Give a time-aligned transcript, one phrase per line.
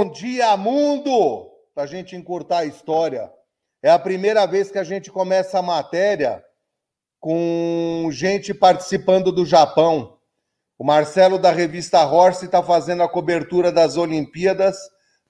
[0.00, 1.50] Bom dia, mundo!
[1.74, 3.32] Para a gente encurtar a história.
[3.82, 6.40] É a primeira vez que a gente começa a matéria
[7.18, 10.16] com gente participando do Japão.
[10.78, 14.76] O Marcelo da revista Horse está fazendo a cobertura das Olimpíadas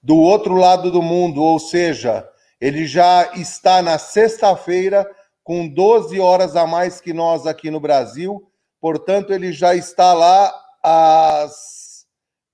[0.03, 2.29] do outro lado do mundo, ou seja,
[2.61, 5.09] ele já está na sexta-feira
[5.43, 8.47] com 12 horas a mais que nós aqui no Brasil,
[8.79, 11.88] portanto, ele já está lá às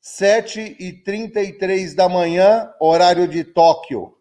[0.05, 4.13] 7h33 da manhã, horário de Tóquio.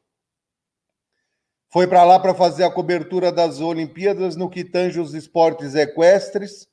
[1.71, 6.67] Foi para lá para fazer a cobertura das Olimpíadas no que tange os esportes equestres.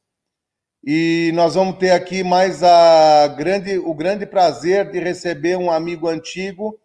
[0.81, 6.07] E nós vamos ter aqui mais a grande, o grande prazer de receber um amigo
[6.07, 6.79] antigo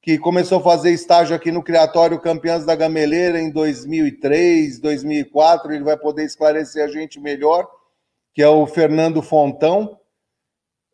[0.00, 5.72] que começou a fazer estágio aqui no Criatório Campeãs da Gameleira em 2003, 2004.
[5.72, 7.68] Ele vai poder esclarecer a gente melhor,
[8.32, 9.98] que é o Fernando Fontão.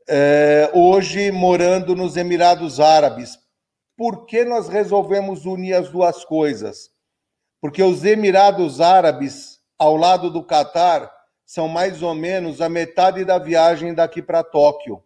[0.08, 3.38] É, hoje morando nos Emirados Árabes.
[3.96, 6.90] Por que nós resolvemos unir as duas coisas?
[7.60, 11.10] Porque os Emirados Árabes, ao lado do Catar,
[11.44, 15.02] são mais ou menos a metade da viagem daqui para Tóquio.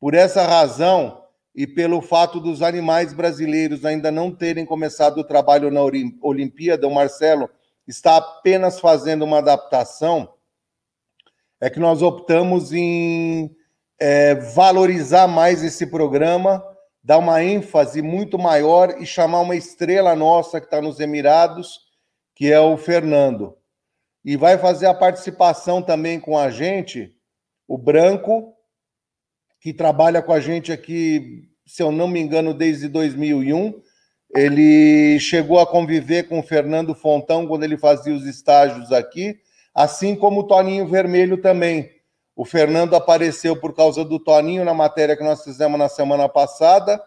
[0.00, 1.22] Por essa razão,
[1.54, 5.82] e pelo fato dos animais brasileiros ainda não terem começado o trabalho na
[6.22, 7.50] Olimpíada, o Marcelo
[7.86, 10.32] está apenas fazendo uma adaptação,
[11.60, 13.54] é que nós optamos em
[14.04, 16.60] é, valorizar mais esse programa,
[17.04, 21.78] dar uma ênfase muito maior e chamar uma estrela nossa que está nos Emirados,
[22.34, 23.56] que é o Fernando.
[24.24, 27.12] E vai fazer a participação também com a gente,
[27.68, 28.52] o Branco,
[29.60, 33.80] que trabalha com a gente aqui, se eu não me engano, desde 2001.
[34.34, 39.36] Ele chegou a conviver com o Fernando Fontão quando ele fazia os estágios aqui,
[39.72, 42.01] assim como o Toninho Vermelho também.
[42.34, 47.02] O Fernando apareceu por causa do Toninho na matéria que nós fizemos na semana passada.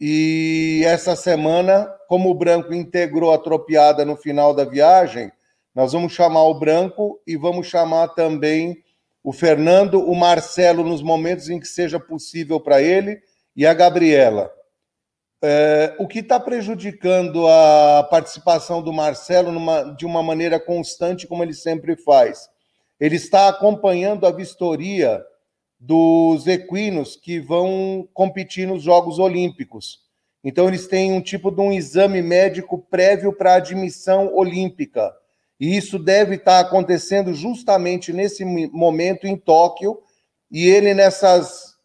[0.00, 5.30] E essa semana, como o Branco integrou a tropiada no final da viagem,
[5.74, 8.82] nós vamos chamar o Branco e vamos chamar também
[9.22, 13.20] o Fernando, o Marcelo, nos momentos em que seja possível para ele,
[13.54, 14.50] e a Gabriela.
[15.42, 21.42] É, o que está prejudicando a participação do Marcelo numa, de uma maneira constante, como
[21.42, 22.48] ele sempre faz?
[23.00, 25.22] Ele está acompanhando a vistoria
[25.78, 30.00] dos equinos que vão competir nos Jogos Olímpicos.
[30.42, 35.12] Então, eles têm um tipo de um exame médico prévio para admissão olímpica.
[35.60, 39.98] E isso deve estar acontecendo justamente nesse momento em Tóquio,
[40.50, 41.76] e ele nessas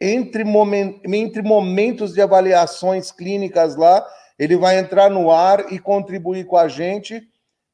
[0.00, 4.04] entre, moment, entre momentos de avaliações clínicas lá,
[4.36, 7.22] ele vai entrar no ar e contribuir com a gente.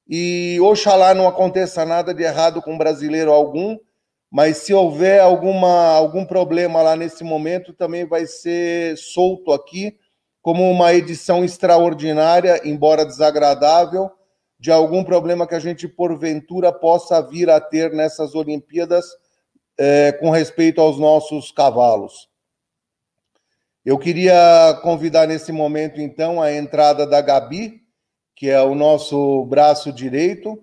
[0.08, 3.76] E oxalá não aconteça nada de errado com brasileiro algum,
[4.30, 9.98] mas se houver alguma, algum problema lá nesse momento, também vai ser solto aqui
[10.40, 14.10] como uma edição extraordinária, embora desagradável,
[14.58, 19.04] de algum problema que a gente, porventura, possa vir a ter nessas Olimpíadas
[19.78, 22.28] é, com respeito aos nossos cavalos.
[23.84, 27.80] Eu queria convidar nesse momento, então, a entrada da Gabi,
[28.38, 30.58] que é o nosso braço direito.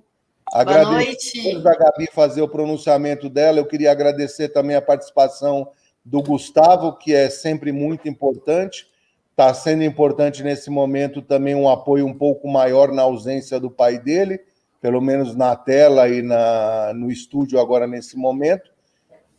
[0.52, 1.60] Boa noite.
[1.60, 5.68] da Gabi fazer o pronunciamento dela, eu queria agradecer também a participação
[6.04, 8.88] do Gustavo, que é sempre muito importante
[9.36, 14.00] está sendo importante nesse momento também um apoio um pouco maior na ausência do pai
[14.00, 14.40] dele,
[14.82, 18.72] pelo menos na tela e na, no estúdio agora nesse momento.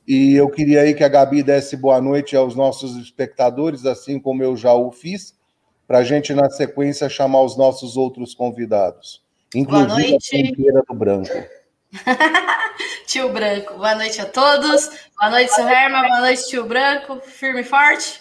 [0.07, 4.43] E eu queria aí que a Gabi desse boa noite aos nossos espectadores, assim como
[4.43, 5.35] eu já o fiz,
[5.87, 9.23] para a gente, na sequência, chamar os nossos outros convidados.
[9.55, 10.55] Inclusive boa noite.
[10.69, 11.49] a do Branco.
[13.07, 14.91] tio Branco, boa noite a todos.
[15.19, 16.03] Boa noite, seu Herman.
[16.03, 17.21] Boa noite, tio Branco.
[17.21, 18.21] Firme e forte.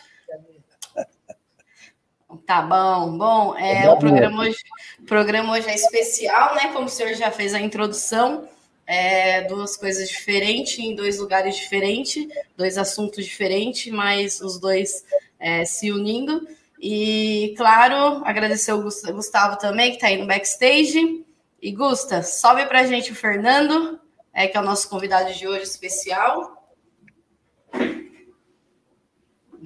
[2.45, 3.57] Tá bom, bom.
[3.57, 4.57] É, o programa hoje,
[4.99, 6.71] o programa hoje é especial, né?
[6.73, 8.47] Como o senhor já fez a introdução,
[8.85, 12.27] é, duas coisas diferentes, em dois lugares diferentes,
[12.57, 15.05] dois assuntos diferentes, mas os dois
[15.39, 16.45] é, se unindo.
[16.79, 21.25] E, claro, agradecer o Gustavo também, que está aí no backstage.
[21.61, 23.99] E, Gusta, sobe para a gente o Fernando,
[24.33, 26.75] é, que é o nosso convidado de hoje especial.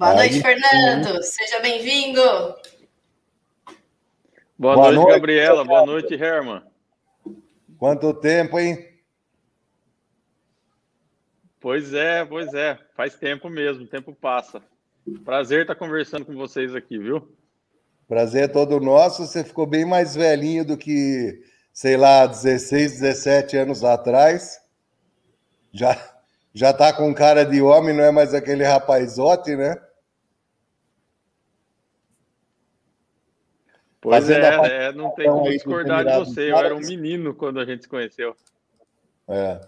[0.00, 1.22] Boa Aí, noite, Fernando.
[1.22, 1.44] Sim.
[1.44, 2.22] Seja bem-vindo.
[4.58, 5.64] Boa, Boa noite, noite, Gabriela.
[5.64, 6.62] Boa noite, Herman.
[7.78, 8.88] Quanto tempo, hein?
[11.60, 12.78] Pois é, pois é.
[12.94, 14.62] Faz tempo mesmo, o tempo passa.
[15.24, 17.36] Prazer estar conversando com vocês aqui, viu?
[18.06, 19.26] Prazer é todo nosso.
[19.26, 21.42] Você ficou bem mais velhinho do que,
[21.72, 24.60] sei lá, 16, 17 anos atrás.
[25.72, 25.96] Já
[26.52, 29.80] já tá com cara de homem, não é mais aquele rapazote, né?
[34.00, 36.50] Pois é, é, não tem como discordar de você.
[36.50, 38.34] Eu era um menino quando a gente se conheceu.
[39.28, 39.60] É.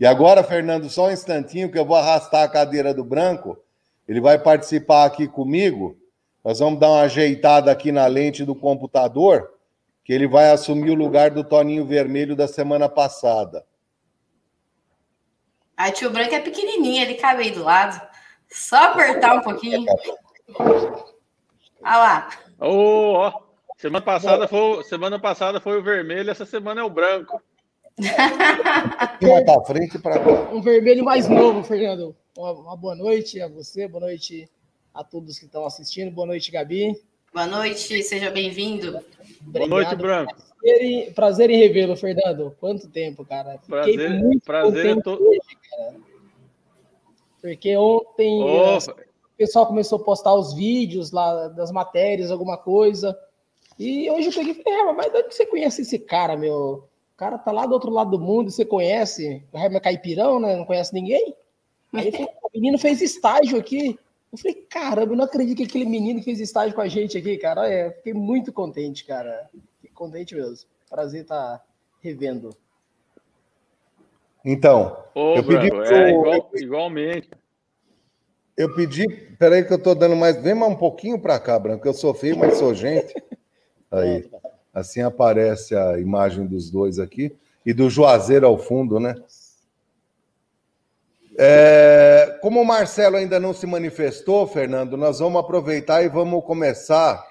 [0.00, 3.62] E agora, Fernando, só um instantinho que eu vou arrastar a cadeira do branco.
[4.08, 5.96] Ele vai participar aqui comigo.
[6.44, 9.52] Nós vamos dar uma ajeitada aqui na lente do computador,
[10.04, 13.66] que ele vai assumir o lugar do Toninho Vermelho da semana passada.
[15.76, 18.00] A tio Branco é pequenininho, ele cabe aí do lado.
[18.48, 19.84] Só apertar um pouquinho.
[20.58, 22.30] Olha lá.
[22.60, 23.46] Oh, oh.
[23.76, 27.42] Semana passada, foi, semana passada foi o vermelho, essa semana é o branco.
[29.44, 30.18] para frente para
[30.52, 32.16] Um vermelho mais novo, Fernando.
[32.36, 34.46] Uma, uma, boa noite a você, boa noite
[34.92, 36.12] a todos que estão assistindo.
[36.12, 36.94] Boa noite, Gabi.
[37.32, 39.00] Boa noite, seja bem-vindo.
[39.40, 40.34] Boa noite, Branco.
[40.34, 42.54] Prazer em, prazer em revê-lo, Fernando.
[42.60, 43.58] Quanto tempo, cara.
[43.58, 45.10] Fiquei prazer, muito prazer é to...
[45.12, 45.40] hoje,
[45.70, 45.96] cara.
[47.40, 48.76] Porque ontem oh.
[48.76, 53.18] o pessoal começou a postar os vídeos lá das matérias, alguma coisa.
[53.78, 56.84] E hoje eu peguei e falei, é, mas de onde você conhece esse cara, meu?
[57.14, 59.42] O cara tá lá do outro lado do mundo, você conhece?
[59.50, 60.54] O Raimundo Caipirão, né?
[60.54, 61.34] Não conhece ninguém?
[61.96, 63.98] Aí falei, o menino fez estágio aqui.
[64.32, 67.36] Eu falei, caramba, eu não acredito que aquele menino fez estágio com a gente aqui,
[67.38, 67.68] cara.
[67.68, 69.48] É, fiquei muito contente, cara.
[69.76, 70.68] Fiquei contente mesmo.
[70.90, 71.64] Prazer estar tá
[72.00, 72.50] revendo.
[74.44, 75.84] Então, Ô, eu pedi pro...
[75.84, 77.30] é, igual, igualmente.
[78.56, 79.06] Eu pedi,
[79.38, 82.14] peraí que eu tô dando mais, vem mais um pouquinho para cá, Branco, eu sou
[82.14, 83.12] feio, mas sou gente.
[83.90, 84.28] Aí,
[84.72, 89.14] assim aparece a imagem dos dois aqui e do Juazeiro ao fundo, né?
[91.38, 97.22] É, como o Marcelo ainda não se manifestou, Fernando, nós vamos aproveitar e vamos começar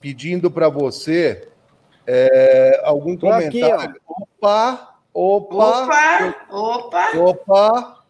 [0.00, 1.48] pedindo para você
[2.06, 3.90] é, algum comentário.
[3.90, 8.04] Aqui, opa, opa, opa, opa, opa.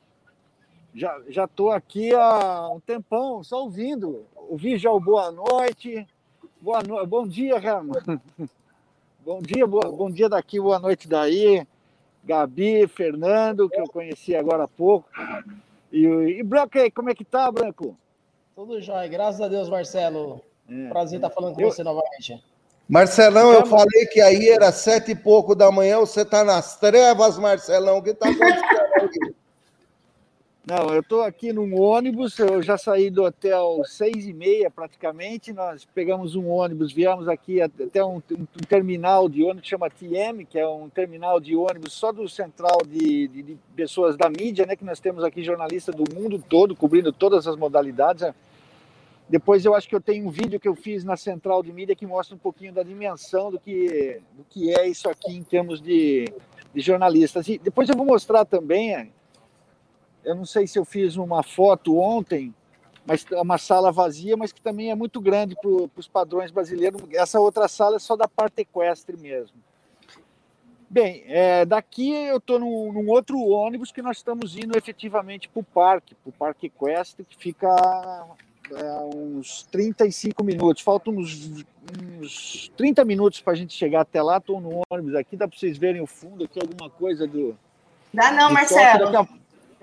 [0.95, 4.25] Já já estou aqui há um tempão, só ouvindo.
[4.35, 6.07] Ouvi já o boa noite.
[6.61, 7.05] Boa no...
[7.07, 8.03] Bom dia, Rama.
[9.25, 9.91] bom dia, boa...
[9.91, 11.67] bom dia daqui, boa noite daí.
[12.25, 15.09] Gabi, Fernando, que eu conheci agora há pouco.
[15.93, 17.97] E, e Branco aí, como é que tá, Branco?
[18.55, 20.41] Tudo jóia, graças a Deus, Marcelo.
[20.69, 20.89] É.
[20.89, 21.71] Prazer estar falando com eu...
[21.71, 22.43] você novamente.
[22.89, 27.39] Marcelão, eu falei que aí era sete e pouco da manhã, você tá nas trevas,
[27.39, 28.84] Marcelão, o que tá acontecendo
[30.67, 35.53] Não, eu estou aqui num ônibus, eu já saí do hotel seis e meia praticamente,
[35.53, 40.47] nós pegamos um ônibus, viemos aqui até um, um, terminal de ônibus que chama TM,
[40.47, 44.65] que é um terminal de ônibus só do central de, de, de, pessoas da mídia,
[44.65, 48.27] né, que nós temos aqui jornalistas do mundo todo, cobrindo todas as modalidades.
[49.29, 51.95] Depois eu acho que eu tenho um vídeo que eu fiz na central de mídia
[51.95, 55.79] que mostra um pouquinho da dimensão do que, do que é isso aqui em termos
[55.83, 56.33] de,
[56.75, 57.47] de jornalistas.
[57.49, 59.13] E depois eu vou mostrar também
[60.25, 62.55] eu não sei se eu fiz uma foto ontem,
[63.07, 67.03] mas é uma sala vazia, mas que também é muito grande para os padrões brasileiros.
[67.13, 69.57] Essa outra sala é só da parte equestre mesmo.
[70.89, 75.61] Bem, é, daqui eu estou num, num, outro ônibus que nós estamos indo efetivamente para
[75.61, 77.69] o parque, para o parque equestre, que fica
[78.71, 80.83] é, uns 35 minutos.
[80.83, 81.65] Faltam uns,
[82.21, 84.37] uns 30 minutos para a gente chegar até lá.
[84.37, 87.57] Estou no ônibus aqui, dá para vocês verem o fundo aqui, alguma coisa do.
[88.13, 89.11] Dá não, Marcelo.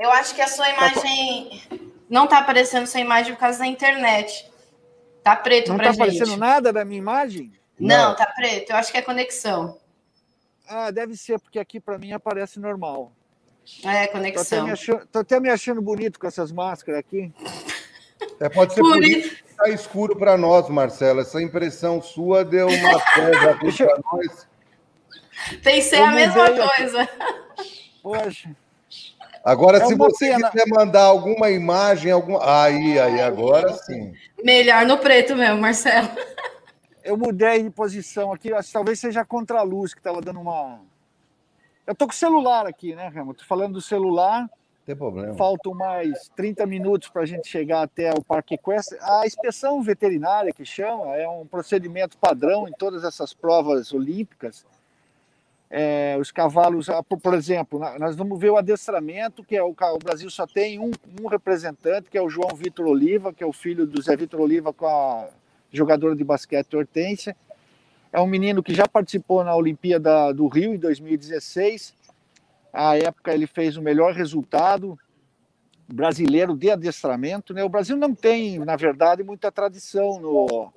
[0.01, 1.61] Eu acho que a sua tá imagem
[2.09, 4.51] não está aparecendo sua imagem por causa da internet.
[5.23, 5.99] Tá preto não pra tá gente.
[5.99, 7.53] Não está aparecendo nada da minha imagem?
[7.79, 8.71] Não, não, tá preto.
[8.71, 9.77] Eu acho que é conexão.
[10.67, 13.11] Ah, deve ser, porque aqui para mim aparece normal.
[13.85, 14.57] É, conexão.
[14.57, 17.31] Tô até, achando, tô até, me achando bonito com essas máscaras aqui.
[18.39, 21.21] É, pode ser por, por isso que está escuro para nós, Marcela.
[21.21, 24.47] Essa impressão sua deu uma coisa para nós.
[25.61, 27.09] Pensei a mesma coisa.
[28.01, 28.49] Poxa.
[29.43, 30.49] Agora, é se você pena.
[30.49, 32.39] quiser mandar alguma imagem, algum.
[32.41, 34.13] Aí, aí, agora sim.
[34.43, 36.09] Melhor no preto mesmo, Marcelo.
[37.03, 40.79] Eu mudei de posição aqui, talvez seja contra a luz que estava dando uma.
[41.87, 43.33] Eu tô com o celular aqui, né, Remo?
[43.33, 44.47] Tô falando do celular.
[44.85, 45.35] Tem problema.
[45.35, 48.99] Faltam mais 30 minutos para a gente chegar até o Parque Equestre.
[49.01, 54.63] A inspeção veterinária, que chama, é um procedimento padrão em todas essas provas olímpicas
[55.73, 59.97] é, os cavalos, ah, por exemplo, nós vamos ver o adestramento, que é o, o
[60.03, 63.53] Brasil só tem um, um, representante, que é o João Vitor Oliva, que é o
[63.53, 65.29] filho do Zé Vitor Oliva com a
[65.71, 67.37] jogadora de basquete Hortência.
[68.11, 71.93] É um menino que já participou na Olimpíada do Rio em 2016.
[72.73, 74.99] À época ele fez o melhor resultado
[75.87, 77.53] brasileiro de adestramento.
[77.53, 77.63] Né?
[77.63, 80.73] O Brasil não tem, na verdade, muita tradição no,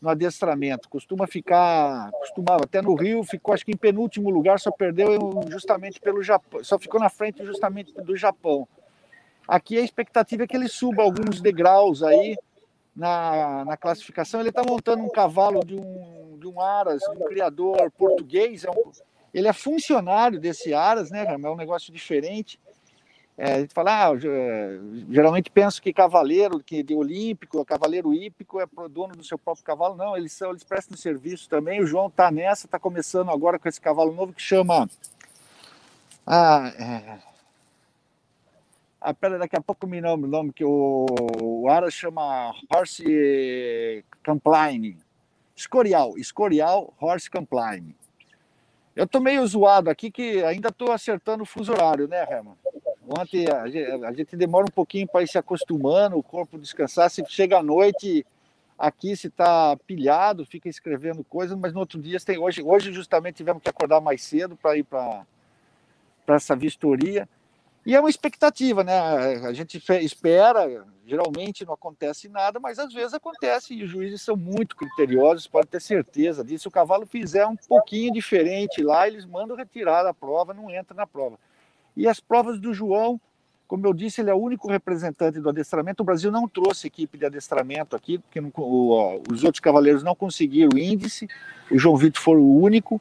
[0.00, 0.88] no adestramento.
[0.88, 6.00] Costuma ficar, costumava até no Rio, ficou acho que em penúltimo lugar, só perdeu justamente
[6.00, 8.66] pelo Japão, só ficou na frente justamente do Japão.
[9.46, 12.36] Aqui a expectativa é que ele suba alguns degraus aí
[12.94, 14.40] na, na classificação.
[14.40, 18.92] Ele está montando um cavalo de um, de um Aras, um criador português, é um,
[19.32, 22.60] ele é funcionário desse Aras, né, é um negócio diferente.
[23.40, 24.10] É, a gente fala, ah,
[25.08, 29.94] geralmente penso que cavaleiro, que de olímpico, cavaleiro hípico é dono do seu próprio cavalo.
[29.94, 31.80] Não, eles são, eles prestam serviço também.
[31.80, 34.90] O João está nessa, está começando agora com esse cavalo novo que chama.
[36.26, 37.18] Ah, é...
[39.00, 41.06] ah pera, daqui a pouco me lembro o nome que o,
[41.40, 44.98] o Ara chama Horse Compline.
[45.54, 47.94] Escorial, Escorial Horse Compline.
[48.96, 52.56] Eu tô meio zoado aqui que ainda estou acertando o fuso horário, né, Herman?
[53.08, 57.08] Ontem a gente, a gente demora um pouquinho para ir se acostumando, o corpo descansar.
[57.08, 58.26] Se chega à noite,
[58.78, 62.36] aqui se está pilhado, fica escrevendo coisas, mas no outro dia tem.
[62.36, 65.24] Hoje, hoje justamente tivemos que acordar mais cedo para ir para
[66.28, 67.26] essa vistoria.
[67.86, 69.00] E é uma expectativa, né?
[69.46, 74.36] A gente espera, geralmente não acontece nada, mas às vezes acontece e os juízes são
[74.36, 76.64] muito criteriosos, pode ter certeza disso.
[76.64, 80.94] Se o cavalo fizer um pouquinho diferente lá, eles mandam retirar a prova, não entra
[80.94, 81.38] na prova.
[81.98, 83.20] E as provas do João,
[83.66, 86.00] como eu disse, ele é o único representante do adestramento.
[86.00, 90.14] O Brasil não trouxe equipe de adestramento aqui, porque não, o, os outros cavaleiros não
[90.14, 91.28] conseguiram o índice,
[91.68, 93.00] o João Vitor foi o único.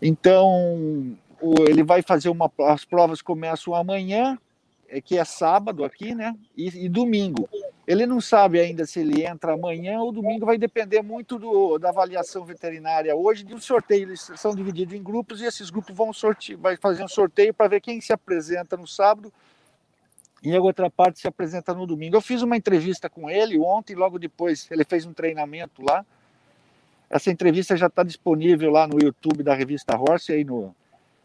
[0.00, 1.16] Então,
[1.68, 2.48] ele vai fazer uma.
[2.60, 4.38] As provas começam amanhã,
[4.92, 6.36] é, que é sábado aqui, né?
[6.54, 7.48] E, e, domingo.
[7.86, 11.88] Ele não sabe ainda se ele entra amanhã ou domingo, vai depender muito do, da
[11.88, 14.02] avaliação veterinária hoje, de um sorteio.
[14.02, 17.68] Eles são divididos em grupos e esses grupos vão sortear, vai fazer um sorteio para
[17.68, 19.32] ver quem se apresenta no sábado
[20.42, 22.16] e a outra parte se apresenta no domingo.
[22.16, 26.04] Eu fiz uma entrevista com ele ontem, logo depois ele fez um treinamento lá.
[27.08, 30.74] Essa entrevista já está disponível lá no YouTube da revista Horse, aí no,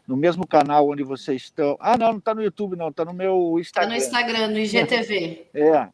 [0.08, 1.76] no mesmo canal onde vocês estão.
[1.78, 3.94] Ah, não, não está no YouTube, não, está no meu Instagram.
[3.94, 5.46] Está no Instagram, no IGTV.
[5.52, 5.88] É,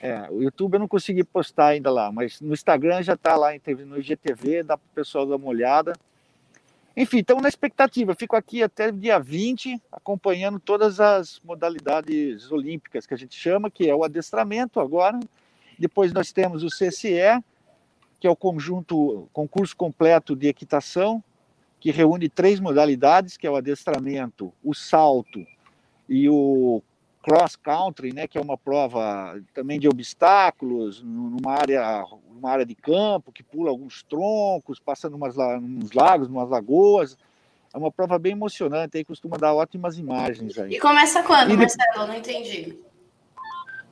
[0.00, 3.50] é, o YouTube eu não consegui postar ainda lá, mas no Instagram já está lá
[3.84, 5.94] no IGTV, dá para o pessoal dar uma olhada.
[6.96, 8.14] Enfim, estamos na expectativa.
[8.14, 13.88] fico aqui até dia 20, acompanhando todas as modalidades olímpicas que a gente chama, que
[13.88, 15.18] é o adestramento agora.
[15.76, 17.42] Depois nós temos o CCE,
[18.20, 21.22] que é o conjunto, concurso completo de equitação,
[21.80, 25.44] que reúne três modalidades, que é o adestramento, o salto
[26.06, 26.82] e o
[27.22, 32.74] cross country, né, que é uma prova também de obstáculos, numa área, numa área de
[32.74, 37.16] campo, que pula alguns troncos, passa numas, nos lagos, numas lagoas.
[37.72, 40.74] É uma prova bem emocionante, aí costuma dar ótimas imagens aí.
[40.74, 42.06] E começa quando, e Marcelo?
[42.06, 42.76] Não entendi.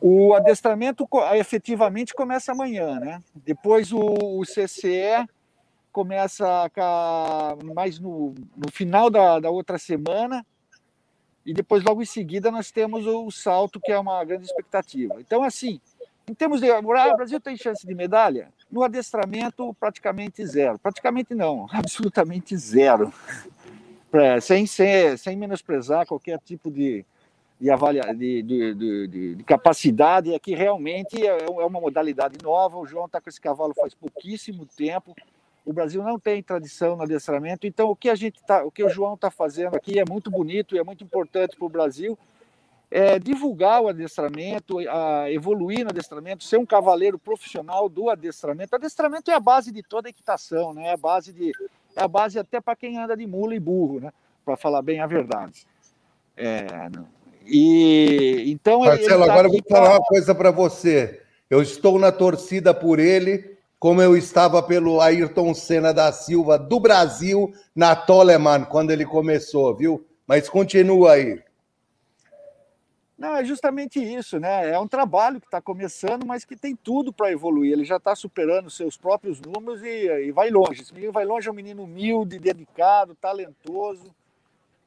[0.01, 3.23] O adestramento efetivamente começa amanhã, né?
[3.35, 5.27] Depois o, o CCE
[5.99, 6.71] começa
[7.75, 10.47] mais no, no final da, da outra semana,
[11.45, 15.17] e depois, logo em seguida, nós temos o salto, que é uma grande expectativa.
[15.19, 15.81] Então, assim,
[16.31, 16.71] em termos de.
[16.71, 18.53] Ah, o Brasil tem chance de medalha?
[18.71, 20.79] No adestramento, praticamente zero.
[20.79, 23.13] Praticamente não, absolutamente zero.
[24.13, 27.05] É, sem, sem, sem menosprezar qualquer tipo de,
[27.61, 32.79] de, avalia, de, de, de, de capacidade, é que realmente é, é uma modalidade nova.
[32.79, 35.13] O João está com esse cavalo faz pouquíssimo tempo.
[35.69, 38.83] O Brasil não tem tradição no adestramento, então o que a gente tá, o que
[38.83, 42.19] o João está fazendo aqui é muito bonito e é muito importante para o Brasil.
[42.91, 48.71] É divulgar o adestramento, a evoluir no adestramento, ser um cavaleiro profissional do adestramento.
[48.73, 50.87] O adestramento é a base de toda equitação, né?
[50.87, 51.53] É a base de
[51.95, 54.11] é a base até para quem anda de mula e burro, né?
[54.47, 55.67] Para falar bem a verdade.
[56.35, 56.67] É,
[57.45, 61.21] e então Marcelo, tá agora eu vou falar uma coisa para você.
[61.51, 66.81] Eu estou na torcida por ele como eu estava pelo Ayrton Senna da Silva do
[66.81, 70.05] Brasil na Toleman, quando ele começou, viu?
[70.27, 71.41] Mas continua aí.
[73.17, 74.71] Não, é justamente isso, né?
[74.71, 77.73] É um trabalho que está começando, mas que tem tudo para evoluir.
[77.73, 80.83] Ele já está superando seus próprios números e, e, vai longe.
[80.83, 84.15] Esse menino vai longe, é um menino humilde, dedicado, talentoso.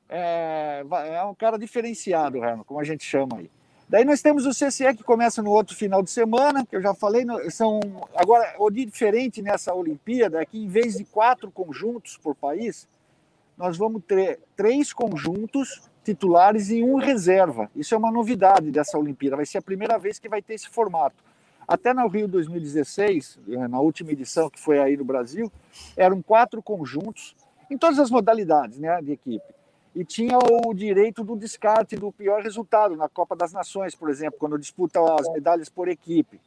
[0.08, 0.84] É,
[1.14, 3.52] é um cara diferenciado, Herman, como a gente chama aí.
[3.92, 6.94] Daí nós temos o CCE que começa no outro final de semana, que eu já
[6.94, 7.82] falei, são
[8.16, 12.88] agora o diferente nessa Olimpíada é que em vez de quatro conjuntos por país,
[13.58, 17.70] nós vamos ter três conjuntos titulares e um reserva.
[17.76, 20.70] Isso é uma novidade dessa Olimpíada, vai ser a primeira vez que vai ter esse
[20.70, 21.22] formato.
[21.68, 25.52] Até no Rio 2016, eh, na última edição que foi aí no Brasil,
[25.98, 27.36] eram quatro conjuntos
[27.70, 29.44] em todas as modalidades né, de equipe
[29.96, 34.40] e tinha o direito do descarte do pior resultado na Copa das Nações, por exemplo,
[34.40, 36.40] quando disputa as medalhas por equipe.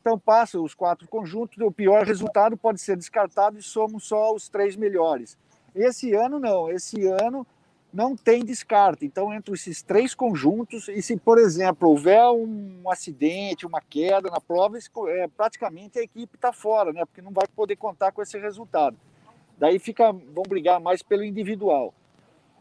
[0.00, 4.48] Então passa os quatro conjuntos, o pior resultado pode ser descartado e somos só os
[4.48, 5.36] três melhores.
[5.74, 7.46] Esse ano não, esse ano
[7.92, 9.04] não tem descarte.
[9.04, 14.40] Então, entre esses três conjuntos, e se, por exemplo, houver um acidente, uma queda na
[14.40, 14.78] prova,
[15.08, 17.04] é, praticamente a equipe está fora, né?
[17.04, 18.96] Porque não vai poder contar com esse resultado.
[19.58, 21.92] Daí fica, vão brigar mais pelo individual.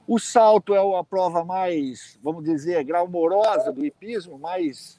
[0.07, 4.97] O salto é a prova mais, vamos dizer, grau-morosa do hipismo, mais,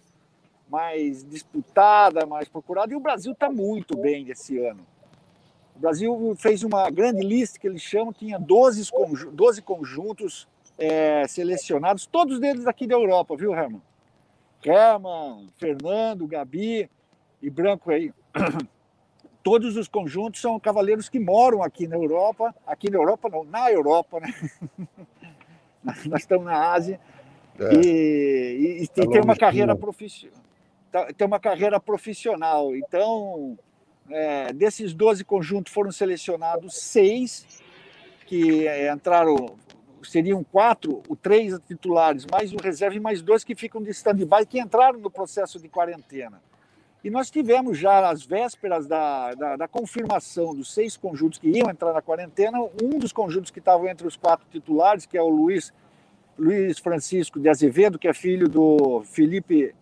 [0.69, 4.87] mais disputada, mais procurada, e o Brasil está muito bem esse ano.
[5.75, 11.27] O Brasil fez uma grande lista que eles chamam, tinha 12, conjuntos, 12 conjuntos é,
[11.27, 13.81] selecionados, todos eles aqui da Europa, viu, Herman?
[14.63, 16.91] Herman, Fernando, Gabi
[17.41, 18.13] e Branco aí.
[19.43, 23.71] todos os conjuntos são cavaleiros que moram aqui na Europa, aqui na Europa não, na
[23.71, 24.35] Europa, né?
[26.07, 27.01] Nós estamos na Ásia
[27.59, 27.75] é.
[27.75, 30.39] e, e, e tem uma carreira profissional.
[30.91, 32.75] Tá, tem uma carreira profissional.
[32.75, 33.59] Então,
[34.11, 37.63] é, desses 12 conjuntos foram selecionados seis
[38.27, 39.57] que é, entraram,
[40.03, 44.47] seriam quatro, o três titulares, mais o reserva e mais dois que ficam de stand-by,
[44.47, 46.43] que entraram no processo de quarentena.
[47.03, 51.71] E nós tivemos já às vésperas da, da, da, confirmação dos seis conjuntos que iam
[51.71, 55.29] entrar na quarentena, um dos conjuntos que estavam entre os quatro titulares, que é o
[55.29, 55.73] Luiz,
[56.37, 59.75] Luiz Francisco de Azevedo, que é filho do Felipe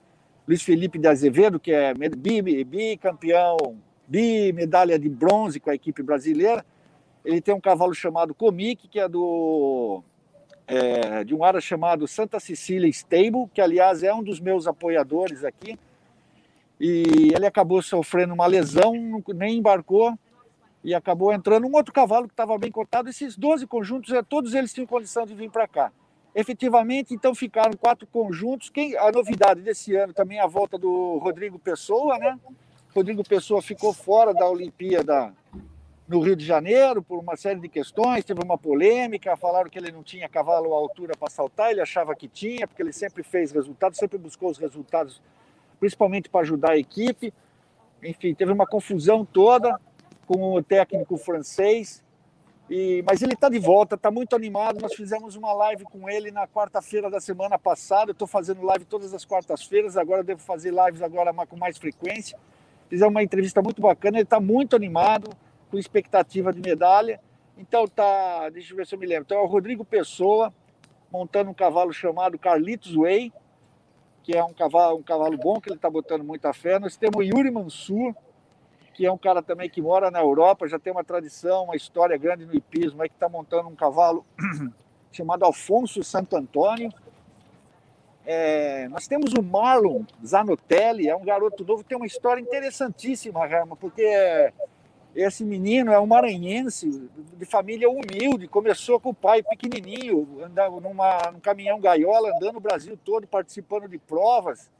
[0.47, 3.57] Luiz Felipe de Azevedo, que é bicampeão,
[4.07, 6.65] bi medalha de bronze com a equipe brasileira.
[7.25, 10.03] Ele tem um cavalo chamado Comic, que é do
[10.69, 15.43] é, de um área chamado Santa Cecília Stable, que aliás é um dos meus apoiadores
[15.43, 15.79] aqui
[16.81, 18.93] e ele acabou sofrendo uma lesão,
[19.35, 20.17] nem embarcou
[20.85, 23.09] e acabou entrando um outro cavalo que estava bem cotado.
[23.09, 25.91] Esses 12 conjuntos, é, todos eles tinham condição de vir para cá.
[26.35, 28.69] Efetivamente, então ficaram quatro conjuntos.
[28.69, 32.39] Quem, a novidade desse ano também é a volta do Rodrigo Pessoa, né?
[32.95, 35.33] Rodrigo Pessoa ficou fora da Olimpíada
[36.07, 39.91] no Rio de Janeiro por uma série de questões, teve uma polêmica, falaram que ele
[39.91, 43.51] não tinha cavalo à altura para saltar, ele achava que tinha, porque ele sempre fez
[43.51, 45.21] resultados, sempre buscou os resultados
[45.79, 47.33] principalmente para ajudar a equipe.
[48.03, 49.81] Enfim, teve uma confusão toda
[50.27, 52.05] com o técnico francês.
[52.69, 54.81] E, mas ele está de volta, está muito animado.
[54.81, 58.11] Nós fizemos uma live com ele na quarta-feira da semana passada.
[58.11, 62.39] Estou fazendo live todas as quartas-feiras, agora devo fazer lives agora com mais frequência.
[62.89, 65.31] Fizemos uma entrevista muito bacana, ele está muito animado,
[65.71, 67.21] com expectativa de medalha.
[67.57, 69.25] Então tá, deixa eu ver se eu me lembro.
[69.25, 70.53] Então é o Rodrigo Pessoa
[71.11, 73.33] montando um cavalo chamado Carlitos Way,
[74.27, 76.81] que é um cavalo, um cavalo bom, que ele está botando muita fé.
[76.81, 78.13] Nós temos o Yuri Mansur,
[78.93, 82.17] que é um cara também que mora na Europa, já tem uma tradição, uma história
[82.17, 84.27] grande no hipismo, aí que está montando um cavalo
[85.13, 86.93] chamado Alfonso Santo Antônio.
[88.27, 93.77] É, nós temos o Marlon Zanotelli, é um garoto novo, tem uma história interessantíssima, Rama,
[93.77, 94.53] porque
[95.17, 101.31] esse menino é um maranhense, de família humilde, começou com o pai pequenininho, andava numa,
[101.33, 104.71] num caminhão gaiola, andando o Brasil todo, participando de provas,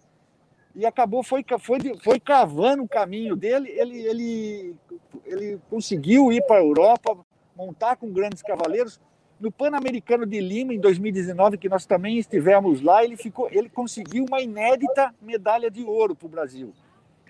[0.75, 4.77] e acabou, foi, foi, foi cavando o caminho dele, ele, ele,
[5.25, 7.17] ele conseguiu ir para a Europa,
[7.57, 9.01] montar com grandes cavaleiros,
[9.41, 14.27] no Pan-Americano de Lima, em 2019, que nós também estivemos lá, ele, ficou, ele conseguiu
[14.29, 16.75] uma inédita medalha de ouro para o Brasil,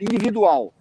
[0.01, 0.73] individual.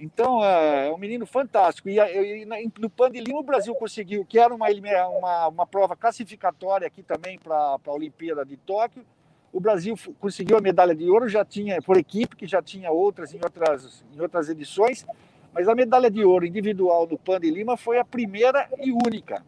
[0.00, 1.88] Então, é, é um menino fantástico.
[1.90, 2.46] E, e
[2.78, 4.66] no Pan de Lima, o Brasil conseguiu, que era uma,
[5.08, 9.04] uma, uma prova classificatória aqui também para a Olimpíada de Tóquio.
[9.52, 13.34] O Brasil conseguiu a medalha de ouro, já tinha, por equipe, que já tinha outras
[13.34, 15.04] em outras, em outras edições,
[15.52, 19.44] mas a medalha de ouro individual no Pan de Lima foi a primeira e única.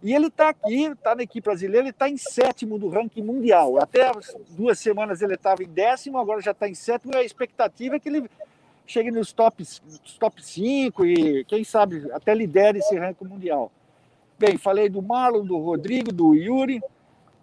[0.00, 3.82] E ele está aqui, está na equipe brasileira, ele está em sétimo do ranking mundial.
[3.82, 4.12] Até
[4.50, 7.98] duas semanas ele estava em décimo, agora já está em sétimo, e a expectativa é
[7.98, 8.30] que ele
[8.88, 13.70] chegue nos top, nos top 5 e, quem sabe, até lidere esse ranking mundial.
[14.38, 16.80] Bem, falei do Marlon, do Rodrigo, do Yuri.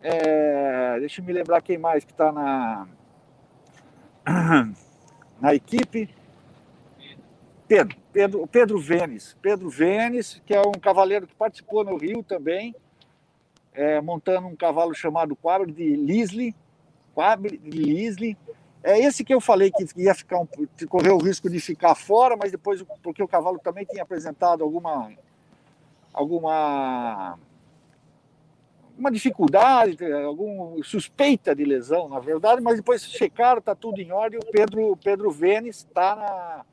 [0.01, 2.87] É, deixa eu me lembrar quem mais que está na,
[5.39, 6.09] na equipe.
[7.67, 9.37] Pedro, Pedro, Pedro Vênis.
[9.39, 12.75] Pedro Vênis, que é um cavaleiro que participou no Rio também,
[13.71, 16.55] é, montando um cavalo chamado Quabre de Lisle.
[17.13, 18.35] Quabre de Lisle
[18.85, 20.47] é esse que eu falei que ia ficar um,
[20.87, 25.11] correr o risco de ficar fora, mas depois porque o cavalo também tinha apresentado alguma
[26.13, 27.37] alguma
[28.97, 34.39] uma dificuldade, alguma suspeita de lesão, na verdade, mas depois checaram, está tudo em ordem.
[34.39, 36.65] O Pedro Pedro Vênis está na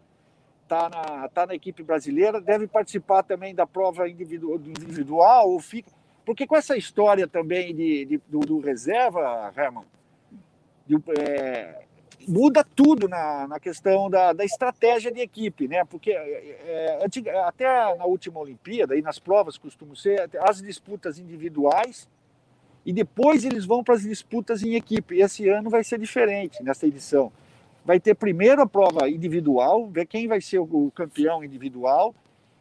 [0.68, 5.90] tá na tá na equipe brasileira, deve participar também da prova individual, individual ou fica
[6.25, 9.85] porque com essa história também de, de do, do, reserva, Herman,
[10.87, 11.83] de, é,
[12.27, 15.85] muda tudo na, na questão da, da estratégia de equipe, né?
[15.85, 16.99] Porque é,
[17.45, 22.09] até na última Olimpíada e nas provas costumam ser as disputas individuais
[22.85, 25.17] e depois eles vão para as disputas em equipe.
[25.17, 27.33] E esse ano vai ser diferente nessa edição.
[27.85, 32.15] Vai ter primeiro a prova individual, ver quem vai ser o campeão individual,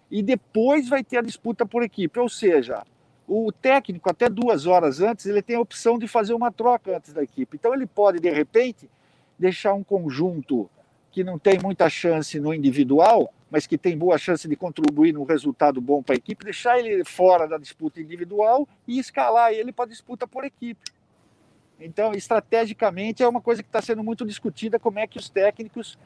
[0.09, 2.19] e depois vai ter a disputa por equipe.
[2.19, 2.83] Ou seja,
[3.27, 7.13] o técnico, até duas horas antes, ele tem a opção de fazer uma troca antes
[7.13, 7.55] da equipe.
[7.55, 8.89] Então ele pode, de repente,
[9.41, 10.69] deixar um conjunto
[11.11, 15.23] que não tem muita chance no individual, mas que tem boa chance de contribuir no
[15.23, 19.85] resultado bom para a equipe, deixar ele fora da disputa individual e escalar ele para
[19.85, 20.91] a disputa por equipe.
[21.79, 25.97] Então, estrategicamente, é uma coisa que está sendo muito discutida, como é que os técnicos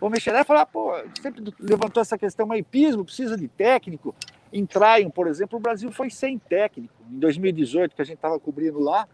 [0.00, 0.32] vão mexer.
[0.32, 4.14] Aí falar, pô, sempre levantou essa questão, mas hipismo precisa de técnico.
[4.52, 6.94] Em Tryon, por exemplo, o Brasil foi sem técnico.
[7.10, 9.08] Em 2018, que a gente estava cobrindo lá,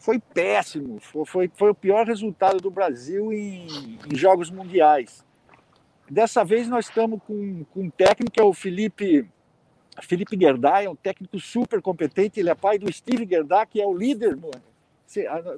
[0.00, 0.98] foi péssimo.
[0.98, 5.24] Foi, foi, foi, o pior resultado do Brasil em, em, jogos mundiais.
[6.10, 9.28] Dessa vez nós estamos com, com um técnico que é o Felipe
[10.02, 12.40] Felipe Gerdai, é um técnico super competente.
[12.40, 14.38] Ele é pai do Steve Gerdai, que é o líder.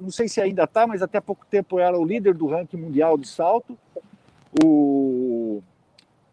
[0.01, 3.17] Não sei se ainda está, mas até pouco tempo era o líder do ranking mundial
[3.17, 3.77] de salto.
[4.61, 5.63] O,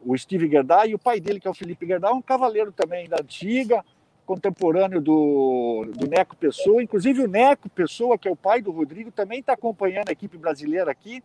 [0.05, 2.73] o Steve Gerdai e o pai dele, que é o Felipe Gerdai, é um cavaleiro
[2.73, 3.85] também da antiga
[4.31, 6.81] contemporâneo do, do Neco Pessoa.
[6.81, 10.39] Inclusive, o Neco Pessoa, que é o pai do Rodrigo, também está acompanhando a equipe
[10.39, 11.21] brasileira aqui.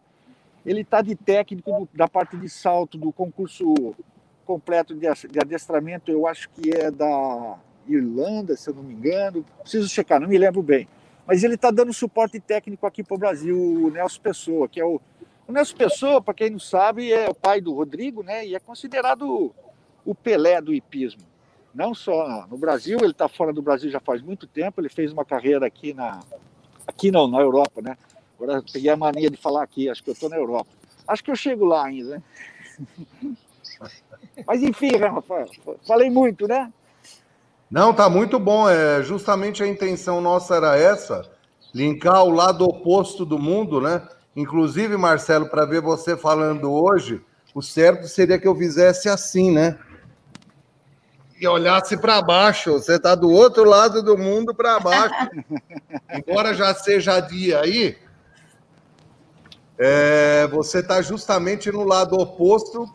[0.66, 3.96] Ele está de técnico do, da parte de salto do concurso
[4.44, 9.46] completo de, de adestramento, eu acho que é da Irlanda, se eu não me engano.
[9.62, 10.88] Preciso checar, não me lembro bem.
[11.28, 14.86] Mas ele está dando suporte técnico aqui para o Brasil, o Nelson Pessoa, que é
[14.86, 15.00] o.
[15.48, 18.48] O Nelson Pessoa, para quem não sabe, é o pai do Rodrigo, né?
[18.48, 19.54] E é considerado
[20.04, 21.22] o Pelé do hipismo
[21.76, 25.12] não só no Brasil, ele está fora do Brasil já faz muito tempo, ele fez
[25.12, 26.22] uma carreira aqui na.
[26.88, 27.98] Aqui não, na Europa, né?
[28.40, 30.70] Agora peguei a mania de falar aqui, acho que eu estou na Europa.
[31.08, 32.24] Acho que eu chego lá ainda, né?
[34.48, 35.48] Mas enfim, Rafael,
[35.86, 36.72] falei muito, né?
[37.70, 38.70] Não, tá muito bom.
[38.70, 41.30] É, justamente a intenção nossa era essa,
[41.74, 44.08] linkar o lado oposto do mundo, né?
[44.36, 47.22] Inclusive, Marcelo, para ver você falando hoje,
[47.54, 49.80] o certo seria que eu fizesse assim, né?
[51.46, 52.74] E olhasse para baixo.
[52.74, 55.16] Você está do outro lado do mundo para baixo.
[56.12, 57.98] Embora já seja dia aí,
[59.78, 62.92] é, você está justamente no lado oposto,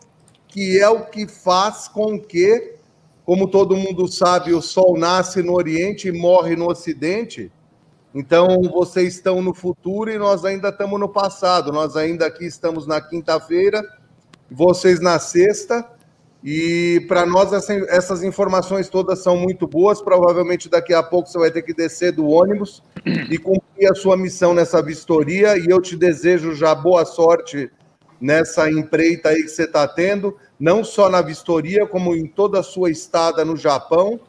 [0.47, 2.75] que é o que faz com que,
[3.25, 7.51] como todo mundo sabe, o Sol nasce no Oriente e morre no Ocidente.
[8.13, 11.71] Então, vocês estão no futuro e nós ainda estamos no passado.
[11.71, 13.81] Nós ainda aqui estamos na quinta-feira,
[14.49, 15.87] vocês na sexta.
[16.43, 20.01] E para nós essas informações todas são muito boas.
[20.01, 24.17] Provavelmente daqui a pouco você vai ter que descer do ônibus e cumprir a sua
[24.17, 25.57] missão nessa vistoria.
[25.57, 27.71] E eu te desejo já boa sorte
[28.19, 32.63] nessa empreita aí que você está tendo, não só na vistoria, como em toda a
[32.63, 34.19] sua estada no Japão.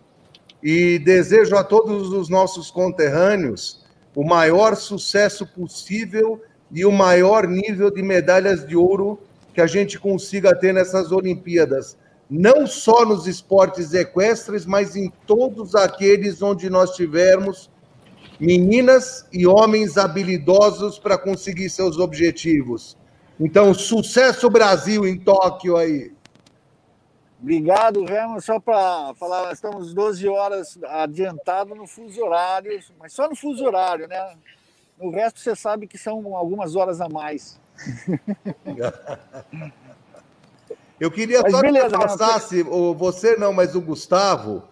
[0.62, 3.82] E desejo a todos os nossos conterrâneos
[4.14, 9.18] o maior sucesso possível e o maior nível de medalhas de ouro
[9.54, 11.96] que a gente consiga ter nessas Olimpíadas
[12.34, 17.70] não só nos esportes equestres, mas em todos aqueles onde nós tivermos
[18.40, 22.96] meninas e homens habilidosos para conseguir seus objetivos.
[23.38, 26.10] Então, sucesso Brasil em Tóquio aí.
[27.38, 28.40] Obrigado, Remo.
[28.40, 34.08] Só para falar, estamos 12 horas adiantado no fuso horário, mas só no fuso horário,
[34.08, 34.38] né?
[34.98, 37.60] No resto você sabe que são algumas horas a mais.
[41.02, 44.62] Eu queria mas só beleza, que passasse, não, você não, mas o Gustavo,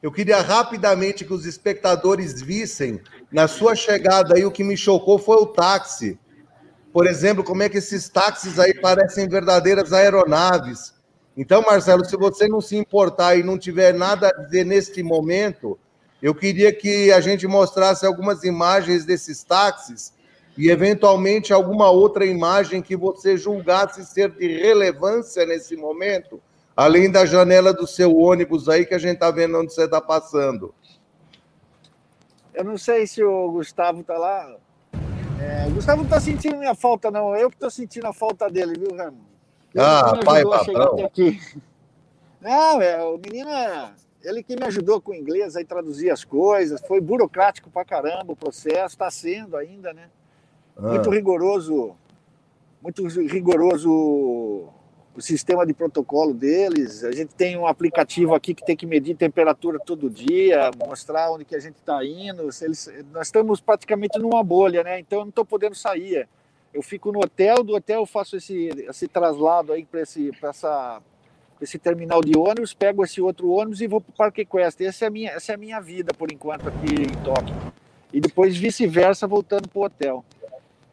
[0.00, 3.00] eu queria rapidamente que os espectadores vissem
[3.32, 6.16] na sua chegada aí o que me chocou foi o táxi.
[6.92, 10.94] Por exemplo, como é que esses táxis aí parecem verdadeiras aeronaves.
[11.36, 15.76] Então, Marcelo, se você não se importar e não tiver nada a dizer neste momento,
[16.22, 20.12] eu queria que a gente mostrasse algumas imagens desses táxis
[20.56, 26.40] e, eventualmente, alguma outra imagem que você julgasse ser de relevância nesse momento,
[26.76, 30.00] além da janela do seu ônibus aí, que a gente está vendo onde você está
[30.00, 30.74] passando.
[32.52, 34.56] Eu não sei se o Gustavo está lá.
[35.40, 37.34] É, o Gustavo não está sentindo minha falta, não.
[37.34, 39.18] Eu que estou sentindo a falta dele, viu, Ramo?
[39.76, 41.10] Ah, pai, patrão.
[42.40, 46.24] Não, é, o menino é, ele que me ajudou com o inglês aí traduzir as
[46.24, 46.80] coisas.
[46.86, 50.08] Foi burocrático pra caramba o processo, está sendo ainda, né?
[50.80, 51.14] Muito ah.
[51.14, 51.96] rigoroso,
[52.82, 54.70] muito rigoroso
[55.14, 57.04] o sistema de protocolo deles.
[57.04, 61.44] A gente tem um aplicativo aqui que tem que medir temperatura todo dia, mostrar onde
[61.44, 62.48] que a gente está indo.
[62.62, 64.98] Eles, nós estamos praticamente numa bolha, né?
[65.00, 66.28] Então eu não estou podendo sair.
[66.72, 71.02] Eu fico no hotel, do hotel eu faço esse, esse traslado aí para esse, essa,
[71.60, 74.86] esse terminal de ônibus, pego esse outro ônibus e vou para o Parque Equestre.
[74.86, 77.54] Essa é, a minha, essa é a minha vida, por enquanto, aqui em Tóquio.
[78.12, 80.24] e depois vice-versa voltando para o hotel.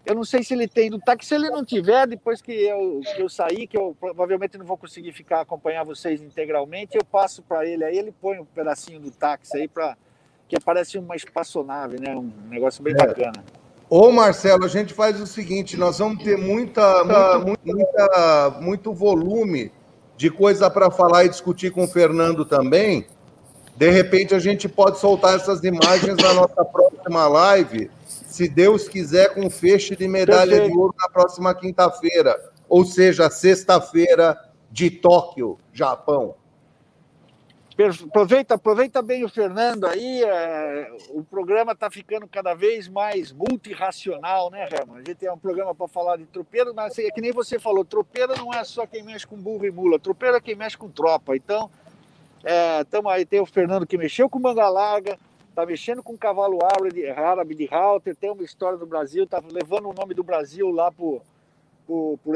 [0.08, 1.28] Eu não sei se ele tem do táxi.
[1.28, 4.78] Se ele não tiver, depois que eu, que eu sair, que eu provavelmente não vou
[4.78, 9.12] conseguir ficar acompanhar vocês integralmente, eu passo para ele aí, ele põe um pedacinho do
[9.12, 9.98] táxi aí para
[10.48, 12.16] que parece uma espaçonave, né?
[12.16, 13.06] Um negócio bem é.
[13.06, 13.44] bacana.
[13.90, 19.74] Ô Marcelo, a gente faz o seguinte: nós vamos ter muita, muita, muita muito volume
[20.16, 23.06] de coisa para falar e discutir com o Fernando também.
[23.76, 29.34] De repente a gente pode soltar essas imagens na nossa próxima live se Deus quiser,
[29.34, 30.72] com feixe de medalha Perfeito.
[30.72, 34.38] de ouro na próxima quinta-feira, ou seja, sexta-feira
[34.72, 36.36] de Tóquio, Japão.
[38.06, 40.24] Aproveita, aproveita bem o Fernando aí.
[40.24, 44.96] É, o programa está ficando cada vez mais multirracional, né, Herman?
[44.96, 47.86] A gente tem um programa para falar de tropeiro, mas é que nem você falou,
[47.86, 50.90] tropeiro não é só quem mexe com burro e mula, tropeiro é quem mexe com
[50.90, 51.36] tropa.
[51.36, 51.70] Então,
[52.44, 55.16] é, tamo aí, tem o Fernando que mexeu com manga larga,
[55.58, 59.94] tá mexendo com cavalo árabe, de halter, tem uma história do Brasil, tá levando o
[59.94, 61.24] nome do Brasil lá por,
[61.88, 62.36] por, por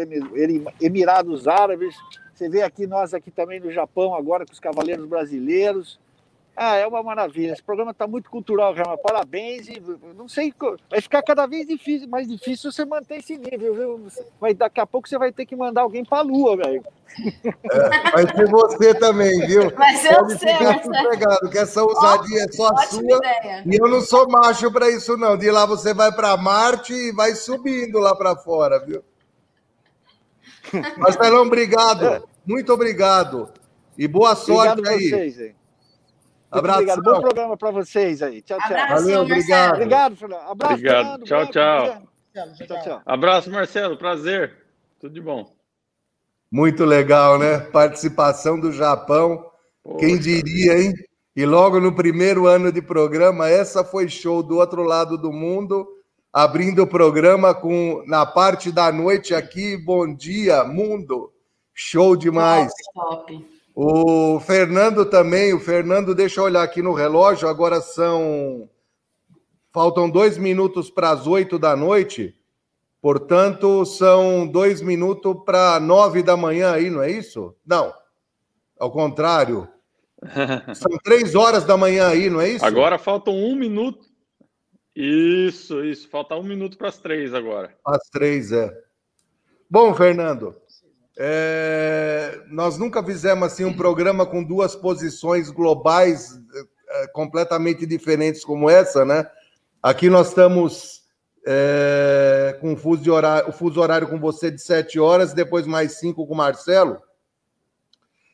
[0.82, 1.96] Emirados Árabes.
[2.34, 6.00] Você vê aqui nós aqui também no Japão agora com os cavaleiros brasileiros.
[6.64, 7.54] Ah, é uma maravilha.
[7.54, 8.96] Esse programa está muito cultural, Rama.
[8.96, 9.68] Parabéns.
[9.68, 9.82] E
[10.16, 10.54] não sei,
[10.92, 14.08] vai ficar cada vez difícil, mais difícil você manter esse nível, viu?
[14.40, 16.84] Vai, daqui a pouco você vai ter que mandar alguém para a Lua, velho.
[17.44, 19.72] É, vai ser você também, viu?
[19.72, 23.18] Vai ser Pode você, ficar sossegado, que essa ousadia é só a sua.
[23.18, 23.64] Ideia.
[23.66, 25.36] E eu não sou macho para isso, não.
[25.36, 29.04] De lá você vai para Marte e vai subindo lá para fora, viu?
[30.96, 32.24] Marcelão, obrigado.
[32.46, 33.52] Muito obrigado.
[33.98, 35.10] E boa sorte obrigado aí.
[35.10, 35.56] Vocês, hein?
[36.52, 36.80] Abraço.
[36.80, 37.02] Obrigado.
[37.02, 38.42] Bom programa para vocês aí.
[38.42, 38.68] Tchau, tchau.
[38.68, 39.76] Abraço, Valeu, obrigado.
[39.76, 40.42] Obrigado, Fernando.
[40.42, 41.04] Abraço, obrigado.
[41.04, 41.26] Fernando.
[41.26, 42.02] Tchau, tchau.
[42.68, 43.02] Tchau, tchau.
[43.06, 43.98] Abraço, Marcelo.
[43.98, 44.58] Prazer.
[45.00, 45.52] Tudo de bom.
[46.52, 47.60] Muito legal, né?
[47.60, 49.50] Participação do Japão.
[49.82, 50.06] Poxa.
[50.06, 50.94] Quem diria, hein?
[51.34, 55.88] E logo no primeiro ano de programa, essa foi show do outro lado do mundo,
[56.32, 61.32] abrindo o programa com na parte da noite aqui, bom dia, mundo.
[61.74, 62.72] Show demais.
[62.94, 63.51] Top, top.
[63.74, 68.70] O Fernando também, o Fernando, deixa eu olhar aqui no relógio, agora são.
[69.72, 72.36] Faltam dois minutos para as oito da noite,
[73.02, 77.56] portanto, são dois minutos para nove da manhã aí, não é isso?
[77.66, 77.94] Não,
[78.78, 79.68] ao contrário.
[80.76, 82.64] São três horas da manhã aí, não é isso?
[82.64, 84.06] Agora faltam um minuto.
[84.96, 86.08] Isso, isso.
[86.10, 87.76] Falta um minuto para as três agora.
[87.84, 88.72] As três, é.
[89.70, 90.56] Bom, Fernando,
[91.24, 96.32] é, nós nunca fizemos assim um programa com duas posições globais
[96.90, 99.30] é, completamente diferentes como essa, né?
[99.84, 101.04] Aqui nós estamos
[101.46, 106.00] é, com o fuso, horário, o fuso horário com você de sete horas, depois mais
[106.00, 106.98] cinco com o Marcelo.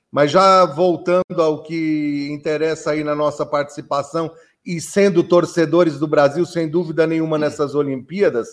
[0.10, 4.32] Mas já voltando ao que interessa aí na nossa participação
[4.66, 8.48] e sendo torcedores do Brasil, sem dúvida nenhuma, nessas Olimpíadas,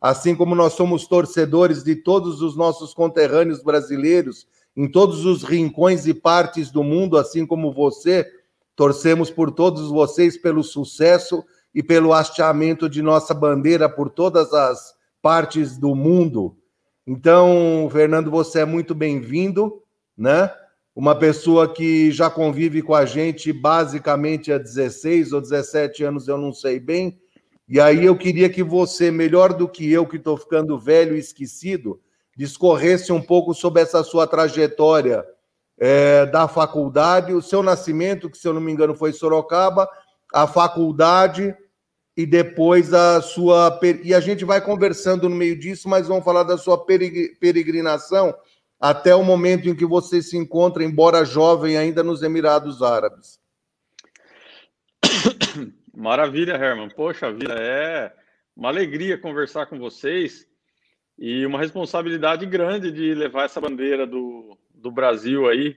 [0.00, 6.06] assim como nós somos torcedores de todos os nossos conterrâneos brasileiros, em todos os rincões
[6.06, 8.26] e partes do mundo, assim como você,
[8.74, 14.94] torcemos por todos vocês pelo sucesso e pelo hasteamento de nossa bandeira por todas as
[15.20, 16.56] partes do mundo.
[17.06, 19.82] Então, Fernando, você é muito bem-vindo,
[20.16, 20.50] né?
[20.94, 26.36] Uma pessoa que já convive com a gente basicamente há 16 ou 17 anos, eu
[26.36, 27.18] não sei bem,
[27.70, 31.20] e aí eu queria que você, melhor do que eu, que estou ficando velho e
[31.20, 32.00] esquecido,
[32.36, 35.24] discorresse um pouco sobre essa sua trajetória
[35.78, 39.88] é, da faculdade, o seu nascimento, que se eu não me engano foi Sorocaba,
[40.34, 41.54] a faculdade
[42.16, 43.78] e depois a sua.
[44.02, 48.34] E a gente vai conversando no meio disso, mas vamos falar da sua peregrinação
[48.80, 53.38] até o momento em que você se encontra, embora jovem, ainda nos Emirados Árabes.
[55.94, 56.88] Maravilha, Herman.
[56.88, 58.12] Poxa vida, é
[58.56, 60.46] uma alegria conversar com vocês
[61.18, 65.76] e uma responsabilidade grande de levar essa bandeira do, do Brasil aí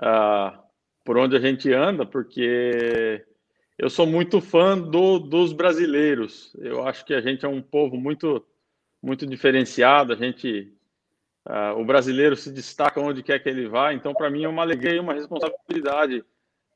[0.00, 0.58] uh,
[1.04, 3.24] por onde a gente anda, porque
[3.78, 6.54] eu sou muito fã do, dos brasileiros.
[6.58, 8.44] Eu acho que a gente é um povo muito
[9.02, 10.12] muito diferenciado.
[10.12, 10.74] A gente,
[11.48, 13.94] uh, o brasileiro se destaca onde quer que ele vá.
[13.94, 16.22] Então, para mim é uma alegria e uma responsabilidade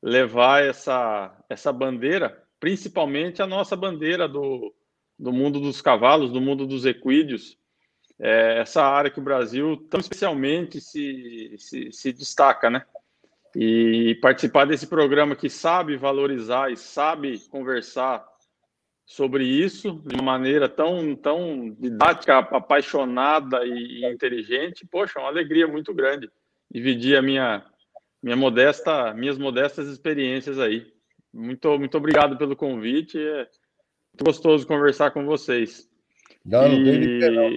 [0.01, 4.73] levar essa essa bandeira principalmente a nossa bandeira do,
[5.19, 7.59] do mundo dos cavalos, do mundo dos equídeos,
[8.19, 12.83] é essa área que o Brasil tão especialmente se, se, se destaca, né?
[13.55, 18.25] E participar desse programa que sabe valorizar e sabe conversar
[19.05, 25.67] sobre isso de uma maneira tão, tão didática, apaixonada e, inteligente, poxa, é uma alegria
[25.67, 26.31] muito grande
[26.71, 27.63] dividir a minha,
[28.23, 30.94] minha modesta, minhas modestas experiências aí.
[31.35, 33.19] Muito, muito obrigado pelo convite.
[33.19, 33.49] É
[34.23, 35.89] gostoso conversar com vocês.
[36.45, 37.19] Não, não e...
[37.19, 37.49] tem não.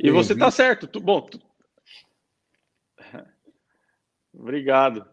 [0.00, 0.88] E você está certo.
[0.88, 0.98] Tu...
[0.98, 1.40] Bom, tu...
[4.34, 5.06] obrigado.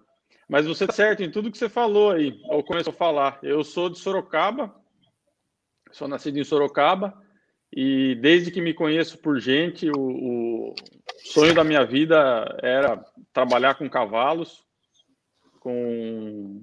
[0.48, 3.38] Mas você está certo em tudo que você falou aí, ou começou a falar.
[3.44, 4.76] Eu sou de Sorocaba,
[5.92, 7.16] sou nascido em Sorocaba,
[7.72, 10.76] e desde que me conheço por gente, o, o
[11.26, 14.66] sonho da minha vida era trabalhar com cavalos,
[15.60, 16.60] com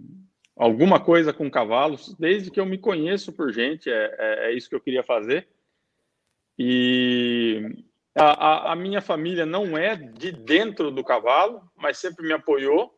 [0.57, 2.14] alguma coisa com cavalos.
[2.19, 5.47] Desde que eu me conheço por gente, é, é, é isso que eu queria fazer.
[6.59, 12.33] E a, a, a, minha família não é de dentro do cavalo, mas sempre me
[12.33, 12.95] apoiou.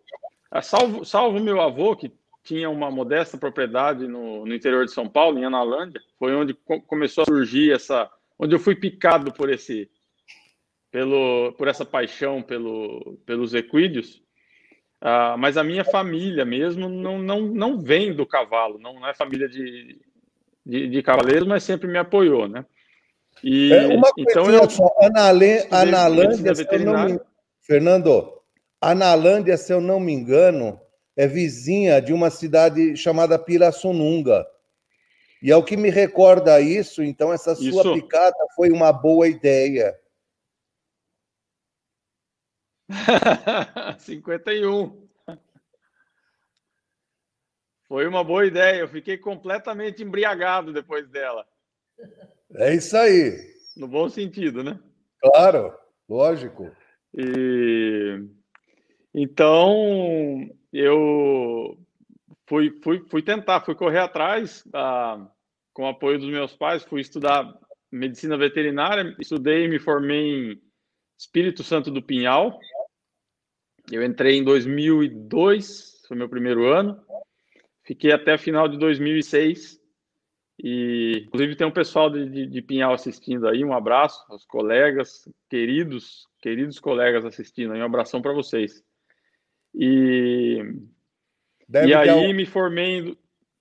[0.50, 2.12] Ah, salvo, salvo meu avô, que
[2.44, 6.80] tinha uma modesta propriedade no, no interior de São Paulo, em Analândia, foi onde co
[6.82, 9.90] começou a surgir essa, onde eu fui picado por esse,
[10.90, 14.22] pelo, por essa paixão pelo, pelos equídeos.
[15.00, 19.48] Uh, mas a minha família mesmo não, não, não vem do cavalo, não, é família
[19.48, 20.00] de,
[20.66, 22.64] de, de cavaleiros, mas sempre me apoiou, né?
[23.42, 24.92] E, é uma então eu só,
[25.70, 26.52] Analândia,
[27.60, 28.32] Fernando,
[28.80, 30.80] Analândia, se eu não me engano,
[31.16, 34.46] é vizinha de uma cidade chamada Pirassununga.
[35.40, 37.94] E é o que me recorda isso, então essa sua isso.
[37.94, 39.94] picada foi uma boa ideia.
[43.98, 45.08] 51.
[47.86, 48.80] Foi uma boa ideia.
[48.80, 51.46] Eu fiquei completamente embriagado depois dela.
[52.54, 53.36] É isso aí.
[53.76, 54.78] No bom sentido, né?
[55.20, 55.74] Claro,
[56.08, 56.70] lógico.
[57.14, 58.24] E
[59.14, 61.78] então eu
[62.46, 65.26] fui, fui, fui tentar, fui correr atrás, ah,
[65.72, 67.52] com o apoio dos meus pais, fui estudar
[67.90, 70.62] medicina veterinária, estudei e me formei em
[71.18, 72.58] Espírito Santo do Pinhal.
[73.90, 77.00] Eu entrei em 2002, foi meu primeiro ano.
[77.84, 79.78] Fiquei até final de 2006.
[80.62, 83.64] E, inclusive, tem um pessoal de, de, de Pinhal assistindo aí.
[83.64, 87.80] Um abraço aos colegas, queridos, queridos colegas assistindo aí.
[87.80, 88.82] Um abração para vocês.
[89.74, 90.60] E,
[91.70, 93.16] e aí me formei.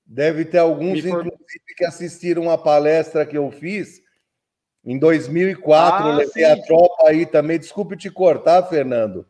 [0.05, 4.01] Deve ter alguns, inclusive, que assistiram a palestra que eu fiz
[4.83, 6.05] em 2004.
[6.05, 6.51] Ah, levei sim.
[6.51, 7.59] a tropa aí também.
[7.59, 9.25] Desculpe te cortar, Fernando,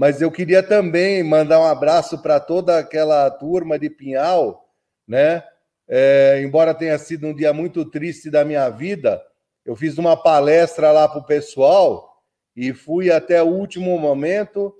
[0.00, 4.66] mas eu queria também mandar um abraço para toda aquela turma de Pinhal,
[5.06, 5.44] né?
[5.86, 9.22] É, embora tenha sido um dia muito triste da minha vida,
[9.62, 12.16] eu fiz uma palestra lá para o pessoal
[12.56, 14.74] e fui até o último momento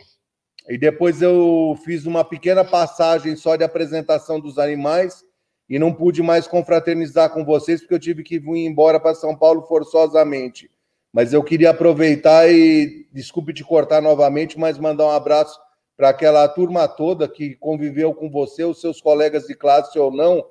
[0.67, 5.23] e depois eu fiz uma pequena passagem só de apresentação dos animais
[5.69, 9.37] e não pude mais confraternizar com vocês porque eu tive que vir embora para São
[9.37, 10.71] Paulo forçosamente.
[11.13, 15.59] Mas eu queria aproveitar e, desculpe te cortar novamente, mas mandar um abraço
[15.97, 20.47] para aquela turma toda que conviveu com você, os seus colegas de classe ou não,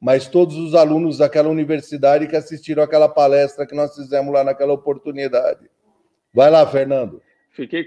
[0.00, 4.72] mas todos os alunos daquela universidade que assistiram aquela palestra que nós fizemos lá naquela
[4.72, 5.68] oportunidade.
[6.32, 7.20] Vai lá, Fernando.
[7.50, 7.86] Fiquei,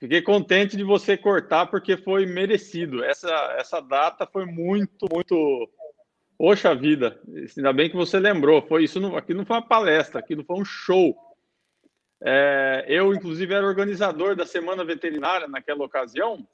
[0.00, 3.04] Fiquei contente de você cortar porque foi merecido.
[3.04, 5.68] Essa, essa data foi muito, muito.
[6.40, 7.20] Poxa vida,
[7.54, 8.62] ainda bem que você lembrou.
[8.62, 11.14] Foi isso, não, aqui não foi uma palestra, aquilo foi um show.
[12.18, 16.48] É, eu, inclusive, era organizador da Semana Veterinária naquela ocasião.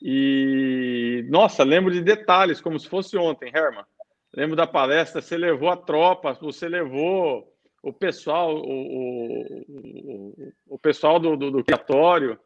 [0.00, 3.84] E, nossa, lembro de detalhes, como se fosse ontem, Herman.
[4.32, 11.18] Lembro da palestra, você levou a tropa, você levou o pessoal, o, o, o pessoal
[11.18, 12.38] do, do, do criatório.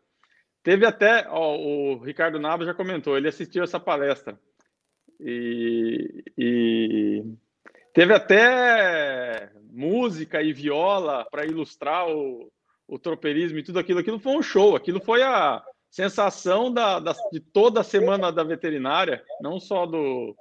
[0.63, 4.41] Teve até, ó, o Ricardo Nava já comentou, ele assistiu essa palestra.
[5.21, 7.25] E, e
[7.93, 12.51] teve até música e viola para ilustrar o,
[12.89, 14.01] o tropeirismo e tudo aquilo.
[14.01, 18.45] Aquilo foi um show, aquilo foi a sensação da, da de toda a semana da
[18.45, 20.37] veterinária, não só do,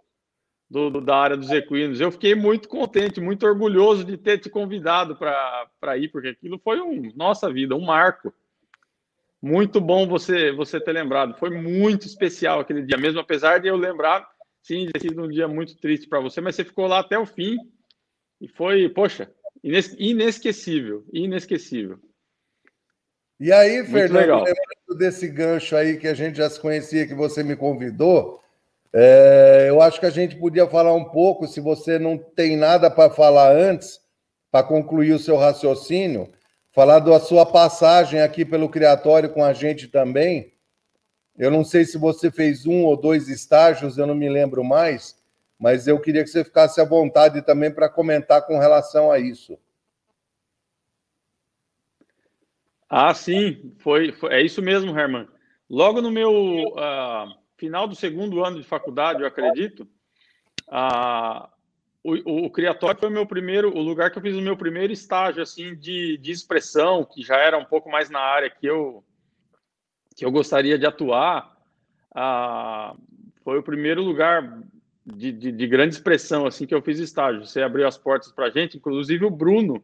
[0.70, 2.02] do, da área dos equinos.
[2.02, 6.82] Eu fiquei muito contente, muito orgulhoso de ter te convidado para ir, porque aquilo foi
[6.82, 8.34] um, nossa vida, um marco.
[9.42, 11.38] Muito bom você você ter lembrado.
[11.38, 14.28] Foi muito especial aquele dia, mesmo apesar de eu lembrar,
[14.66, 17.26] sim, ter sido um dia muito triste para você, mas você ficou lá até o
[17.26, 17.56] fim
[18.42, 19.32] e foi, poxa,
[19.64, 22.00] inesquecível, inesquecível.
[23.40, 27.44] E aí, Fernando, lembrando desse gancho aí que a gente já se conhecia, que você
[27.44, 28.42] me convidou,
[28.92, 32.90] é, eu acho que a gente podia falar um pouco, se você não tem nada
[32.90, 34.00] para falar antes,
[34.50, 36.32] para concluir o seu raciocínio,
[36.72, 40.55] falar da sua passagem aqui pelo Criatório com a gente também.
[41.38, 45.22] Eu não sei se você fez um ou dois estágios, eu não me lembro mais,
[45.60, 49.58] mas eu queria que você ficasse à vontade também para comentar com relação a isso.
[52.90, 55.28] Ah, sim, foi, foi é isso mesmo, Herman.
[55.70, 59.88] Logo no meu uh, final do segundo ano de faculdade, eu acredito,
[60.70, 61.50] uh,
[62.04, 64.94] o, o Criatório foi o meu primeiro, o lugar que eu fiz o meu primeiro
[64.94, 69.04] estágio assim de, de expressão, que já era um pouco mais na área que eu
[70.16, 71.56] que eu gostaria de atuar.
[72.14, 72.96] Ah,
[73.44, 74.62] foi o primeiro lugar
[75.06, 77.46] de, de, de, grande expressão assim que eu fiz estágio.
[77.46, 79.84] Você abriu as portas para gente, inclusive o Bruno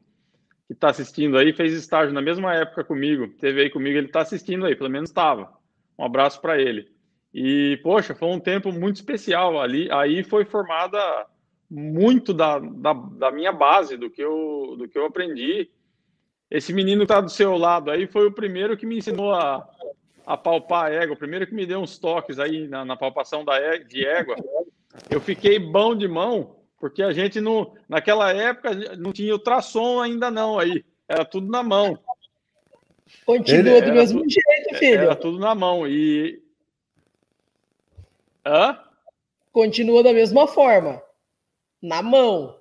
[0.65, 4.21] que está assistindo aí fez estágio na mesma época comigo, teve aí comigo, ele está
[4.21, 5.51] assistindo aí, pelo menos estava.
[5.99, 6.89] Um abraço para ele.
[7.33, 9.91] E poxa, foi um tempo muito especial ali.
[9.91, 10.97] Aí foi formada
[11.69, 15.69] muito da, da, da, minha base, do que, eu, do que eu aprendi.
[16.49, 19.67] Esse menino que está do seu lado aí foi o primeiro que me ensinou a,
[20.25, 23.43] a palpar a égua, o primeiro que me deu uns toques aí na, na palpação
[23.43, 24.35] da é, de égua.
[25.09, 30.29] Eu fiquei bom de mão, porque a gente não, naquela época não tinha ultrassom ainda
[30.29, 31.97] não aí, era tudo na mão.
[33.25, 35.03] Continua do mesmo tudo, jeito, filho.
[35.03, 36.41] Era tudo na mão e
[38.45, 38.79] Hã?
[39.51, 41.01] Continua da mesma forma
[41.81, 42.59] na mão.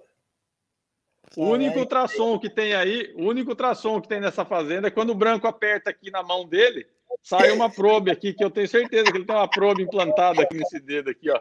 [1.37, 5.11] O único ultrassom que tem aí, o único ultrassom que tem nessa fazenda é quando
[5.11, 6.87] o branco aperta aqui na mão dele,
[7.23, 10.57] sai uma probe aqui, que eu tenho certeza que ele tem uma probe implantada aqui
[10.57, 11.41] nesse dedo aqui, ó.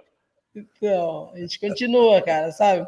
[0.56, 2.88] Então, a gente continua, cara, sabe?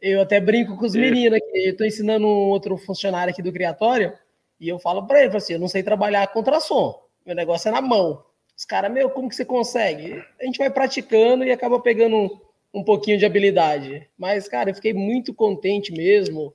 [0.00, 1.68] Eu até brinco com os meninos aqui.
[1.68, 4.12] Eu tô ensinando um outro funcionário aqui do criatório
[4.58, 7.02] e eu falo para ele, assim, eu não sei trabalhar com ultrassom.
[7.24, 8.24] Meu negócio é na mão.
[8.56, 10.22] Os caras, meu, como que você consegue?
[10.40, 12.40] A gente vai praticando e acaba pegando
[12.72, 14.06] um pouquinho de habilidade.
[14.18, 16.54] Mas, cara, eu fiquei muito contente mesmo.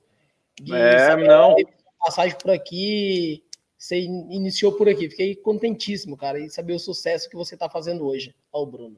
[0.60, 1.56] De é, não.
[1.98, 3.42] Passagem por aqui,
[3.78, 5.08] você iniciou por aqui.
[5.10, 8.34] Fiquei contentíssimo, cara, e saber o sucesso que você está fazendo hoje.
[8.52, 8.96] Ó, o Bruno.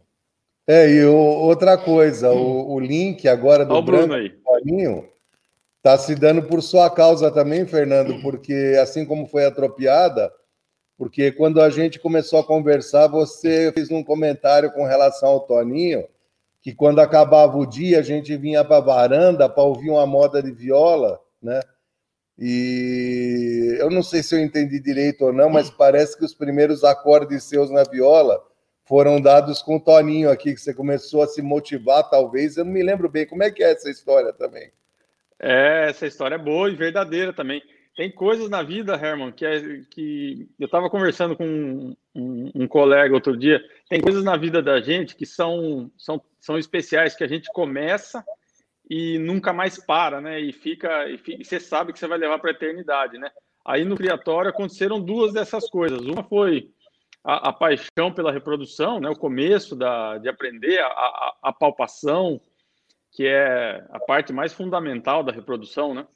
[0.67, 4.29] É, e o, outra coisa, o, o, link agora do Bruno aí.
[4.29, 5.09] Paulinho
[5.79, 10.31] está se dando por sua causa também, Fernando, porque assim como foi atropiada,
[10.99, 16.05] porque quando a gente começou a conversar, você fez um comentário com relação ao Toninho,
[16.61, 20.43] que quando acabava o dia a gente vinha para a varanda para ouvir uma moda
[20.43, 21.61] de viola, né?
[22.39, 26.85] E eu não sei se eu entendi direito ou não, mas parece que os primeiros
[26.85, 28.41] acordes seus na viola
[28.87, 32.57] foram dados com o Toninho aqui, que você começou a se motivar, talvez.
[32.57, 33.27] Eu não me lembro bem.
[33.27, 34.71] Como é que é essa história também?
[35.41, 37.63] É, essa história é boa e verdadeira também.
[37.97, 39.61] Tem coisas na vida, Herman, que, é,
[39.91, 43.61] que eu estava conversando com um, um, um, colega outro dia.
[43.89, 48.25] Tem coisas na vida da gente que são, são, são especiais, que a gente começa
[48.89, 50.41] e nunca mais para, né?
[50.41, 53.31] E fica, e, fica, e você sabe que você vai levar para a eternidade, né?
[53.65, 56.01] Aí no criatório aconteceram duas dessas coisas.
[56.01, 56.71] Uma foi
[57.23, 59.11] a, a paixão pela reprodução, né?
[59.11, 62.41] O começo da, de aprender a, a, a palpação,
[63.13, 66.07] que é a parte mais fundamental da reprodução, né?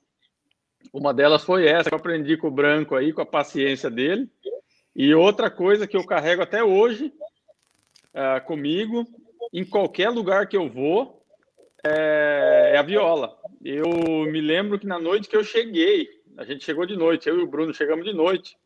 [0.93, 4.31] Uma delas foi essa que eu aprendi com o branco aí, com a paciência dele.
[4.97, 7.12] E outra coisa que eu carrego até hoje
[8.14, 9.07] uh, comigo,
[9.53, 11.22] em qualquer lugar que eu vou,
[11.85, 13.37] é, é, a viola.
[13.64, 13.89] Eu
[14.30, 17.43] me lembro que na noite que eu cheguei, a gente chegou de noite, eu e
[17.43, 18.57] o Bruno chegamos de noite.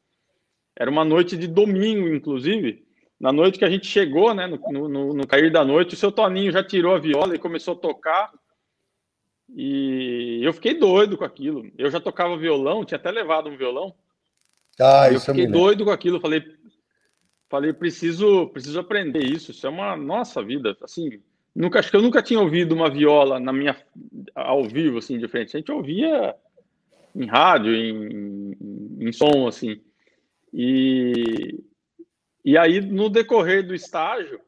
[0.74, 2.84] Era uma noite de domingo, inclusive.
[3.18, 6.12] Na noite que a gente chegou, né, no, no, no cair da noite, o seu
[6.12, 8.30] Toninho já tirou a viola e começou a tocar.
[9.54, 11.70] E eu fiquei doido com aquilo.
[11.78, 13.94] Eu já tocava violão, tinha até levado um violão.
[14.78, 16.20] Ah, eu fiquei doido com aquilo.
[16.20, 16.44] Falei,
[17.48, 19.50] falei, preciso, preciso aprender isso.
[19.50, 20.76] Isso é uma nossa vida.
[20.82, 21.22] Assim,
[21.56, 23.76] nunca acho que eu nunca tinha ouvido uma viola na minha
[24.34, 25.56] ao vivo assim de frente.
[25.56, 26.36] A gente ouvia
[27.14, 29.80] em rádio, em, em, em som assim.
[30.52, 31.64] E
[32.44, 34.40] e aí no decorrer do estágio,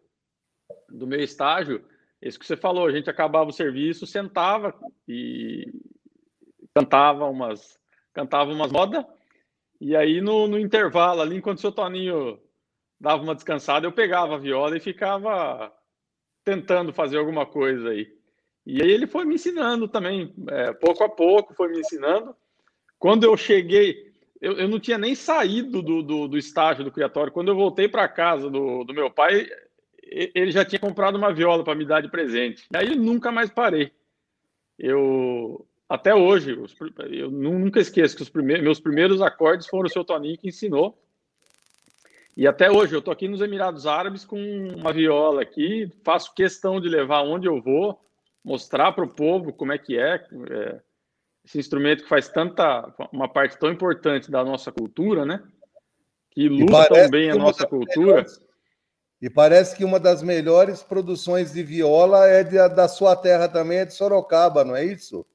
[0.88, 1.84] do meu estágio,
[2.22, 4.74] isso que você falou, a gente acabava o serviço, sentava
[5.08, 5.72] e
[6.74, 7.78] cantava umas,
[8.12, 9.04] cantava umas modas,
[9.80, 12.38] e aí no, no intervalo ali, enquanto o seu Toninho
[13.00, 15.72] dava uma descansada, eu pegava a viola e ficava
[16.48, 18.10] tentando fazer alguma coisa aí.
[18.64, 22.34] E aí ele foi me ensinando também, é, pouco a pouco foi me ensinando.
[22.98, 27.32] Quando eu cheguei, eu, eu não tinha nem saído do, do, do estágio do criatório.
[27.32, 29.46] Quando eu voltei para casa do, do meu pai,
[30.02, 32.66] ele já tinha comprado uma viola para me dar de presente.
[32.72, 33.92] E aí nunca mais parei.
[34.78, 36.58] Eu até hoje,
[37.10, 40.98] eu nunca esqueço que os primeiros, meus primeiros acordes foram o seu Toninho que ensinou.
[42.38, 46.80] E até hoje eu tô aqui nos Emirados Árabes com uma viola aqui, faço questão
[46.80, 48.00] de levar onde eu vou,
[48.44, 50.80] mostrar para o povo como é que é, é,
[51.44, 55.42] esse instrumento que faz tanta uma parte tão importante da nossa cultura, né?
[56.30, 58.06] Que ilustra tão bem a nossa cultura.
[58.06, 58.40] Melhores
[59.20, 63.78] e parece que uma das melhores produções de viola é de, da sua terra também,
[63.78, 65.26] é de Sorocaba, não é isso?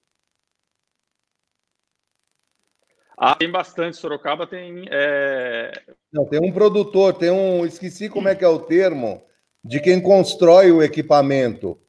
[3.25, 3.95] Ah, tem bastante.
[3.95, 4.85] Sorocaba tem.
[4.91, 5.71] É...
[6.11, 7.65] Não, tem um produtor, tem um.
[7.65, 9.23] Esqueci como é que é o termo,
[9.63, 11.79] de quem constrói o equipamento.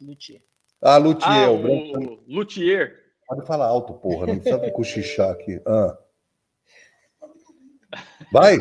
[0.00, 0.42] Luthier.
[0.80, 1.30] Ah, Luthier.
[1.30, 2.98] Ah, o, Luthier.
[3.26, 4.28] Pode falar alto, porra.
[4.28, 5.60] Não precisa cochichar aqui.
[5.66, 5.98] Ah.
[8.32, 8.56] Vai.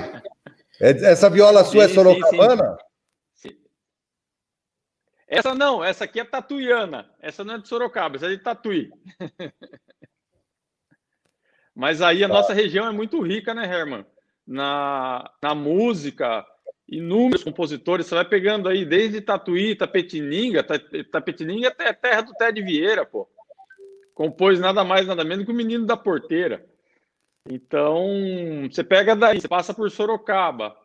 [0.82, 2.78] É, essa viola sua é sim, é sorocabana?
[3.34, 3.58] Sim, sim.
[5.26, 7.10] Essa não, essa aqui é tatuiana.
[7.22, 8.92] Essa não é de Sorocaba, essa é de Tatuí.
[11.76, 12.34] Mas aí a tá.
[12.34, 14.06] nossa região é muito rica, né, Herman?
[14.46, 16.46] Na, na música,
[16.88, 18.06] inúmeros compositores.
[18.06, 20.64] Você vai pegando aí desde Tatuí, Tapetininga.
[21.12, 23.28] Tapetininga é terra do Ted Vieira, pô.
[24.14, 26.64] Compôs nada mais, nada menos que o Menino da Porteira.
[27.50, 28.08] Então,
[28.72, 30.78] você pega daí, você passa por Sorocaba,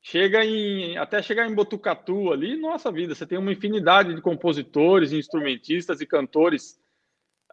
[0.00, 5.12] chega em até chegar em Botucatu ali, nossa vida, você tem uma infinidade de compositores,
[5.12, 6.80] instrumentistas e cantores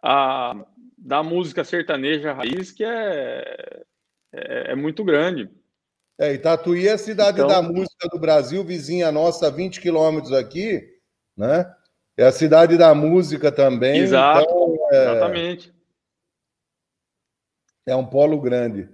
[0.02, 0.54] a,
[0.98, 3.82] da música sertaneja raiz que é,
[4.32, 5.48] é, é muito grande.
[6.18, 10.82] É, Itatuí é a cidade então, da música do Brasil, vizinha nossa, 20 quilômetros aqui,
[11.36, 11.72] né?
[12.16, 14.00] É a cidade da música também.
[14.00, 15.72] Exato, então, é, exatamente.
[17.86, 18.88] É um polo grande.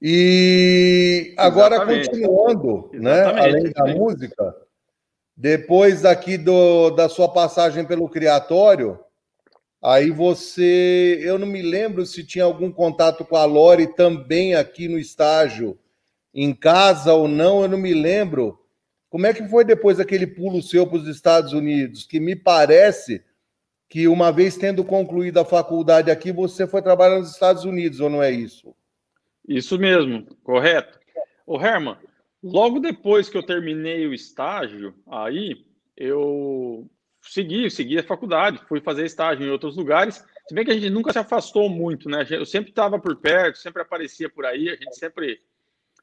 [0.00, 2.08] E agora, exatamente.
[2.08, 3.24] continuando, né?
[3.24, 4.56] Além da música,
[5.36, 9.00] depois aqui do, da sua passagem pelo criatório,
[9.82, 11.20] aí você.
[11.22, 15.78] Eu não me lembro se tinha algum contato com a Lore também aqui no estágio,
[16.34, 18.58] em casa ou não, eu não me lembro.
[19.10, 22.04] Como é que foi depois aquele pulo seu para os Estados Unidos?
[22.04, 23.22] Que me parece
[23.88, 28.10] que uma vez tendo concluído a faculdade aqui, você foi trabalhar nos Estados Unidos, ou
[28.10, 28.74] não é isso?
[29.48, 30.98] Isso mesmo, correto.
[31.46, 31.96] O Herman,
[32.42, 35.64] logo depois que eu terminei o estágio, aí
[35.96, 36.86] eu
[37.32, 40.90] segui, segui a faculdade, fui fazer estágio em outros lugares, se bem que a gente
[40.90, 42.26] nunca se afastou muito, né?
[42.30, 45.40] Eu sempre estava por perto, sempre aparecia por aí, a gente sempre,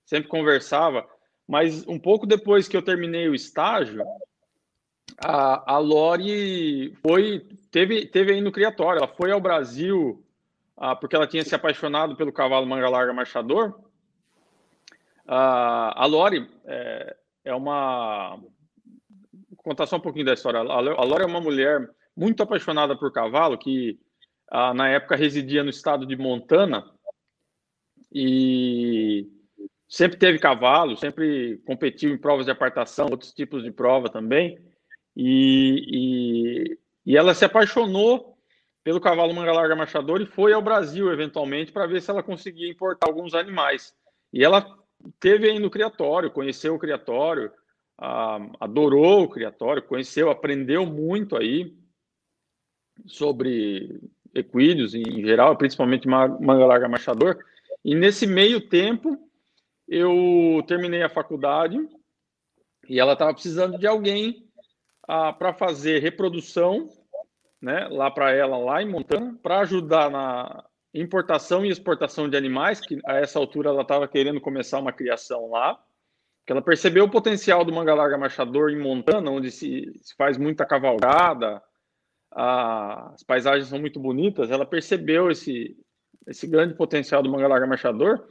[0.05, 1.07] sempre conversava.
[1.47, 4.03] Mas um pouco depois que eu terminei o estágio,
[5.17, 8.99] a, a Lori foi teve, teve aí no criatório.
[8.99, 10.23] Ela foi ao Brasil
[10.77, 13.79] ah, porque ela tinha se apaixonado pelo cavalo manga larga marchador.
[15.27, 17.15] Ah, a Lori é,
[17.45, 18.39] é uma.
[19.65, 20.59] Contar só um pouquinho da história.
[20.59, 23.99] A Lori é uma mulher muito apaixonada por cavalo que
[24.47, 26.85] ah, na época residia no estado de Montana
[28.13, 29.27] e
[29.89, 34.55] sempre teve cavalo, sempre competiu em provas de apartação, outros tipos de prova também.
[35.17, 38.37] E, e, e ela se apaixonou
[38.83, 42.69] pelo cavalo manga larga machador e foi ao Brasil eventualmente para ver se ela conseguia
[42.69, 43.95] importar alguns animais.
[44.31, 44.63] E ela
[45.19, 47.51] teve aí no criatório, conheceu o criatório,
[47.97, 51.75] adorou o criatório, conheceu, aprendeu muito aí
[53.05, 54.01] sobre
[54.33, 57.37] equídeos em geral, principalmente manga larga machador.
[57.83, 59.17] E nesse meio tempo,
[59.87, 61.77] eu terminei a faculdade
[62.89, 64.47] e ela estava precisando de alguém
[65.07, 66.89] ah, para fazer reprodução,
[67.61, 72.79] né, lá para ela, lá em Montana, para ajudar na importação e exportação de animais,
[72.79, 75.79] que a essa altura ela estava querendo começar uma criação lá,
[76.45, 80.37] que ela percebeu o potencial do manga larga machador em Montana, onde se, se faz
[80.37, 81.61] muita cavalgada,
[82.31, 85.75] ah, as paisagens são muito bonitas, ela percebeu esse,
[86.27, 88.27] esse grande potencial do manga larga machador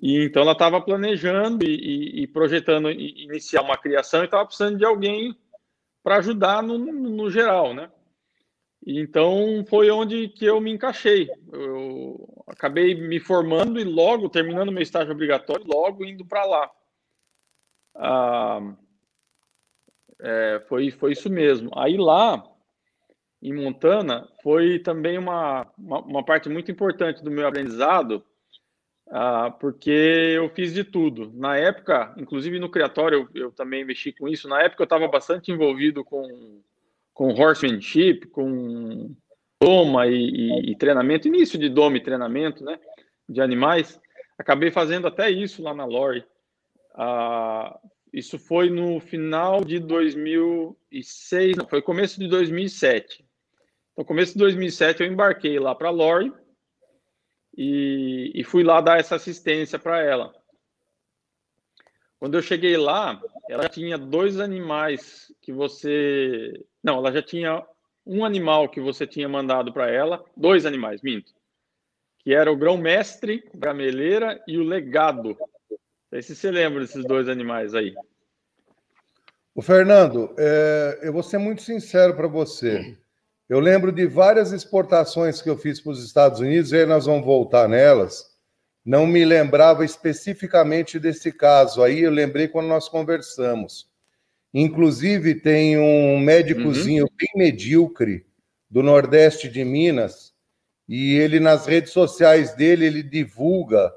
[0.00, 4.78] e então ela estava planejando e, e, e, projetando iniciar uma criação e estava precisando
[4.78, 5.36] de alguém
[6.02, 7.90] para ajudar no, no, geral, né?
[8.86, 11.28] Então foi onde que eu me encaixei.
[11.52, 16.70] Eu acabei me formando e logo terminando meu estágio obrigatório, logo indo para lá.
[17.94, 18.74] Ah,
[20.20, 21.70] é, foi foi isso mesmo.
[21.76, 22.42] Aí lá
[23.42, 28.24] em Montana foi também uma, uma, uma parte muito importante do meu aprendizado
[29.10, 31.32] ah, porque eu fiz de tudo.
[31.34, 34.48] Na época, inclusive no criatório, eu, eu também mexi com isso.
[34.48, 36.62] Na época, eu estava bastante envolvido com,
[37.12, 39.12] com horsemanship, com
[39.60, 42.78] doma e, e, e, treinamento, início de doma e treinamento né,
[43.28, 44.00] de animais.
[44.38, 46.24] Acabei fazendo até isso lá na Lore.
[46.94, 47.78] Ah,
[48.12, 53.24] isso foi no final de 2006, não, foi começo de 2007.
[53.96, 56.32] No começo de 2007 eu embarquei lá para a Lore
[57.56, 60.34] e, e fui lá dar essa assistência para ela.
[62.18, 66.52] Quando eu cheguei lá, ela tinha dois animais que você.
[66.82, 67.64] Não, ela já tinha
[68.04, 71.32] um animal que você tinha mandado para ela, dois animais, minto.
[72.18, 75.38] Que era o grão-mestre, gameleira e o legado.
[76.10, 77.94] Não sei se você lembra desses dois animais aí.
[79.54, 82.96] O Fernando, é, eu vou ser muito sincero para você.
[83.48, 87.06] Eu lembro de várias exportações que eu fiz para os Estados Unidos, e aí nós
[87.06, 88.24] vamos voltar nelas.
[88.84, 91.82] Não me lembrava especificamente desse caso.
[91.82, 93.88] Aí eu lembrei quando nós conversamos.
[94.52, 97.16] Inclusive, tem um médicozinho uhum.
[97.16, 98.26] bem medíocre,
[98.68, 100.32] do Nordeste de Minas,
[100.88, 103.92] e ele nas redes sociais dele ele divulga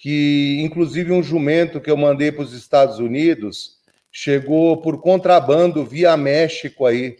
[0.00, 3.78] que inclusive um jumento que eu mandei para os Estados Unidos
[4.10, 7.18] chegou por contrabando via México aí.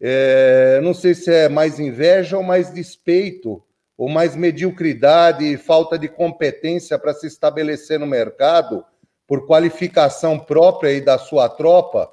[0.00, 3.60] É, não sei se é mais inveja ou mais despeito,
[3.98, 8.84] ou mais mediocridade e falta de competência para se estabelecer no mercado
[9.26, 12.08] por qualificação própria e da sua tropa.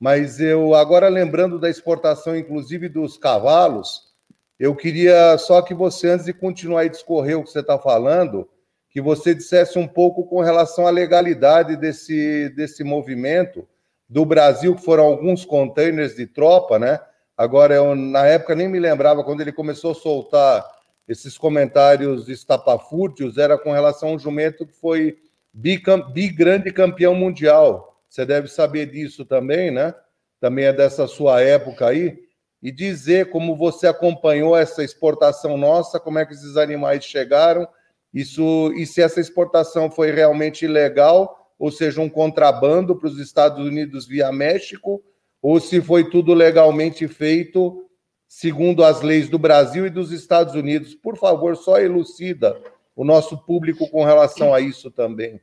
[0.00, 4.12] Mas eu, agora lembrando da exportação, inclusive dos cavalos,
[4.58, 8.48] eu queria só que você, antes de continuar a discorrer o que você está falando,
[8.94, 13.66] que você dissesse um pouco com relação à legalidade desse, desse movimento
[14.08, 17.00] do Brasil, que foram alguns containers de tropa, né?
[17.36, 20.64] Agora, eu, na época, nem me lembrava, quando ele começou a soltar
[21.08, 25.18] esses comentários estapafúrdios, era com relação a um jumento que foi
[25.52, 28.00] bigrande campeão mundial.
[28.08, 29.92] Você deve saber disso também, né?
[30.38, 32.16] Também é dessa sua época aí.
[32.62, 37.66] E dizer como você acompanhou essa exportação nossa, como é que esses animais chegaram
[38.14, 43.64] isso e se essa exportação foi realmente ilegal, ou seja, um contrabando para os Estados
[43.66, 45.02] Unidos via México,
[45.42, 47.84] ou se foi tudo legalmente feito
[48.26, 50.94] segundo as leis do Brasil e dos Estados Unidos.
[50.94, 52.60] Por favor, só elucida
[52.96, 55.40] o nosso público com relação a isso também.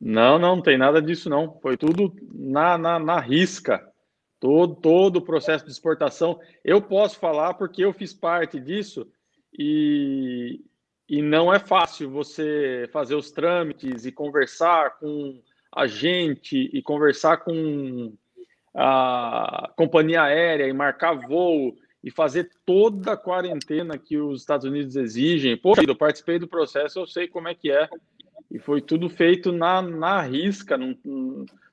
[0.00, 1.58] Não, não, não tem nada disso não.
[1.60, 3.84] Foi tudo na, na, na risca.
[4.40, 6.38] Todo, todo o processo de exportação.
[6.64, 9.10] Eu posso falar porque eu fiz parte disso
[9.52, 10.60] e,
[11.08, 15.40] e não é fácil você fazer os trâmites e conversar com
[15.72, 18.12] a gente e conversar com
[18.74, 24.96] a companhia aérea e marcar voo e fazer toda a quarentena que os Estados Unidos
[24.96, 25.56] exigem.
[25.56, 27.88] Poxa, eu participei do processo, eu sei como é que é.
[28.50, 30.96] E foi tudo feito na, na risca, não,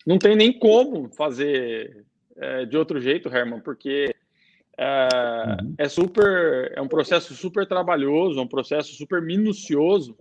[0.05, 2.05] não tem nem como fazer
[2.37, 4.13] é, de outro jeito, Herman, porque
[4.77, 5.07] é,
[5.61, 5.75] uhum.
[5.77, 10.17] é super, é um processo super trabalhoso, um processo super minucioso.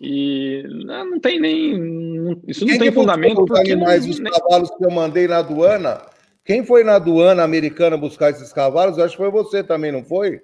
[0.00, 2.40] E não tem nem.
[2.46, 3.44] Isso não Quem tem fundamento.
[3.44, 4.32] Os animais, não, os nem...
[4.32, 6.02] cavalos que eu mandei na aduana.
[6.44, 8.98] Quem foi na aduana americana buscar esses cavalos?
[8.98, 10.40] Acho que foi você também, não foi?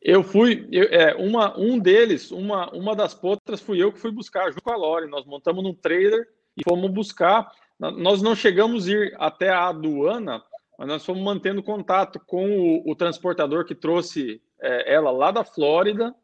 [0.00, 4.10] Eu fui, eu, é, uma, um deles, uma, uma das potras fui eu que fui
[4.10, 5.10] buscar junto com a Lore.
[5.10, 7.50] Nós montamos num trailer e fomos buscar.
[7.78, 10.42] Nós não chegamos a ir até a aduana,
[10.80, 15.44] mas nós fomos mantendo contato com o, o transportador que trouxe é, ela lá da
[15.44, 16.14] Flórida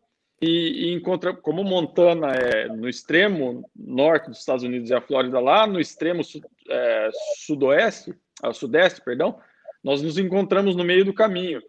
[0.41, 5.39] e, e encontra, como Montana é no extremo norte dos Estados Unidos e a Flórida
[5.41, 6.41] lá no extremo su,
[6.71, 7.11] é,
[7.45, 9.39] sudoeste, ah, sudeste, perdão,
[9.85, 11.63] nós nos encontramos no meio do caminho.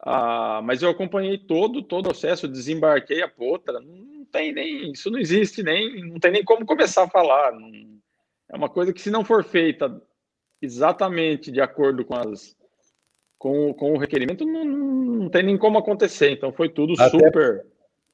[0.00, 5.10] Ah, mas eu acompanhei todo, todo o processo, desembarquei a potra, não tem nem, isso
[5.10, 7.52] não existe nem, não tem nem como começar a falar.
[7.52, 7.70] Não,
[8.48, 10.00] é uma coisa que se não for feita
[10.62, 12.56] exatamente de acordo com as
[13.36, 16.30] com, com o requerimento, não, não tem nem como acontecer.
[16.30, 17.66] Então foi tudo até, super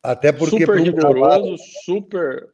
[0.02, 2.48] até porque super rigoroso, cavalo, super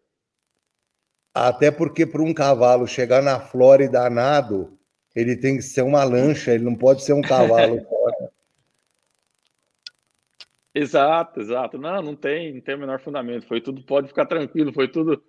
[1.32, 4.76] até porque para um cavalo chegar na Flórida nado,
[5.14, 7.80] ele tem que ser uma lancha, ele não pode ser um cavalo
[10.74, 11.78] Exato, exato.
[11.78, 13.46] Não, não tem, não tem o menor fundamento.
[13.46, 15.22] Foi tudo, pode ficar tranquilo, foi tudo.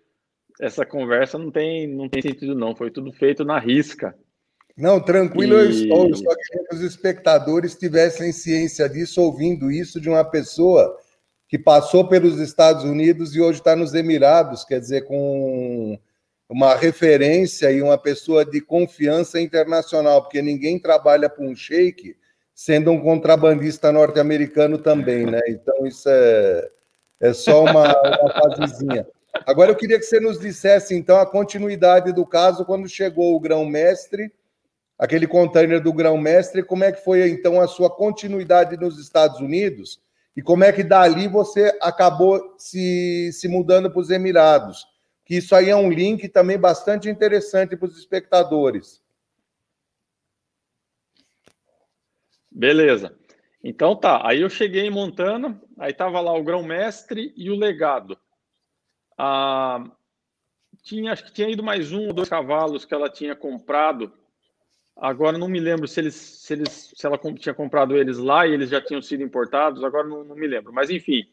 [0.59, 2.75] Essa conversa não tem, não tem sentido, não.
[2.75, 4.17] Foi tudo feito na risca.
[4.77, 5.61] Não, tranquilo, e...
[5.61, 6.09] eu estou.
[6.09, 10.97] Eu só queria que os espectadores tivessem ciência disso, ouvindo isso de uma pessoa
[11.47, 15.97] que passou pelos Estados Unidos e hoje está nos Emirados, quer dizer, com
[16.49, 22.15] uma referência e uma pessoa de confiança internacional, porque ninguém trabalha para um sheik
[22.53, 25.41] sendo um contrabandista norte-americano também, né?
[25.47, 26.69] Então isso é,
[27.21, 29.07] é só uma, uma fasezinha.
[29.45, 33.39] Agora eu queria que você nos dissesse, então, a continuidade do caso quando chegou o
[33.39, 34.31] grão-mestre
[34.97, 40.01] aquele container do grão-mestre, como é que foi então a sua continuidade nos Estados Unidos
[40.35, 44.85] e como é que dali você acabou se, se mudando para os Emirados?
[45.25, 49.01] Que isso aí é um link também bastante interessante para os espectadores.
[52.51, 53.17] Beleza.
[53.63, 58.17] Então tá, aí eu cheguei em Montana, aí tava lá o grão-mestre e o legado.
[59.17, 59.83] Ah,
[60.83, 64.13] tinha, acho que tinha ido mais um ou dois cavalos que ela tinha comprado
[64.95, 68.53] Agora não me lembro se eles, se eles, se ela tinha comprado eles lá e
[68.53, 69.83] eles já tinham sido importados.
[69.83, 70.71] Agora não, não me lembro.
[70.71, 71.27] Mas enfim,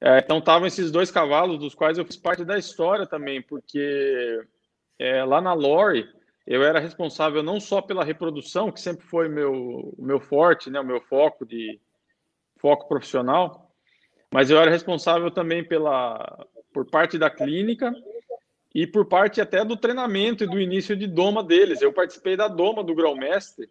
[0.00, 4.40] é, então estavam esses dois cavalos dos quais eu fiz parte da história também, porque
[4.98, 6.08] é, lá na Lore
[6.46, 10.84] eu era responsável não só pela reprodução, que sempre foi meu meu forte, né, o
[10.84, 11.80] meu foco de
[12.56, 13.70] foco profissional,
[14.32, 17.92] mas eu era responsável também pela por parte da clínica
[18.80, 21.82] e por parte até do treinamento e do início de doma deles.
[21.82, 23.66] Eu participei da doma do grão-mestre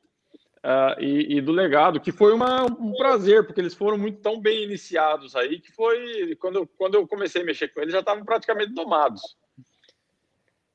[0.57, 4.37] uh, e, e, do legado, que foi uma, um prazer, porque eles foram muito tão
[4.37, 8.25] bem iniciados aí, que foi quando, quando eu comecei a mexer com eles, já estavam
[8.25, 9.21] praticamente domados.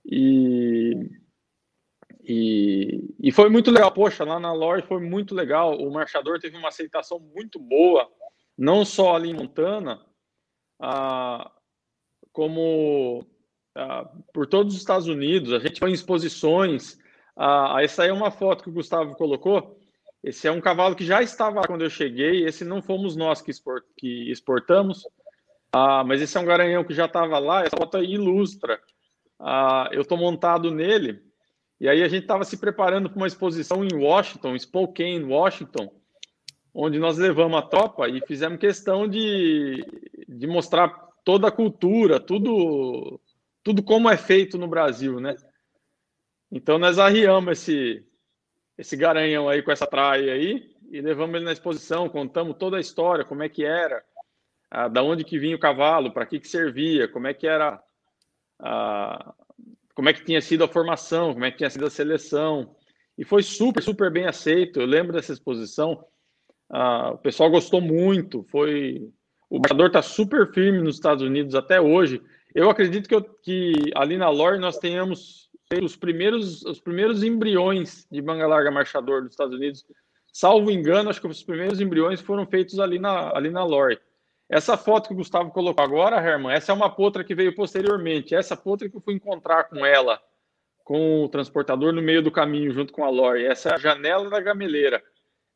[0.03, 0.95] E,
[2.25, 6.57] e, e foi muito legal, poxa, lá na Lore foi muito legal, o marchador teve
[6.57, 8.11] uma aceitação muito boa,
[8.57, 10.01] não só ali em Montana,
[10.81, 11.51] uh,
[12.33, 13.32] como ah,
[14.33, 16.99] por todos os Estados Unidos, a gente foi em exposições.
[17.37, 19.79] Ah, essa aí é uma foto que o Gustavo colocou.
[20.23, 22.45] Esse é um cavalo que já estava quando eu cheguei.
[22.45, 25.05] Esse não fomos nós que, export, que exportamos,
[25.73, 27.63] ah, mas esse é um garanhão que já estava lá.
[27.63, 28.79] Essa foto aí ilustra.
[29.41, 31.21] Ah, eu estou montado nele.
[31.81, 35.93] E aí a gente estava se preparando para uma exposição em Washington, Spokane, Washington,
[36.73, 39.85] onde nós levamos a tropa e fizemos questão de,
[40.29, 40.91] de mostrar
[41.25, 43.21] toda a cultura, tudo
[43.63, 45.37] tudo como é feito no Brasil, né?
[46.51, 48.05] Então nós arriamos esse
[48.77, 52.81] esse garanhão aí com essa traia aí e levamos ele na exposição, contamos toda a
[52.81, 54.03] história, como é que era,
[54.71, 57.83] a, da onde que vinha o cavalo, para que que servia, como é que era
[58.59, 59.35] a,
[59.95, 62.75] como é que tinha sido a formação, como é que tinha sido a seleção.
[63.17, 64.81] E foi super, super bem aceito.
[64.81, 66.05] Eu lembro dessa exposição.
[66.71, 68.43] o pessoal gostou muito.
[68.51, 69.11] Foi
[69.51, 72.23] o marcador está super firme nos Estados Unidos até hoje.
[72.55, 75.51] Eu acredito que, eu, que ali na Lore nós tenhamos
[75.83, 79.85] os primeiros, os primeiros embriões de manga larga marchador dos Estados Unidos.
[80.33, 83.99] Salvo engano, acho que os primeiros embriões foram feitos ali na, ali na Lore.
[84.49, 88.35] Essa foto que o Gustavo colocou agora, Herman, essa é uma potra que veio posteriormente.
[88.35, 90.21] Essa potra que eu fui encontrar com ela,
[90.85, 93.47] com o transportador no meio do caminho, junto com a Lore.
[93.47, 95.03] Essa é a janela da gameleira.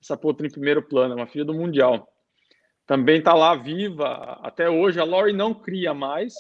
[0.01, 2.09] Essa potra em primeiro plano, é uma filha do Mundial.
[2.87, 4.99] Também está lá viva até hoje.
[4.99, 6.35] A Lore não cria mais,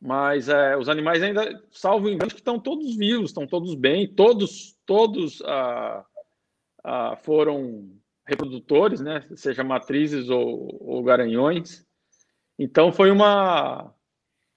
[0.00, 4.76] mas é, os animais ainda, salvo engano, que estão todos vivos, estão todos bem, todos,
[4.84, 6.04] todos ah,
[6.82, 7.90] ah, foram
[8.26, 9.24] reprodutores, né?
[9.34, 11.86] Seja matrizes ou, ou garanhões.
[12.58, 13.92] Então foi uma,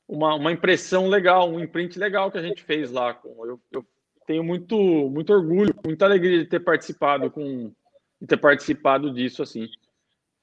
[0.08, 3.20] uma, uma, impressão legal, um imprint legal que a gente fez lá.
[3.24, 3.86] Eu, eu
[4.26, 4.76] tenho muito,
[5.10, 7.72] muito orgulho, muita alegria de ter participado com
[8.20, 9.68] de ter participado disso assim.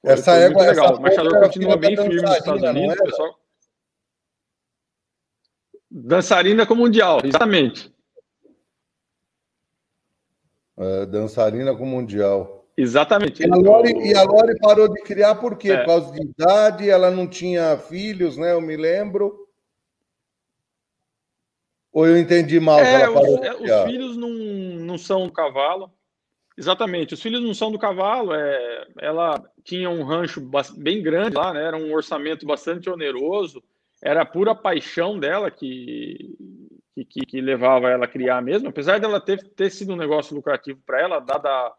[0.03, 0.95] Essa foi égua, legal.
[0.97, 3.39] o marchador continua bem firme nos Estados Unidos, pessoal.
[5.97, 7.89] Dançarina com Mundial, exatamente.
[10.77, 12.67] É, dançarina com Mundial.
[12.75, 13.41] Exatamente.
[13.41, 15.71] E a, Lore, e a Lore parou de criar por quê?
[15.71, 15.77] É.
[15.77, 18.51] Por causa de idade, ela não tinha filhos, né?
[18.51, 19.47] Eu me lembro.
[21.93, 22.79] Ou eu entendi mal?
[22.79, 25.89] É, os, é, os, filhos não, não são do cavalo.
[26.57, 28.33] Exatamente, os filhos não são do cavalo.
[28.33, 30.41] É, ela tinha um rancho
[30.75, 31.63] bem grande lá, né?
[31.63, 33.63] Era um orçamento bastante oneroso
[34.05, 36.37] era a pura paixão dela que,
[37.09, 40.79] que, que, levava ela a criar mesmo, apesar dela ter, ter sido um negócio lucrativo
[40.85, 41.73] para ela, dada o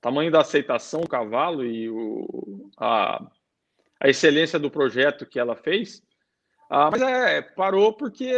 [0.00, 3.20] tamanho da aceitação do cavalo e o, a,
[4.00, 6.00] a excelência do projeto que ela fez.
[6.70, 8.32] Ah, mas é, parou porque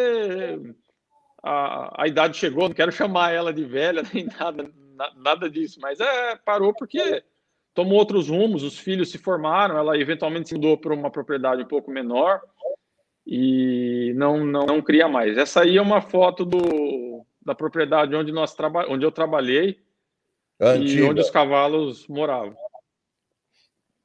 [1.43, 4.73] a, a idade chegou, não quero chamar ela de velha nem nada,
[5.15, 7.23] nada disso, mas é, parou porque
[7.75, 11.69] tomou outros rumos, os filhos se formaram, ela eventualmente se mudou para uma propriedade um
[11.69, 12.41] pouco menor,
[13.27, 15.37] e não, não, não cria mais.
[15.37, 19.81] Essa aí é uma foto do, da propriedade onde, nós traba, onde eu trabalhei
[20.61, 21.01] Antiga.
[21.01, 22.57] e onde os cavalos moravam.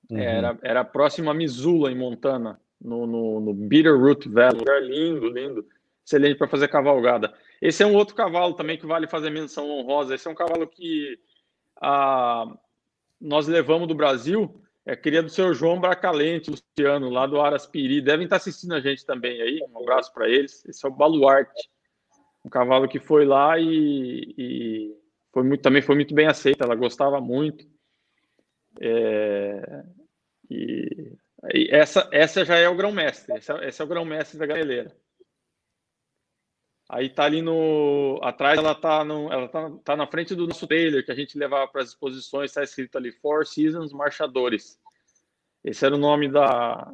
[0.10, 0.18] Uhum.
[0.18, 4.58] Era, era próximo a Missoula, em Montana, no, no, no Bitterroot Valley.
[4.58, 5.66] Lugar lindo, lindo.
[6.04, 7.32] Excelente para fazer cavalgada.
[7.62, 10.16] Esse é um outro cavalo também que vale fazer menção honrosa.
[10.16, 11.20] Esse é um cavalo que
[11.80, 12.52] ah,
[13.20, 18.02] nós levamos do Brasil é cria do seu João Bracalente, Luciano, lá do Araspiri.
[18.02, 19.60] Devem estar assistindo a gente também aí.
[19.70, 20.66] Um abraço para eles.
[20.66, 21.70] Esse é o Baluarte,
[22.44, 24.98] um cavalo que foi lá e, e
[25.32, 26.64] foi muito, também foi muito bem aceita.
[26.64, 27.66] Ela gostava muito.
[28.80, 29.84] É,
[30.50, 31.16] e,
[31.54, 33.38] e, essa, essa já é o grão-mestre.
[33.38, 34.96] Esse, é, é o grão-mestre da gameleira.
[36.94, 38.20] Aí tá ali no.
[38.22, 41.38] Atrás ela tá, no, ela tá, tá na frente do nosso trailer que a gente
[41.38, 44.78] levava para as exposições, está escrito ali Four Seasons Marchadores.
[45.64, 46.94] Esse era o nome da,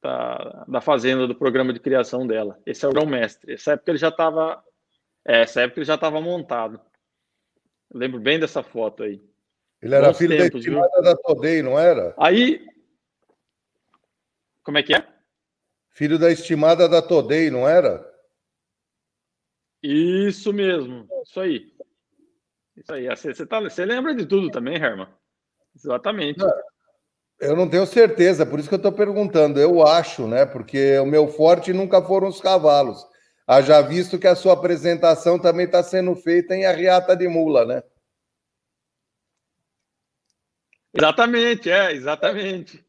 [0.00, 2.56] da, da fazenda, do programa de criação dela.
[2.64, 3.54] Esse é o grão-mestre.
[3.54, 4.62] Essa época ele já estava.
[5.26, 6.80] É, essa época ele já estava montado.
[7.92, 9.20] Eu lembro bem dessa foto aí.
[9.82, 12.14] Ele era Bons filho tempos, da estimada da Todei, não era?
[12.16, 12.64] Aí.
[14.62, 15.04] Como é que é?
[15.90, 18.05] Filho da estimada da Todei, não era?
[19.86, 21.72] Isso mesmo, isso aí.
[22.76, 23.06] Isso aí.
[23.06, 25.06] Você, você, tá, você lembra de tudo também, Herman?
[25.76, 26.44] Exatamente.
[27.38, 29.60] Eu não tenho certeza, por isso que eu estou perguntando.
[29.60, 30.44] Eu acho, né?
[30.44, 33.06] Porque o meu forte nunca foram os cavalos.
[33.46, 37.82] Haja visto que a sua apresentação também está sendo feita em arriata de mula, né?
[40.92, 42.84] Exatamente, é, exatamente.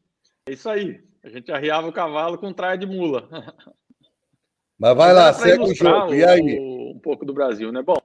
[0.46, 1.00] É isso aí.
[1.22, 3.28] A gente arriava o cavalo com traia de mula.
[4.78, 6.14] Mas vai lá, segue o jogo.
[6.14, 6.58] E aí?
[6.94, 7.82] Um pouco do Brasil, né?
[7.82, 8.00] Bom.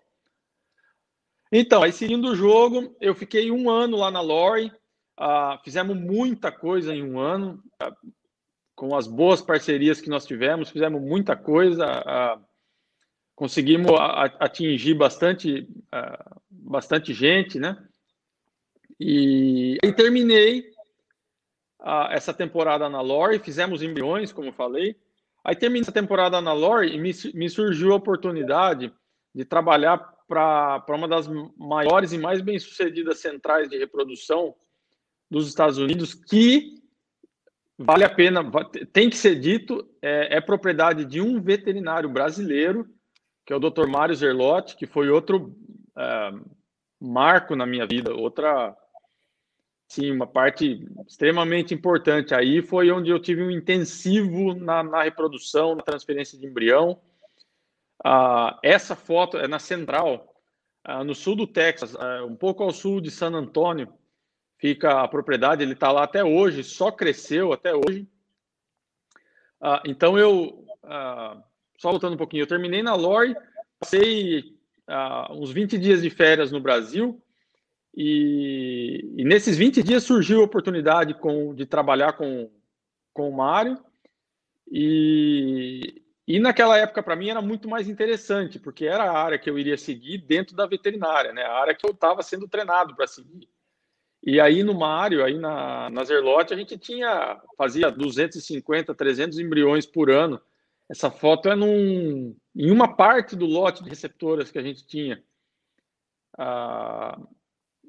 [1.52, 4.72] Então, aí seguindo o jogo, eu fiquei um ano lá na Lore.
[5.20, 7.96] Uh, fizemos muita coisa em um ano, uh,
[8.76, 12.02] com as boas parcerias que nós tivemos, fizemos muita coisa.
[12.02, 12.44] Uh,
[13.36, 13.92] conseguimos
[14.40, 15.68] atingir bastante,
[16.50, 17.84] bastante gente, né?
[19.00, 20.72] E aí terminei
[22.12, 24.96] essa temporada na Lore, fizemos embriões, como eu falei.
[25.44, 28.94] Aí terminei essa temporada na Lore e me, me surgiu a oportunidade
[29.36, 31.28] de trabalhar para uma das
[31.58, 34.56] maiores e mais bem-sucedidas centrais de reprodução
[35.30, 36.76] dos Estados Unidos, que
[37.78, 38.50] vale a pena,
[38.94, 42.88] tem que ser dito, é, é propriedade de um veterinário brasileiro,
[43.46, 43.88] que é o Dr.
[43.88, 45.54] Mário Zerlotti, que foi outro
[45.98, 46.32] é,
[47.02, 48.76] marco na minha vida, outra
[49.94, 55.76] Sim, uma parte extremamente importante aí foi onde eu tive um intensivo na, na reprodução,
[55.76, 57.00] na transferência de embrião.
[58.04, 60.36] Ah, essa foto é na central,
[60.84, 63.94] ah, no sul do Texas, ah, um pouco ao sul de San Antônio,
[64.58, 65.62] fica a propriedade.
[65.62, 68.08] Ele está lá até hoje, só cresceu até hoje.
[69.62, 71.40] Ah, então eu, ah,
[71.78, 73.36] só voltando um pouquinho, eu terminei na Lore,
[73.80, 77.24] passei ah, uns 20 dias de férias no Brasil
[77.96, 82.50] e, e, nesses 20 dias surgiu a oportunidade com, de trabalhar com,
[83.14, 83.78] com o Mário.
[84.72, 89.50] E, e naquela época, para mim, era muito mais interessante, porque era a área que
[89.50, 91.44] eu iria seguir dentro da veterinária, né?
[91.44, 93.48] a área que eu estava sendo treinado para seguir.
[94.26, 99.86] E aí no Mário, aí na, na Zerlote, a gente tinha, fazia 250, 300 embriões
[99.86, 100.42] por ano.
[100.90, 105.22] Essa foto é num, em uma parte do lote de receptoras que a gente tinha.
[106.38, 107.20] Ah,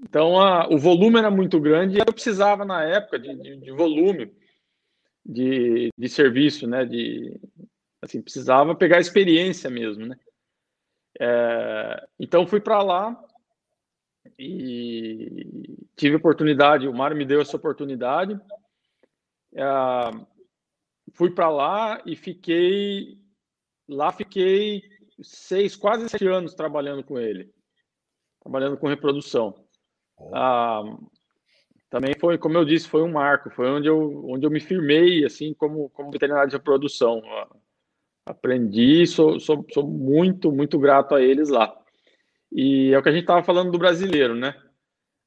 [0.05, 3.72] então, a, o volume era muito grande e eu precisava, na época, de, de, de
[3.72, 4.30] volume
[5.24, 6.84] de, de serviço, né?
[6.84, 7.40] De,
[8.02, 10.16] assim, precisava pegar experiência mesmo, né?
[11.18, 13.18] É, então, fui para lá
[14.38, 18.38] e tive oportunidade, o Mário me deu essa oportunidade.
[19.55, 19.64] É,
[21.14, 23.18] fui para lá e fiquei
[23.88, 24.82] lá fiquei
[25.22, 27.50] seis, quase sete anos trabalhando com ele,
[28.42, 29.63] trabalhando com reprodução.
[30.32, 30.82] Ah,
[31.90, 35.24] também foi, como eu disse, foi um marco, foi onde eu, onde eu me firmei,
[35.24, 37.22] assim, como, como veterinário de reprodução.
[38.26, 41.76] Aprendi, sou, sou, sou muito, muito grato a eles lá.
[42.50, 44.54] E é o que a gente estava falando do brasileiro, né?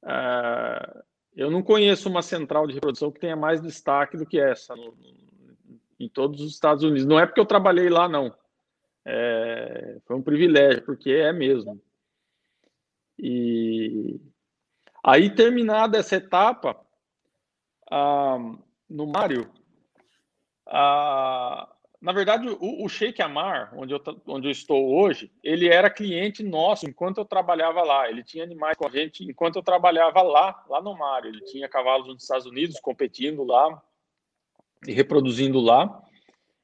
[0.03, 1.03] Ah,
[1.35, 4.93] eu não conheço uma central de reprodução que tenha mais destaque do que essa no,
[5.99, 7.05] em todos os Estados Unidos.
[7.05, 8.33] Não é porque eu trabalhei lá, não.
[9.05, 11.81] É, foi um privilégio, porque é mesmo.
[13.17, 14.19] E
[15.07, 16.77] Aí, terminada essa etapa,
[17.89, 18.37] ah,
[18.89, 19.49] no Mário,
[20.65, 25.89] ah, na verdade, o, o Sheikh Amar, onde eu, onde eu estou hoje, ele era
[25.89, 28.09] cliente nosso enquanto eu trabalhava lá.
[28.09, 31.29] Ele tinha animais com a gente enquanto eu trabalhava lá, lá no Mário.
[31.29, 33.81] Ele tinha cavalos nos Estados Unidos competindo lá
[34.85, 36.03] e reproduzindo lá.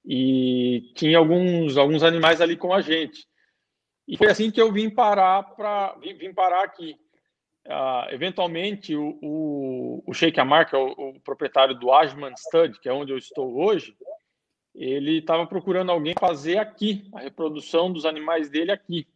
[0.04, 3.26] E tinha alguns, alguns animais ali com a gente.
[4.06, 6.98] E foi assim que eu vim parar para vim, vim parar aqui
[7.68, 12.80] uh, eventualmente o, o, o Sheikh Amar, que é o, o, proprietário do Ajman Stud,
[12.80, 13.96] que é onde eu estou hoje,
[14.74, 19.08] ele estava procurando alguém fazer aqui a reprodução dos animais dele aqui,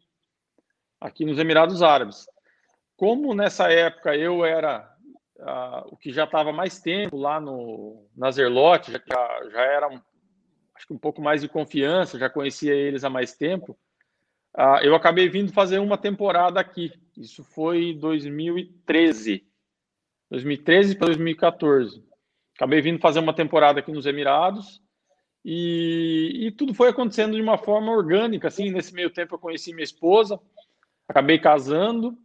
[0.99, 2.27] aqui nos Emirados Árabes.
[2.95, 4.95] Como nessa época eu era
[5.37, 9.99] uh, o que já estava mais tempo lá no na Zerlote, já, já era um,
[10.75, 13.77] acho que um pouco mais de confiança, já conhecia eles há mais tempo,
[14.55, 16.91] uh, eu acabei vindo fazer uma temporada aqui.
[17.18, 19.45] Isso foi 2013.
[20.30, 22.05] 2013 para 2014.
[22.55, 24.82] Acabei vindo fazer uma temporada aqui nos Emirados
[25.49, 28.47] e, e, tudo foi acontecendo de uma forma orgânica.
[28.47, 30.39] Assim, nesse meio tempo eu conheci minha esposa,
[31.07, 32.18] acabei casando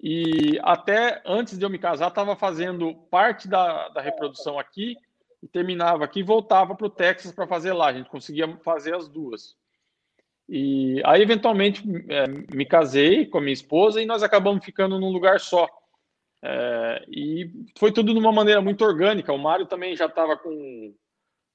[0.00, 4.96] e até antes de eu me casar estava fazendo parte da, da reprodução aqui
[5.42, 7.86] e terminava aqui e voltava para o Texas para fazer lá.
[7.86, 9.56] A gente conseguia fazer as duas.
[10.48, 15.10] E aí, eventualmente, é, me casei com a minha esposa e nós acabamos ficando num
[15.10, 15.66] lugar só.
[16.42, 19.32] É, e foi tudo de uma maneira muito orgânica.
[19.32, 20.94] O Mário também já estava com,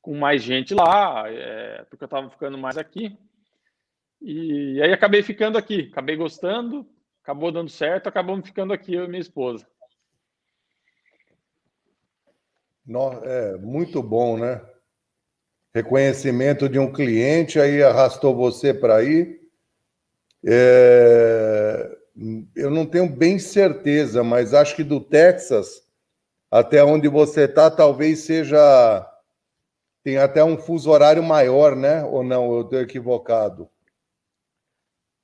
[0.01, 3.15] com mais gente lá, é, porque eu estava ficando mais aqui.
[4.19, 6.89] E, e aí acabei ficando aqui, acabei gostando,
[7.21, 9.67] acabou dando certo, acabamos ficando aqui, eu e minha esposa.
[13.23, 14.59] É muito bom, né?
[15.73, 19.39] Reconhecimento de um cliente, aí arrastou você para aí.
[20.45, 21.97] É...
[22.55, 25.89] Eu não tenho bem certeza, mas acho que do Texas
[26.51, 29.05] até onde você está, talvez seja.
[30.03, 32.03] Tem até um fuso horário maior, né?
[32.03, 32.51] Ou não?
[32.53, 33.69] Eu estou equivocado.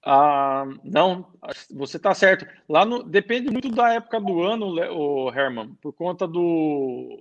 [0.03, 1.25] Ah, não,
[1.71, 2.45] você está certo.
[2.69, 7.17] Lá no, depende muito da época do ano, o Herman, por conta do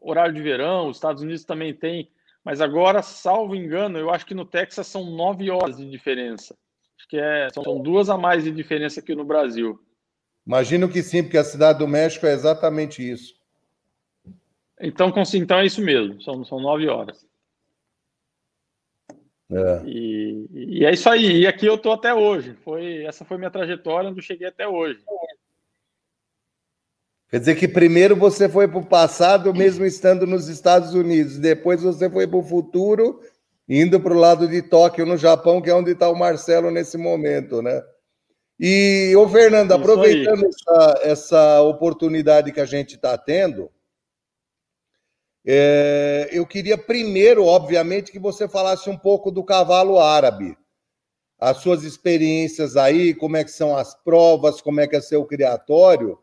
[0.00, 0.88] horário de verão.
[0.88, 2.10] Os Estados Unidos também tem,
[2.50, 6.52] mas agora, salvo engano, eu acho que no Texas são nove horas de diferença.
[6.98, 9.80] Acho que é, são duas a mais de diferença que no Brasil.
[10.44, 13.36] Imagino que sim, porque a cidade do México é exatamente isso.
[14.80, 17.24] Então, então é isso mesmo, são, são nove horas.
[19.48, 19.86] É.
[19.86, 21.42] E, e, é isso aí.
[21.42, 22.54] E aqui eu tô até hoje.
[22.64, 25.00] Foi essa foi minha trajetória onde eu cheguei até hoje.
[27.30, 31.80] Quer dizer que primeiro você foi para o passado, mesmo estando nos Estados Unidos, depois
[31.80, 33.20] você foi para o futuro,
[33.68, 36.98] indo para o lado de Tóquio, no Japão, que é onde está o Marcelo nesse
[36.98, 37.80] momento, né?
[38.58, 43.70] E, ô Fernando, aproveitando essa, essa oportunidade que a gente está tendo,
[45.46, 50.58] é, eu queria primeiro, obviamente, que você falasse um pouco do cavalo árabe,
[51.38, 55.24] as suas experiências aí, como é que são as provas, como é que é seu
[55.24, 56.18] criatório,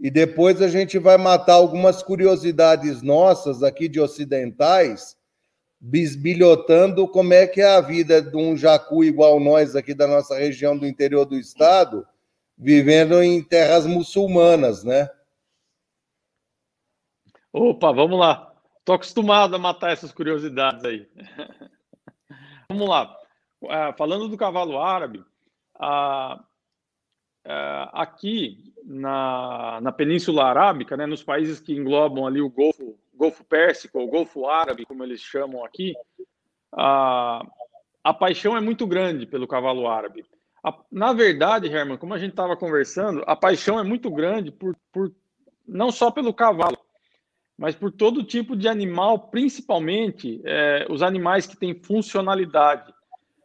[0.00, 5.16] e depois a gente vai matar algumas curiosidades nossas aqui de ocidentais,
[5.80, 10.36] bisbilhotando como é que é a vida de um jacu igual nós aqui da nossa
[10.36, 12.06] região do interior do estado,
[12.56, 15.08] vivendo em terras muçulmanas, né?
[17.52, 18.52] Opa, vamos lá.
[18.78, 21.08] Estou acostumado a matar essas curiosidades aí.
[22.68, 23.16] vamos lá.
[23.62, 25.18] Uh, falando do cavalo árabe,
[25.78, 26.34] uh,
[27.46, 33.44] uh, aqui na, na Península Arábica, né, nos países que englobam ali o Golfo, Golfo
[33.44, 35.94] Pérsico, ou Golfo Árabe, como eles chamam aqui,
[36.72, 37.44] a,
[38.02, 40.24] a paixão é muito grande pelo cavalo árabe.
[40.64, 44.76] A, na verdade, Herman, como a gente estava conversando, a paixão é muito grande por,
[44.92, 45.12] por
[45.66, 46.78] não só pelo cavalo,
[47.58, 52.92] mas por todo tipo de animal, principalmente é, os animais que têm funcionalidade.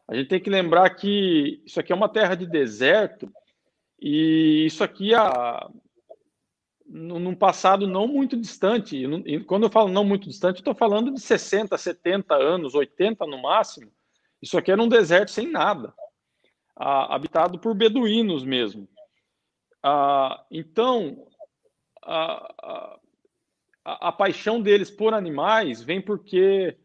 [0.08, 3.32] A gente tem que lembrar que isso aqui é uma terra de deserto
[4.00, 5.70] e isso aqui, a,
[6.86, 11.20] num passado não muito distante, e quando eu falo não muito distante, estou falando de
[11.20, 13.92] 60, 70 anos, 80 no máximo,
[14.42, 15.94] isso aqui era um deserto sem nada,
[16.76, 18.88] habitado por beduínos mesmo.
[20.52, 21.28] Então,
[22.04, 23.00] a,
[23.84, 26.78] a, paixão deles por animais vem porque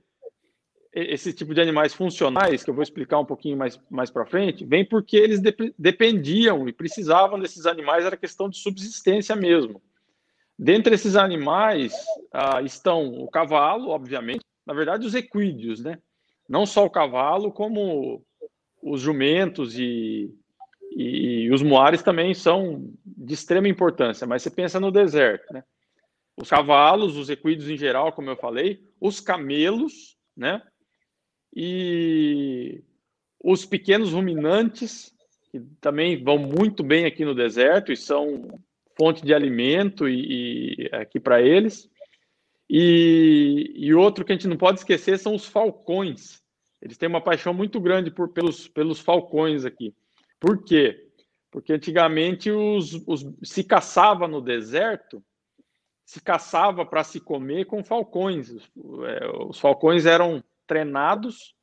[0.92, 4.64] esse tipo de animais funcionais, que eu vou explicar um pouquinho mais, mais para frente,
[4.64, 9.80] vem porque eles de, dependiam e precisavam desses animais, era questão de subsistência mesmo.
[10.58, 11.94] Dentre esses animais
[12.32, 15.98] ah, estão o cavalo, obviamente, na verdade os equídeos, né?
[16.48, 18.22] Não só o cavalo, como
[18.82, 20.30] os jumentos e,
[20.94, 25.64] e, e os moares também são de extrema importância, mas você pensa no deserto, né?
[26.36, 30.62] os cavalos, os equídeos em geral, como eu falei, os camelos, né?
[31.54, 32.82] E
[33.42, 35.14] os pequenos ruminantes,
[35.50, 38.58] que também vão muito bem aqui no deserto e são
[38.96, 41.90] fonte de alimento e, e aqui para eles.
[42.68, 46.40] E, e, outro que a gente não pode esquecer são os falcões.
[46.80, 49.94] Eles têm uma paixão muito grande por, pelos, pelos falcões aqui.
[50.40, 51.08] Por quê?
[51.50, 55.22] Porque antigamente os, os, se caçava no deserto
[56.04, 58.50] se caçava para se comer com falcões.
[58.50, 61.54] É, os falcões eram treinados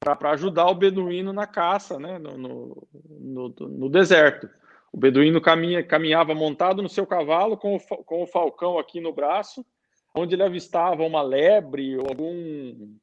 [0.00, 2.88] para ajudar o beduíno na caça, né, no, no,
[3.20, 4.48] no, no, deserto.
[4.92, 9.12] O beduíno caminha, caminhava montado no seu cavalo com o, com o falcão aqui no
[9.12, 9.64] braço,
[10.14, 12.96] onde ele avistava uma lebre ou algum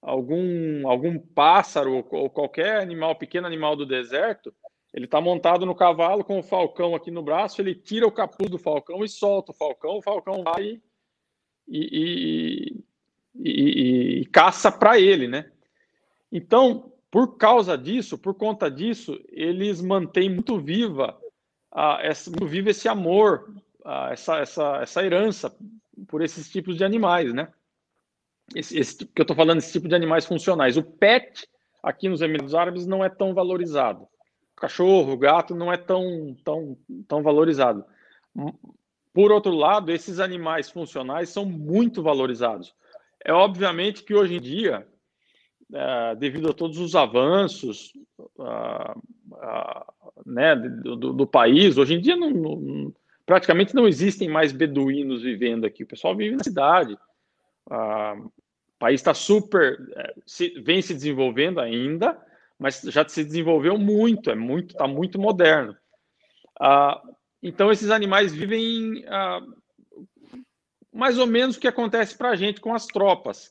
[0.00, 4.54] algum algum pássaro ou qualquer animal, pequeno animal do deserto,
[4.94, 8.50] ele está montado no cavalo com o falcão aqui no braço, ele tira o capuz
[8.50, 10.80] do falcão e solta o falcão, o falcão vai e,
[11.68, 12.84] e,
[13.38, 15.50] e, e caça para ele, né?
[16.30, 21.18] Então, por causa disso, por conta disso, eles mantêm muito viva,
[22.00, 23.54] essa, muito vivo esse amor,
[24.10, 25.56] essa, essa, essa herança
[26.06, 27.48] por esses tipos de animais, né?
[28.54, 30.76] Esse, esse que eu estou falando, esse tipo de animais funcionais.
[30.76, 31.48] O pet
[31.82, 34.08] aqui nos Emirados Árabes não é tão valorizado
[34.58, 36.76] cachorro, gato não é tão, tão,
[37.06, 37.84] tão valorizado.
[39.12, 42.74] Por outro lado, esses animais funcionais são muito valorizados.
[43.24, 44.86] É obviamente que hoje em dia,
[45.72, 47.92] é, devido a todos os avanços
[50.24, 52.94] né, do, do, país, hoje em dia não, não,
[53.26, 55.82] praticamente não existem mais beduínos vivendo aqui.
[55.82, 56.96] O pessoal vive na cidade.
[57.66, 58.30] o
[58.78, 62.18] país está super, é, se, vem se desenvolvendo ainda,
[62.58, 65.76] mas já se desenvolveu muito, é muito, está muito moderno.
[67.42, 69.04] Então esses animais vivem
[70.92, 73.48] mais ou menos o que acontece para a gente com as tropas.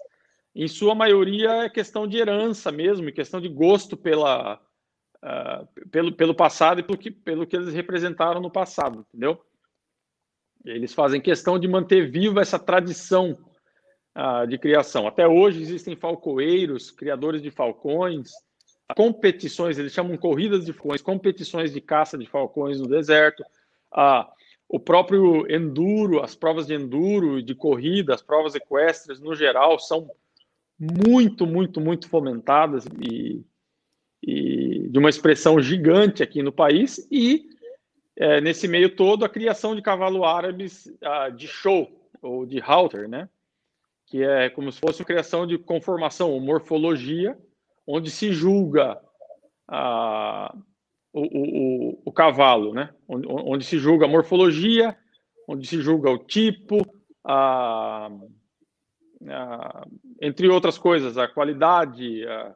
[0.55, 4.59] Em sua maioria é questão de herança mesmo, questão de gosto pela,
[5.23, 9.39] uh, pelo, pelo passado e pelo que, pelo que eles representaram no passado, entendeu?
[10.65, 13.37] Eles fazem questão de manter viva essa tradição
[14.17, 15.07] uh, de criação.
[15.07, 18.31] Até hoje existem falcoeiros, criadores de falcões,
[18.95, 23.43] competições, eles chamam corridas de falcões, competições de caça de falcões no deserto.
[23.93, 24.25] Uh,
[24.69, 30.09] o próprio enduro, as provas de enduro, de corrida, as provas equestres no geral são
[30.77, 33.43] muito, muito, muito fomentadas e,
[34.21, 37.07] e de uma expressão gigante aqui no país.
[37.09, 37.49] E
[38.15, 41.89] é, nesse meio todo, a criação de cavalo árabes uh, de show,
[42.21, 43.29] ou de halter, né?
[44.07, 47.37] que é como se fosse uma criação de conformação, morfologia,
[47.85, 48.99] onde se julga
[49.69, 50.63] uh,
[51.13, 52.89] o, o, o, cavalo, né?
[53.07, 54.95] onde, onde, se julga a morfologia,
[55.47, 56.85] onde se julga o tipo,
[57.23, 58.09] a,
[59.27, 59.87] a,
[60.21, 62.55] entre outras coisas, a qualidade, a,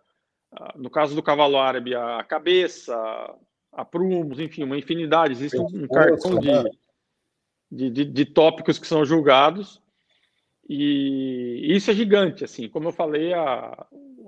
[0.76, 2.96] no caso do cavalo árabe, a cabeça,
[3.72, 5.34] aprumos, enfim, uma infinidade.
[5.34, 6.50] Existe um, cartão de,
[7.72, 9.82] de, de, de, tópicos que são julgados.
[10.68, 12.70] E isso é gigante, assim.
[12.70, 13.86] Como eu falei, a,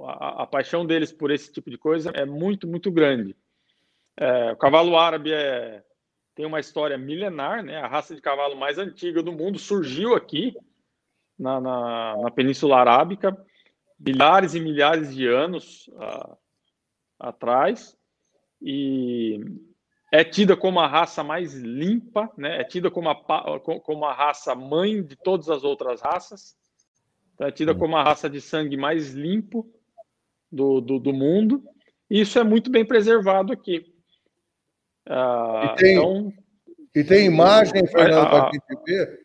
[0.08, 3.36] a, a paixão deles por esse tipo de coisa é muito, muito grande.
[4.18, 5.84] É, o cavalo árabe é,
[6.36, 7.78] tem uma história milenar, né?
[7.78, 10.56] A raça de cavalo mais antiga do mundo surgiu aqui
[11.38, 13.36] na, na, na Península Arábica,
[14.00, 16.38] milhares e milhares de anos uh,
[17.20, 17.98] atrás
[18.62, 19.40] e
[20.12, 22.62] é tida como a raça mais limpa, né?
[22.62, 23.16] é tida como a,
[23.60, 26.56] como a raça mãe de todas as outras raças,
[27.34, 29.70] então, é tida como a raça de sangue mais limpo
[30.52, 31.64] do, do, do mundo,
[32.10, 33.93] e isso é muito bem preservado aqui.
[35.08, 36.34] Uh, e, tem, então,
[36.96, 39.24] e tem imagem, Fernando, para a gente ver?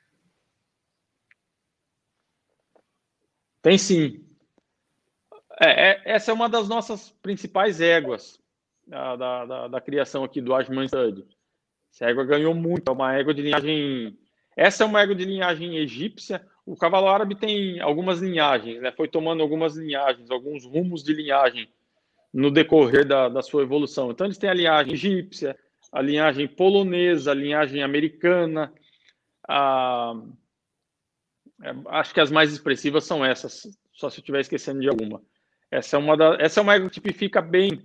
[3.62, 4.24] Tem sim.
[5.60, 8.40] É, é, essa é uma das nossas principais éguas
[8.86, 11.26] da, da, da, criação aqui do Ashman Stud.
[11.92, 14.16] Essa égua ganhou muito, é uma égua de linhagem.
[14.56, 16.46] Essa é uma égua de linhagem egípcia.
[16.64, 18.92] O cavalo árabe tem algumas linhagens, né?
[18.92, 21.68] Foi tomando algumas linhagens, alguns rumos de linhagem
[22.32, 24.10] no decorrer da, da sua evolução.
[24.10, 25.58] Então, eles têm a linhagem egípcia,
[25.92, 28.72] a linhagem polonesa, a linhagem americana.
[29.48, 30.14] A...
[31.62, 33.62] É, acho que as mais expressivas são essas,
[33.92, 35.22] só se eu estiver esquecendo de alguma.
[35.70, 36.36] Essa é uma, da...
[36.40, 37.82] Essa é uma égua que tipifica bem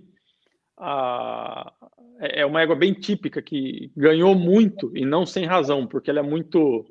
[0.76, 1.72] a,
[2.20, 6.20] é, é uma égua bem típica que ganhou muito e não sem razão, porque ela
[6.20, 6.84] é muito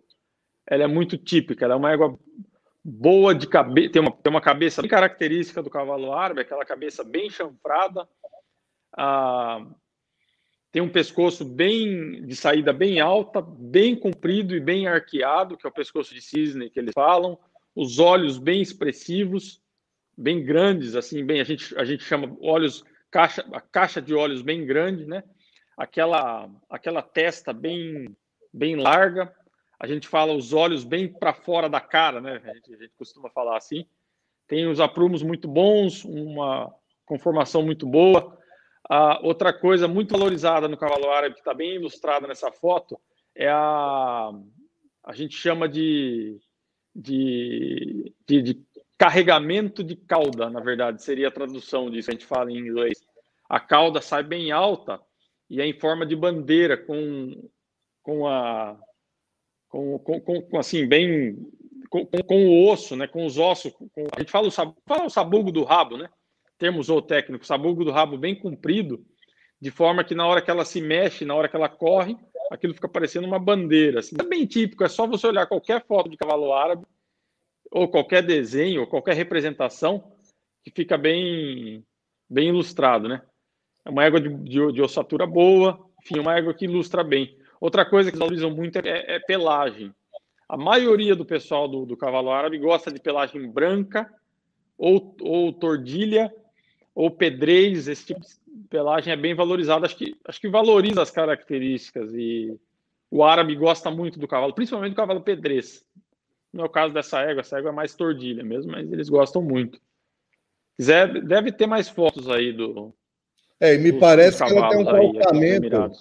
[0.65, 2.17] ela é muito típica, ela é uma égua
[2.83, 7.03] boa de cabeça, tem uma, tem uma cabeça bem característica do cavalo árabe, aquela cabeça
[7.03, 8.07] bem chanfrada,
[8.95, 9.65] ah,
[10.73, 15.69] tem um pescoço bem de saída bem alta, bem comprido e bem arqueado, que é
[15.69, 17.37] o pescoço de cisne que eles falam,
[17.75, 19.61] os olhos bem expressivos,
[20.17, 24.41] bem grandes, assim, bem a gente a gente chama olhos caixa, a caixa de olhos
[24.41, 25.23] bem grande, né?
[25.77, 28.17] Aquela, aquela testa bem,
[28.51, 29.31] bem larga.
[29.79, 32.41] A gente fala os olhos bem para fora da cara, né?
[32.43, 33.85] A gente, a gente costuma falar assim.
[34.47, 36.73] Tem os aprumos muito bons, uma
[37.05, 38.35] conformação muito boa.
[38.89, 42.99] Ah, outra coisa muito valorizada no cavalo árabe, que está bem ilustrada nessa foto,
[43.35, 44.31] é a.
[45.05, 46.39] A gente chama de,
[46.95, 48.65] de, de, de
[48.97, 53.03] carregamento de cauda, na verdade, seria a tradução disso, a gente fala em inglês.
[53.49, 54.99] A cauda sai bem alta
[55.49, 57.49] e é em forma de bandeira, com,
[58.01, 58.79] com a.
[59.67, 61.37] Com, com, com assim, bem.
[61.89, 63.07] Com, com, o osso, né?
[63.07, 63.73] Com os ossos.
[64.15, 66.09] A gente fala o, sab, fala o sabugo do rabo, né?
[66.63, 69.05] Termo zootécnico, sabugo do rabo bem comprido,
[69.59, 72.15] de forma que na hora que ela se mexe, na hora que ela corre,
[72.49, 73.99] aquilo fica parecendo uma bandeira.
[73.99, 74.15] Assim.
[74.17, 76.85] É bem típico, é só você olhar qualquer foto de cavalo árabe
[77.69, 80.13] ou qualquer desenho, ou qualquer representação,
[80.63, 81.85] que fica bem,
[82.29, 83.21] bem ilustrado, né?
[83.83, 87.37] É uma égua de, de, de ossatura boa, enfim, uma égua que ilustra bem.
[87.59, 89.93] Outra coisa que valorizam muito é, é pelagem.
[90.47, 94.09] A maioria do pessoal do, do, cavalo árabe gosta de pelagem branca,
[94.77, 96.33] ou, ou tordilha,
[96.95, 97.87] ou pedrez.
[97.87, 99.85] Esse tipo de pelagem é bem valorizado.
[99.85, 102.13] Acho que, acho que valoriza as características.
[102.13, 102.57] E
[103.09, 105.85] o árabe gosta muito do cavalo, principalmente do cavalo pedrez.
[106.51, 109.79] No é caso dessa égua, essa égua é mais tordilha mesmo, mas eles gostam muito.
[110.77, 112.93] Quiser, deve ter mais fotos aí do.
[113.59, 115.91] É, e me parece que ela tem um calçamento.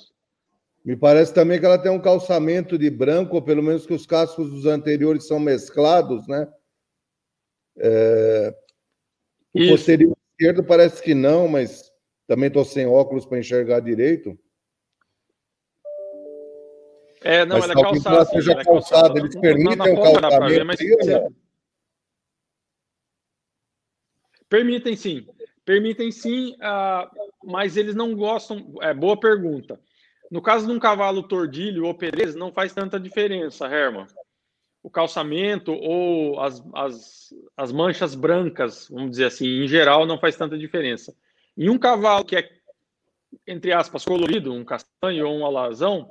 [0.84, 4.04] Me parece também que ela tem um calçamento de branco, ou pelo menos que os
[4.04, 6.52] cascos dos anteriores são mesclados, né?
[7.78, 8.54] É...
[9.54, 9.70] O Isso.
[9.70, 11.90] posterior esquerdo parece que não, mas
[12.26, 14.36] também estou sem óculos para enxergar direito.
[17.20, 18.24] É, não, mas ela é calçada.
[18.24, 20.66] Seja é calçada, eles permitem o calçamento.
[20.66, 20.78] Mas...
[24.48, 25.26] Permitem sim,
[25.64, 27.08] permitem sim, uh,
[27.44, 28.74] mas eles não gostam.
[28.82, 29.80] É boa pergunta.
[30.30, 34.06] No caso de um cavalo tordilho ou perez, não faz tanta diferença, Herman.
[34.82, 40.36] O calçamento ou as, as, as manchas brancas, vamos dizer assim, em geral, não faz
[40.36, 41.14] tanta diferença.
[41.56, 42.50] Em um cavalo que é,
[43.46, 46.10] entre aspas, colorido, um castanho ou um alazão,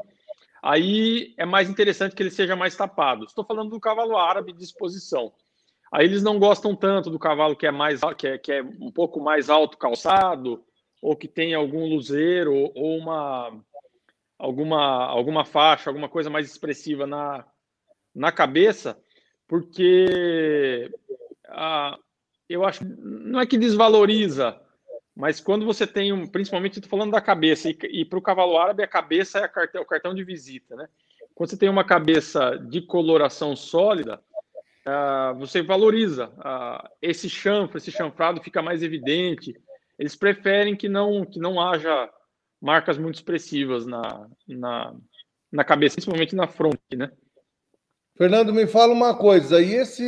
[0.63, 3.25] aí é mais interessante que ele seja mais tapado.
[3.25, 5.33] Estou falando do cavalo árabe de exposição.
[5.91, 8.91] Aí eles não gostam tanto do cavalo que é mais que é, que é um
[8.91, 10.63] pouco mais alto calçado
[11.01, 13.61] ou que tem algum luzeiro ou uma
[14.39, 17.45] alguma alguma faixa, alguma coisa mais expressiva na,
[18.13, 18.97] na cabeça,
[19.47, 20.89] porque
[21.47, 21.97] ah,
[22.49, 24.59] eu acho não é que desvaloriza,
[25.15, 28.57] mas quando você tem um, principalmente estou falando da cabeça e, e para o cavalo
[28.57, 30.87] árabe a cabeça é, a é o cartão de visita, né?
[31.33, 34.21] Quando você tem uma cabeça de coloração sólida,
[34.85, 39.55] uh, você valoriza uh, esse chanfro, esse chanfrado fica mais evidente.
[39.97, 42.09] Eles preferem que não que não haja
[42.61, 44.93] marcas muito expressivas na, na,
[45.51, 47.11] na cabeça, principalmente na fronte, né?
[48.17, 50.03] Fernando, me fala uma coisa, e esse,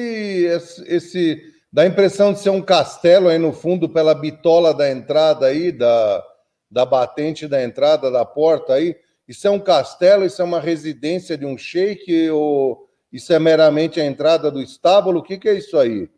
[0.85, 5.47] esse, dá a impressão de ser um castelo aí no fundo pela bitola da entrada
[5.47, 6.23] aí, da,
[6.69, 8.95] da batente da entrada da porta aí.
[9.27, 14.01] Isso é um castelo, isso é uma residência de um sheik ou isso é meramente
[14.01, 15.19] a entrada do estábulo?
[15.19, 16.09] O que, que é isso aí?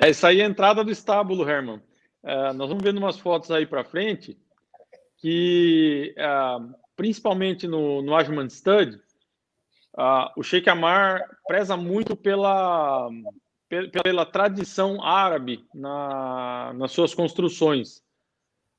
[0.00, 1.82] É isso aí a entrada do estábulo, Herman.
[2.24, 4.38] É, nós vamos vendo umas fotos aí para frente
[5.18, 6.28] que, é,
[6.96, 9.00] principalmente no, no Ajman Stud,
[9.98, 13.10] uh, o Sheikh Amar preza muito pela,
[14.02, 18.00] pela, tradição árabe na, nas suas construções.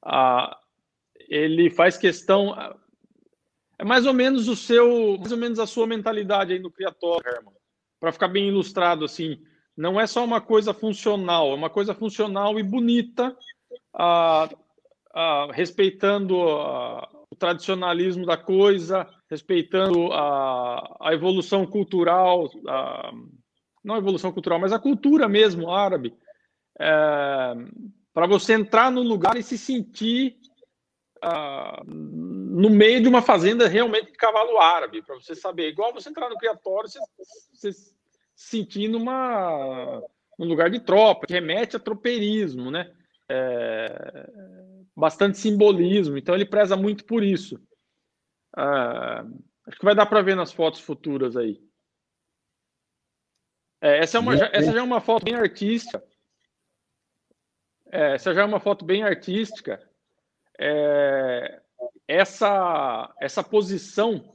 [0.06, 0.56] Uh,
[1.30, 2.56] ele faz questão,
[3.78, 7.30] é mais ou menos o seu, mais ou menos a sua mentalidade aí no criatório,
[7.30, 7.54] Herman.
[8.00, 9.44] Para ficar bem ilustrado assim,
[9.76, 13.36] não é só uma coisa funcional, é uma coisa funcional e bonita,
[13.94, 14.50] ah,
[15.14, 23.12] ah, respeitando ah, o tradicionalismo da coisa, respeitando a, a evolução cultural, a,
[23.84, 26.16] não a evolução cultural, mas a cultura mesmo árabe,
[26.80, 27.54] é,
[28.14, 30.38] para você entrar no lugar e se sentir
[31.22, 35.70] ah, no meio de uma fazenda realmente de cavalo árabe, para você saber.
[35.70, 37.00] Igual você entrar no criatório, você,
[37.54, 37.94] você se
[38.36, 40.02] sentir numa,
[40.38, 42.92] num lugar de tropa, que remete a tropeirismo, né?
[43.28, 44.30] É,
[45.00, 47.60] bastante simbolismo, então ele preza muito por isso.
[48.56, 49.26] Ah,
[49.68, 51.62] acho que vai dar para ver nas fotos futuras aí.
[53.82, 56.04] É, essa, é uma, essa já é uma foto bem artística.
[57.92, 59.90] É, essa já é uma foto bem artística
[60.60, 61.62] é,
[62.06, 64.34] essa, essa posição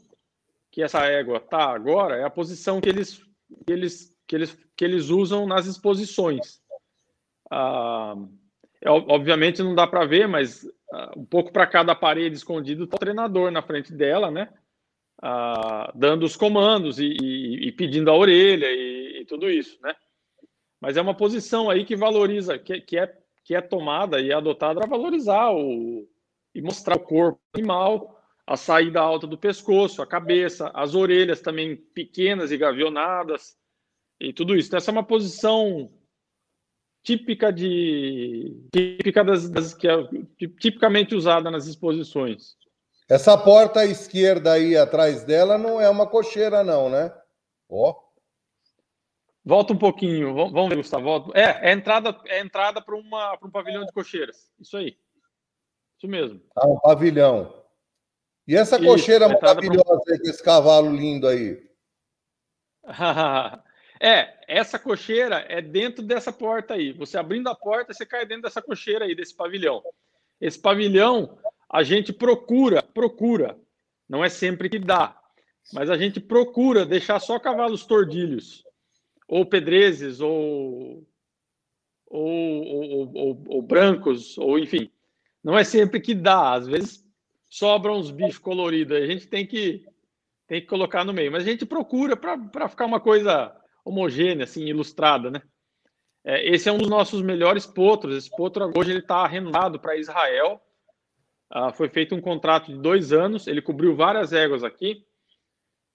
[0.71, 3.23] que essa égua está agora é a posição que eles,
[3.67, 6.63] que eles, que eles, que eles usam nas exposições.
[7.51, 8.15] Ah,
[8.91, 13.01] obviamente não dá para ver, mas ah, um pouco para cada parede escondido está o
[13.01, 14.49] treinador na frente dela, né?
[15.23, 19.95] Ah, dando os comandos e, e, e pedindo a orelha e, e, tudo isso, né?
[20.81, 23.13] Mas é uma posição aí que valoriza, que, que é,
[23.43, 26.07] que é tomada e adotada para valorizar o,
[26.55, 31.75] e mostrar o corpo animal, a saída alta do pescoço, a cabeça, as orelhas também
[31.77, 33.57] pequenas e gavionadas
[34.21, 34.69] e tudo isso.
[34.69, 35.91] Então, essa é uma posição
[37.05, 39.95] típica de típica das, das que é
[40.59, 42.57] tipicamente usada nas exposições.
[43.09, 47.15] Essa porta à esquerda aí atrás dela não é uma cocheira não, né?
[47.69, 47.91] Ó.
[47.91, 48.05] Oh.
[49.47, 51.05] Volta um pouquinho, vamos ver, Gustavo.
[51.05, 51.39] Volta.
[51.39, 54.51] É, é entrada, é entrada para um pavilhão de cocheiras.
[54.59, 54.97] Isso aí.
[55.99, 56.41] Isso mesmo.
[56.57, 57.63] Ah, um pavilhão.
[58.49, 61.63] E essa Isso, cocheira maravilhosa esse cavalo lindo aí?
[64.01, 66.93] é, essa cocheira é dentro dessa porta aí.
[66.93, 69.83] Você abrindo a porta, você cai dentro dessa cocheira aí, desse pavilhão.
[70.41, 71.39] Esse pavilhão,
[71.71, 73.59] a gente procura, procura.
[74.09, 75.19] Não é sempre que dá,
[75.73, 78.63] mas a gente procura deixar só cavalos tordilhos,
[79.27, 81.07] ou pedrezes, ou,
[82.07, 84.91] ou, ou, ou, ou brancos, ou enfim,
[85.43, 87.05] não é sempre que dá, às vezes
[87.49, 89.87] sobram uns bichos coloridos, a gente tem que
[90.47, 94.65] tem que colocar no meio, mas a gente procura para ficar uma coisa homogênea, assim,
[94.65, 95.43] ilustrada, né?
[96.25, 98.17] É, esse é um dos nossos melhores potros.
[98.17, 100.61] Esse potro hoje ele está arrendado para Israel.
[101.51, 103.47] Ah, foi feito um contrato de dois anos.
[103.47, 105.05] Ele cobriu várias éguas aqui.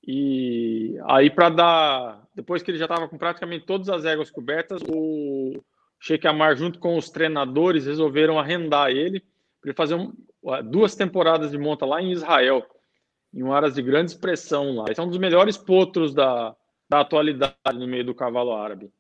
[0.06, 2.28] E aí, para dar.
[2.34, 5.62] Depois que ele já estava com praticamente todas as éguas cobertas, o
[6.00, 9.22] Sheikh Amar, junto com os treinadores, resolveram arrendar ele
[9.62, 10.14] para fazer um,
[10.64, 12.66] duas temporadas de monta lá em Israel.
[13.34, 14.86] em um aras de grande expressão lá.
[14.90, 16.56] Esse é um dos melhores potros da,
[16.90, 18.92] da atualidade no meio do cavalo árabe.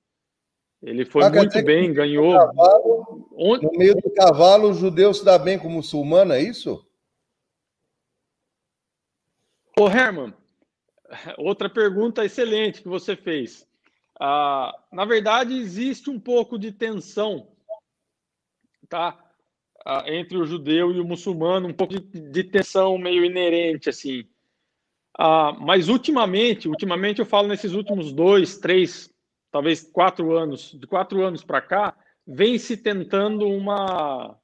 [0.81, 2.37] Ele foi ah, muito bem, ganhou.
[2.37, 3.27] Cavalo,
[3.61, 6.85] no meio do cavalo, o judeu se dá bem com o muçulmano, é isso?
[9.77, 10.33] Ô, Herman,
[11.37, 13.67] outra pergunta excelente que você fez.
[14.19, 17.47] Ah, na verdade, existe um pouco de tensão
[18.89, 19.17] tá?
[19.85, 24.27] Ah, entre o judeu e o muçulmano, um pouco de, de tensão meio inerente, assim.
[25.21, 29.13] Ah, mas ultimamente, ultimamente eu falo nesses últimos dois, três,
[29.51, 31.93] talvez quatro anos, de quatro anos para cá,
[32.25, 34.39] vem se tentando uma,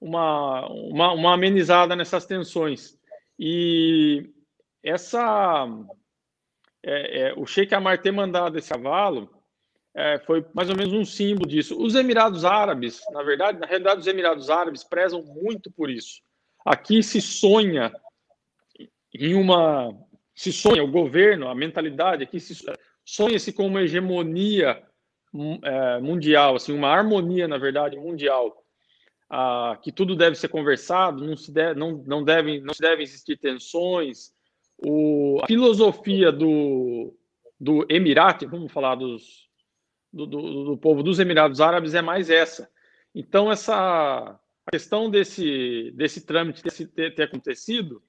[0.00, 2.96] uma, uma, uma amenizada nessas tensões.
[3.36, 4.30] E
[4.84, 5.66] essa
[6.80, 9.28] é, é, o Sheikh Amar ter mandado esse cavalo
[9.96, 11.76] é, foi mais ou menos um símbolo disso.
[11.76, 16.22] Os Emirados Árabes, na verdade, na realidade, os Emirados Árabes prezam muito por isso.
[16.64, 17.92] Aqui se sonha
[19.14, 19.94] em uma.
[20.34, 22.54] Se sonha, o governo, a mentalidade aqui se
[23.04, 24.82] sonha-se com uma hegemonia
[25.62, 28.64] é, mundial, assim, uma harmonia, na verdade, mundial.
[29.30, 33.02] Ah, que tudo deve ser conversado, não se deve, não, não devem, não se devem
[33.02, 34.32] existir tensões.
[34.78, 37.14] O, a filosofia do,
[37.60, 39.48] do Emirate, vamos falar dos,
[40.12, 42.70] do, do, do povo dos Emirados Árabes é mais essa.
[43.14, 48.02] Então, essa a questão desse, desse trâmite ter, ter acontecido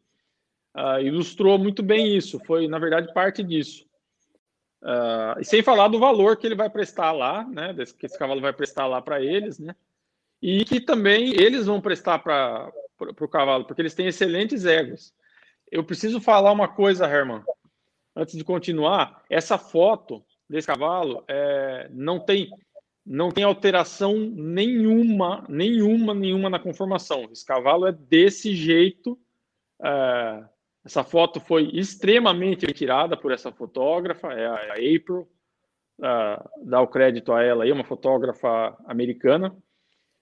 [0.76, 3.86] uh, ilustrou muito bem isso, foi, na verdade, parte disso.
[4.82, 7.74] Uh, e sem falar do valor que ele vai prestar lá, né?
[7.74, 9.76] Desse, que esse cavalo vai prestar lá para eles, né?
[10.42, 15.14] E que também eles vão prestar para o cavalo, porque eles têm excelentes egos.
[15.70, 17.44] Eu preciso falar uma coisa, Herman,
[18.16, 19.22] antes de continuar.
[19.30, 22.50] Essa foto desse cavalo é, não tem
[23.06, 27.28] não tem alteração nenhuma, nenhuma, nenhuma na conformação.
[27.32, 29.18] Esse cavalo é desse jeito.
[29.84, 30.44] É,
[30.90, 35.30] essa foto foi extremamente retirada por essa fotógrafa, é a, a April.
[36.00, 39.56] Uh, dá o crédito a ela aí, uma fotógrafa americana.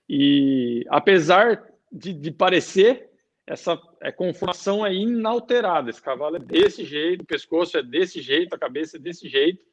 [0.10, 3.10] E apesar de, de parecer,
[3.46, 5.90] essa é, conformação é inalterada.
[5.90, 9.64] Esse cavalo é desse jeito, o pescoço é desse jeito, a cabeça é desse jeito.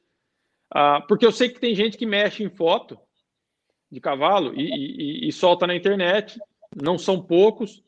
[0.70, 2.96] Ah, porque eu sei que tem gente que mexe em foto
[3.90, 6.38] de cavalo e, e, e solta na internet,
[6.80, 7.82] não são poucos,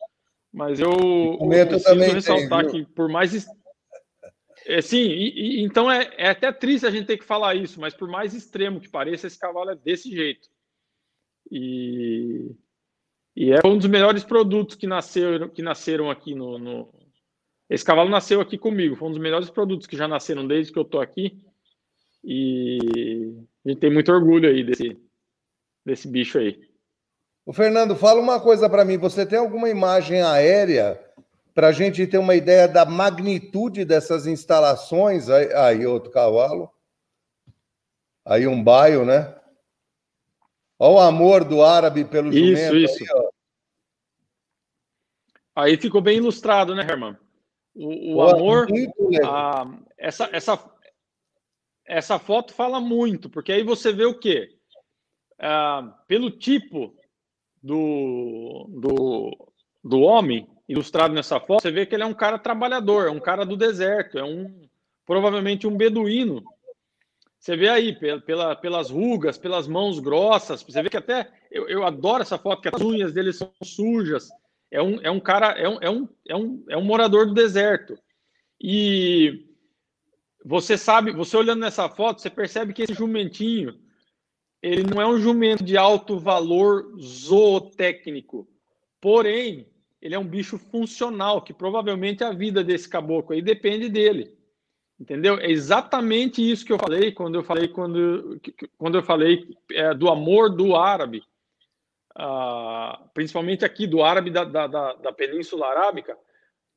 [0.57, 3.47] mas eu, eu preciso também ressaltar tem, que por mais
[4.65, 7.79] é, sim, e, e, então é, é, até triste a gente ter que falar isso,
[7.79, 10.49] mas por mais extremo que pareça, esse cavalo é desse jeito.
[11.53, 12.53] E,
[13.37, 16.89] e é um dos melhores produtos que nasceram, que nasceram aqui no, no,
[17.69, 20.79] Esse cavalo nasceu aqui comigo, foi um dos melhores produtos que já nasceram desde que
[20.79, 21.39] eu tô aqui.
[22.25, 22.79] E
[23.63, 24.99] a gente tem muito orgulho aí desse,
[25.85, 26.66] desse bicho aí.
[27.47, 28.99] O Fernando, fala uma coisa para mim.
[28.99, 31.01] Você tem alguma imagem aérea
[31.55, 35.31] para a gente ter uma ideia da magnitude dessas instalações?
[35.31, 36.69] Aí, aí outro cavalo.
[38.25, 39.33] Aí um baio, né?
[40.77, 42.77] Olha o amor do árabe pelo isso, jumento.
[42.77, 43.15] Isso, isso.
[45.55, 47.17] Aí, aí, ficou bem ilustrado, né, Herman?
[47.73, 48.67] O, o Pô, amor,
[49.25, 50.59] a, essa, essa,
[51.85, 54.59] essa foto fala muito, porque aí você vê o quê?
[55.39, 56.93] Ah, pelo tipo
[57.67, 59.53] do, do,
[59.83, 63.21] do homem ilustrado nessa foto, você vê que ele é um cara trabalhador, é um
[63.21, 64.63] cara do deserto, é um
[65.05, 66.43] provavelmente um beduíno.
[67.39, 67.95] Você vê aí
[68.25, 72.63] pela, pelas rugas, pelas mãos grossas, você vê que até eu, eu adoro essa foto,
[72.63, 74.29] que as unhas dele são sujas.
[74.71, 77.35] É um, é um cara, é um, é, um, é, um, é um morador do
[77.35, 77.97] deserto.
[78.61, 79.45] E
[80.45, 83.79] você sabe, você olhando nessa foto, você percebe que esse jumentinho,
[84.63, 88.49] ele não é um jumento de alto valor zootécnico.
[89.01, 89.67] Porém,
[90.01, 94.37] ele é um bicho funcional, que provavelmente a vida desse caboclo aí depende dele.
[94.99, 95.39] Entendeu?
[95.39, 98.41] É exatamente isso que eu falei quando eu falei quando,
[98.79, 101.23] quando eu falei é, do amor do árabe,
[102.15, 106.17] ah, principalmente aqui do árabe da, da, da, da Península Arábica,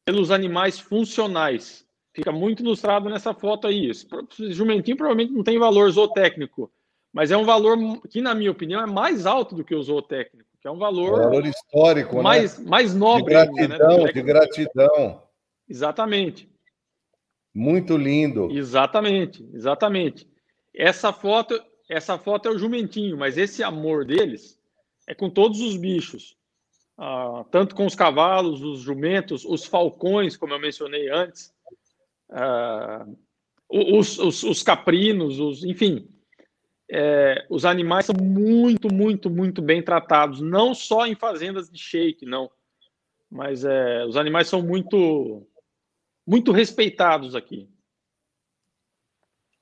[0.04, 1.88] pelos animais funcionais.
[2.14, 3.90] Fica muito ilustrado nessa foto aí.
[3.90, 4.08] Esse
[4.52, 6.70] jumentinho provavelmente não tem valor zootécnico,
[7.12, 7.78] mas é um valor
[8.10, 11.20] que, na minha opinião, é mais alto do que o zootécnico, que é um valor,
[11.20, 12.70] valor histórico, mais, né?
[12.70, 13.24] mais nobre.
[13.24, 14.12] De gratidão, ainda, né?
[14.14, 15.24] de gratidão.
[15.68, 16.50] Exatamente.
[17.54, 18.50] Muito lindo.
[18.52, 20.30] Exatamente, exatamente.
[20.74, 21.60] Essa foto,
[21.90, 24.60] essa foto é o jumentinho, mas esse amor deles
[25.08, 26.38] é com todos os bichos.
[27.02, 31.54] Ah, tanto com os cavalos, os jumentos, os falcões, como eu mencionei antes,
[32.30, 33.18] uh,
[33.70, 36.10] os, os, os, caprinos, os, enfim,
[36.90, 42.26] é, os animais são muito, muito, muito bem tratados, não só em fazendas de shake,
[42.26, 42.50] não,
[43.30, 45.48] mas é, os animais são muito,
[46.26, 47.70] muito respeitados aqui.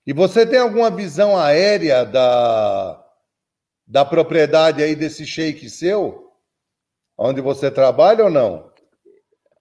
[0.06, 3.06] E você tem alguma visão aérea da,
[3.86, 6.32] da propriedade aí desse shake seu?
[7.18, 8.72] Onde você trabalha ou não?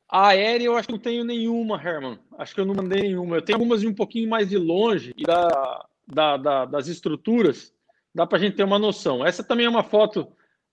[0.09, 2.21] A aérea eu acho que não tenho nenhuma, Herman.
[2.39, 3.39] Acho que eu não mandei nenhuma.
[3.39, 7.75] Eu tenho algumas de um pouquinho mais de longe e da, da, da das estruturas
[8.15, 9.25] dá para a gente ter uma noção.
[9.25, 10.33] Essa também é uma foto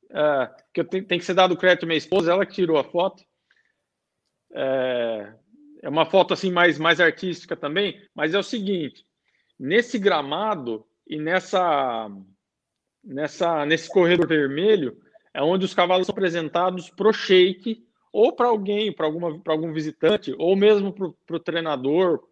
[0.09, 2.77] é, que eu tenho, tem que ser dado crédito à minha esposa, ela que tirou
[2.77, 3.23] a foto.
[4.53, 5.33] É,
[5.81, 9.05] é uma foto assim mais, mais artística também, mas é o seguinte:
[9.59, 12.09] nesse gramado e nessa,
[13.03, 14.97] nessa nesse corredor vermelho
[15.33, 20.33] é onde os cavalos são apresentados para o shake ou para alguém, para algum visitante,
[20.37, 22.23] ou mesmo para o treinador,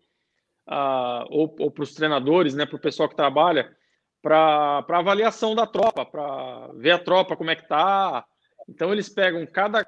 [0.67, 3.75] uh, ou, ou para os treinadores, né, para o pessoal que trabalha,
[4.21, 8.25] para avaliação da tropa, para ver a tropa como é que tá.
[8.69, 9.85] Então eles pegam cada,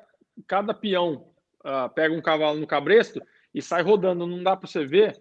[0.48, 1.28] cada peão,
[1.64, 3.22] uh, pega um cavalo no cabresto
[3.54, 4.26] e sai rodando.
[4.26, 5.16] Não dá para você ver,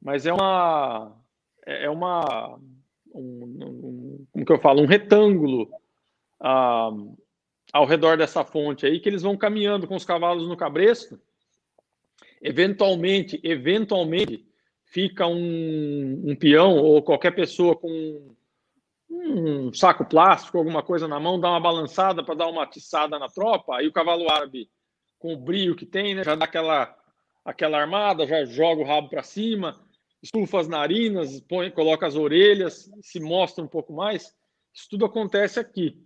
[0.00, 1.16] mas é uma
[1.66, 2.58] é, é uma
[3.14, 5.70] um, um, como que eu falo, um retângulo
[6.42, 7.16] uh,
[7.72, 11.18] ao redor dessa fonte aí que eles vão caminhando com os cavalos no cabresto.
[12.40, 14.47] Eventualmente, eventualmente
[14.90, 18.34] fica um, um peão ou qualquer pessoa com
[19.10, 23.28] um saco plástico, alguma coisa na mão, dá uma balançada para dar uma atiçada na
[23.28, 24.68] tropa, aí o cavalo árabe,
[25.18, 26.94] com o brio que tem, né, já dá aquela,
[27.44, 29.80] aquela armada, já joga o rabo para cima,
[30.22, 34.34] estufa as narinas, põe, coloca as orelhas, se mostra um pouco mais.
[34.74, 35.96] Isso tudo acontece aqui.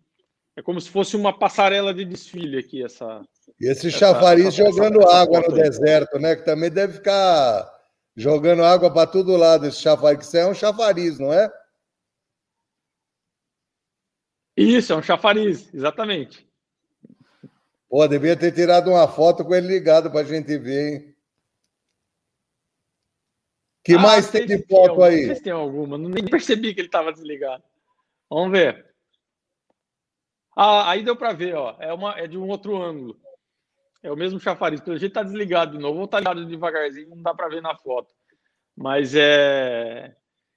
[0.56, 3.22] É como se fosse uma passarela de desfile aqui, essa.
[3.58, 6.36] E esse chafariz essa, jogando essa, água no deserto, né?
[6.36, 7.70] Que também deve ficar
[8.16, 11.50] jogando água para todo lado, esse chafariz, isso é um chafariz, não é?
[14.56, 16.46] Isso, é um chafariz, exatamente.
[17.88, 21.12] Pô, devia ter tirado uma foto com ele ligado para a gente ver, hein?
[23.84, 25.20] que ah, mais tem de foto tem, aí?
[25.20, 27.62] Não sei se tem alguma, nem percebi que ele estava desligado.
[28.30, 28.86] Vamos ver.
[30.56, 31.76] Ah, aí deu para ver, ó.
[31.80, 33.20] É, uma, é de um outro ângulo.
[34.02, 34.80] É o mesmo chafariz.
[34.80, 35.96] Pelo jeito tá desligado de novo.
[35.96, 38.12] Vou estar tá ligado devagarzinho, não dá para ver na foto.
[38.76, 40.14] Mas é.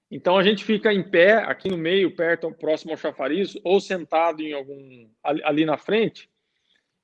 [0.10, 4.42] Então a gente fica em pé, aqui no meio, perto, próximo ao chafariz, ou sentado
[4.42, 6.30] em algum ali na frente.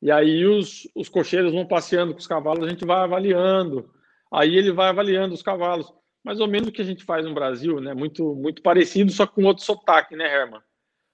[0.01, 3.91] E aí os, os cocheiros vão passeando com os cavalos, a gente vai avaliando.
[4.31, 5.91] Aí ele vai avaliando os cavalos.
[6.23, 7.93] Mais ou menos o que a gente faz no Brasil, né?
[7.93, 10.61] Muito, muito parecido, só com outro sotaque, né, Herman?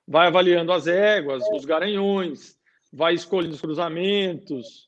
[0.08, 2.58] vai avaliando as éguas, os garanhões,
[2.92, 4.87] vai escolhendo os cruzamentos,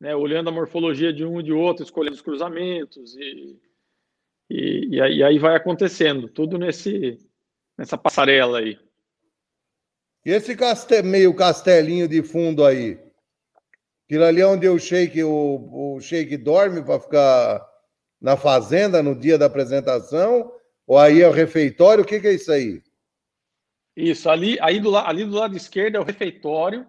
[0.00, 3.58] né, olhando a morfologia de um e de outro, escolhendo os cruzamentos, e,
[4.50, 7.18] e, e, aí, vai acontecendo, tudo nesse,
[7.76, 8.78] nessa passarela aí.
[10.24, 12.98] E esse castel, meio castelinho de fundo aí?
[14.04, 17.68] Aquilo ali é onde o Sheik, o, o Sheik dorme para ficar
[18.20, 20.52] na fazenda no dia da apresentação?
[20.86, 22.02] Ou aí é o refeitório?
[22.02, 22.82] O que, que é isso aí?
[23.94, 26.86] Isso, ali, aí do, ali do lado esquerdo é o refeitório.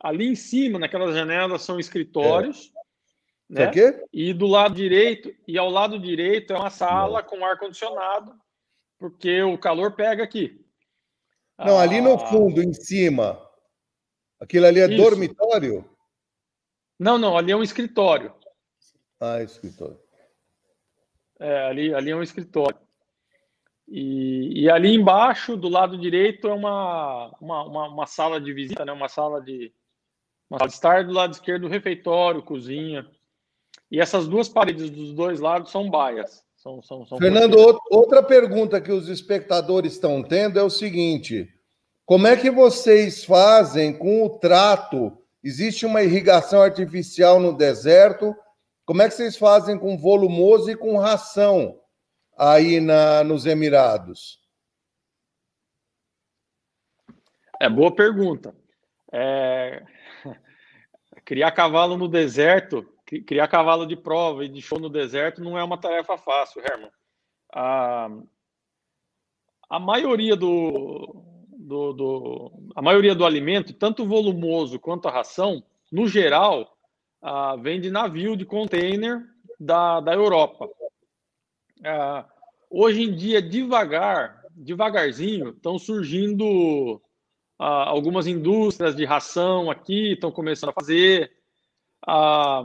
[0.00, 2.72] Ali em cima, naquelas janelas, são escritórios.
[2.74, 2.78] É.
[3.48, 3.70] Né?
[3.70, 4.04] Quê?
[4.12, 7.28] E do lado direito, e ao lado direito é uma sala Não.
[7.28, 8.34] com ar-condicionado,
[8.98, 10.64] porque o calor pega aqui.
[11.58, 12.18] Não, ah, ali no ah.
[12.18, 13.42] fundo, em cima.
[14.38, 14.96] Aquilo ali é isso.
[14.96, 15.84] dormitório?
[16.98, 18.34] Não, não, ali é um escritório.
[19.20, 19.98] Ah, escritório.
[21.40, 22.78] É, ali, ali é um escritório.
[23.86, 28.84] E, e, ali embaixo, do lado direito, é uma, uma, uma, uma, sala de visita,
[28.84, 28.92] né?
[28.92, 29.72] uma sala de
[30.50, 33.06] uma sala de estar, do lado esquerdo, refeitório, cozinha.
[33.90, 36.44] E essas duas paredes dos dois lados são baias.
[36.56, 37.56] São, são, são Fernando,
[37.90, 41.48] outra pergunta que os espectadores estão tendo é o seguinte:
[42.04, 45.16] como é que vocês fazem com o trato?
[45.42, 48.34] Existe uma irrigação artificial no deserto?
[48.84, 51.78] Como é que vocês fazem com volumoso e com ração?
[52.38, 54.38] aí na, nos Emirados?
[57.60, 58.54] É boa pergunta.
[59.12, 59.82] É...
[61.28, 62.88] Criar cavalo no deserto,
[63.26, 66.90] criar cavalo de prova e de show no deserto não é uma tarefa fácil, Herman.
[67.52, 68.08] A,
[69.68, 76.08] a maioria do, do, do, a maioria do alimento, tanto volumoso quanto a ração, no
[76.08, 76.74] geral,
[77.60, 79.22] vem de navio de container
[79.60, 80.66] da, da Europa.
[81.84, 82.24] É,
[82.70, 87.02] hoje em dia, devagar, devagarzinho, estão surgindo
[87.58, 91.32] ah, algumas indústrias de ração aqui, estão começando a fazer.
[92.06, 92.64] Ah,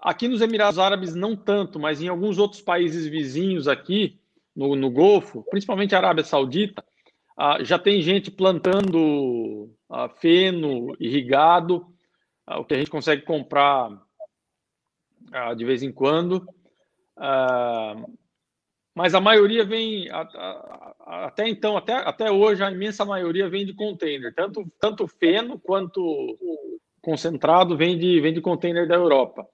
[0.00, 4.18] aqui nos Emirados Árabes, não tanto, mas em alguns outros países vizinhos aqui,
[4.54, 6.84] no, no Golfo, principalmente a Arábia Saudita,
[7.36, 9.70] ah, já tem gente plantando
[10.20, 11.86] feno irrigado,
[12.46, 13.90] o que a gente consegue comprar
[15.56, 16.46] de vez em quando.
[18.94, 23.66] Mas a maioria vem, a, a, até então, até, até hoje, a imensa maioria vem
[23.66, 26.38] de container, tanto, tanto feno quanto
[27.00, 29.46] concentrado vem de, vem de container da Europa.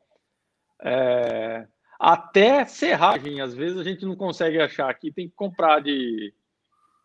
[0.82, 1.66] É,
[1.98, 6.32] até serragem, às vezes a gente não consegue achar aqui, tem que comprar de,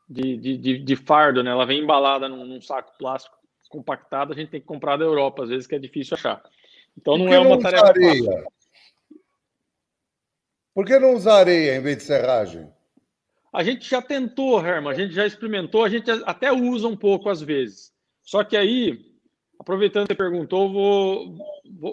[0.08, 1.50] de, de, de fardo, né?
[1.50, 3.36] Ela vem embalada num, num, saco plástico
[3.70, 6.44] compactado, a gente tem que comprar da Europa, às vezes que é difícil achar.
[6.96, 8.46] Então não é uma tarefa fácil.
[10.76, 12.72] Por que não usar areia em vez de serragem?
[13.54, 17.30] A gente já tentou, Herman, a gente já experimentou, a gente até usa um pouco
[17.30, 17.94] às vezes.
[18.24, 19.14] Só que aí,
[19.60, 21.38] aproveitando que você perguntou, vou,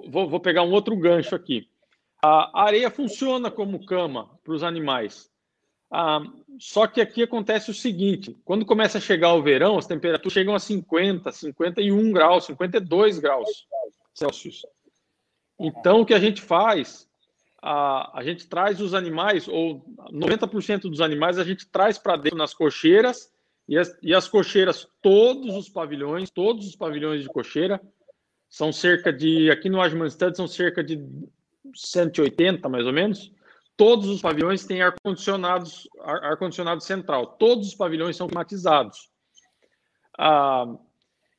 [0.08, 1.68] vou, vou pegar um outro gancho aqui.
[2.22, 5.30] A areia funciona como cama para os animais.
[5.90, 6.22] Ah,
[6.58, 10.54] só que aqui acontece o seguinte: quando começa a chegar o verão, as temperaturas chegam
[10.54, 13.66] a 50, 51 graus, 52 graus
[14.14, 14.64] Celsius.
[15.58, 17.09] Então, o que a gente faz
[17.62, 22.38] a, a gente traz os animais, ou 90% dos animais, a gente traz para dentro
[22.38, 23.32] nas cocheiras,
[23.68, 27.80] e as, e as cocheiras, todos os pavilhões, todos os pavilhões de cocheira,
[28.48, 31.00] são cerca de, aqui no Ajmanstad, são cerca de
[31.74, 33.32] 180, mais ou menos,
[33.76, 35.70] todos os pavilhões têm ar-condicionado
[36.00, 39.08] ar, ar central, todos os pavilhões são climatizados.
[40.18, 40.66] Ah,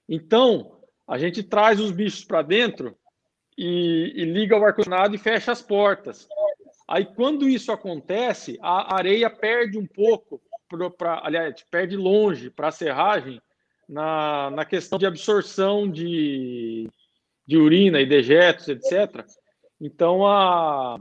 [0.08, 2.96] então, a gente traz os bichos para dentro
[3.58, 6.28] e, e liga o ar-condicionado e fecha as portas.
[6.88, 10.42] Aí, quando isso acontece, a areia perde um pouco,
[10.98, 13.42] pra, aliás, perde longe para a serragem
[13.88, 16.90] na, na questão de absorção de,
[17.46, 19.26] de urina e dejetos, etc.
[19.80, 21.00] Então, a,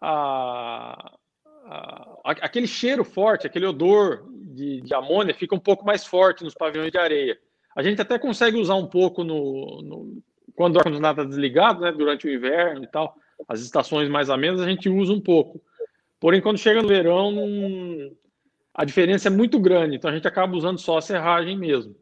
[0.00, 1.16] a,
[1.64, 6.54] a, aquele cheiro forte, aquele odor de, de amônia fica um pouco mais forte nos
[6.54, 7.38] pavilhões de areia.
[7.74, 10.22] A gente até consegue usar um pouco no, no
[10.56, 13.14] quando o ar-condicionado está desligado, né, durante o inverno e tal,
[13.46, 15.62] as estações mais amenas, a gente usa um pouco.
[16.18, 18.16] Porém, quando chega no verão, não...
[18.74, 21.94] a diferença é muito grande, então a gente acaba usando só a serragem mesmo.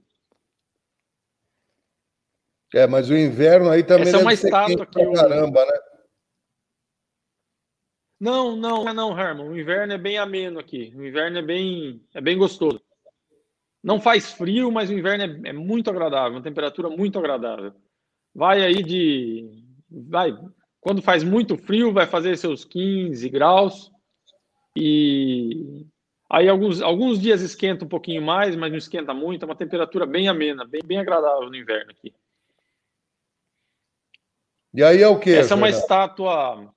[2.72, 5.78] É, mas o inverno aí também Essa é uma estátua que caramba, né?
[8.18, 9.48] Não, não, não, Herman.
[9.48, 10.93] O inverno é bem ameno aqui.
[10.97, 12.81] O inverno é bem, é bem gostoso.
[13.82, 17.74] Não faz frio, mas o inverno é, é muito agradável, uma temperatura muito agradável
[18.35, 19.62] vai aí de.
[19.90, 20.36] Vai,
[20.81, 23.90] quando faz muito frio, vai fazer seus 15 graus.
[24.77, 25.86] E
[26.28, 29.43] aí alguns, alguns dias esquenta um pouquinho mais, mas não esquenta muito.
[29.43, 32.12] É uma temperatura bem amena, bem, bem agradável no inverno aqui.
[34.73, 35.31] E aí é o que?
[35.31, 36.69] Essa é uma estátua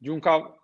[0.00, 0.58] de um cavalo.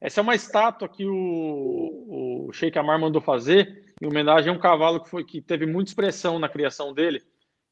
[0.00, 4.58] Essa é uma estátua que o, o Sheikh Amar mandou fazer em homenagem a um
[4.60, 7.20] cavalo que, foi, que teve muita expressão na criação dele,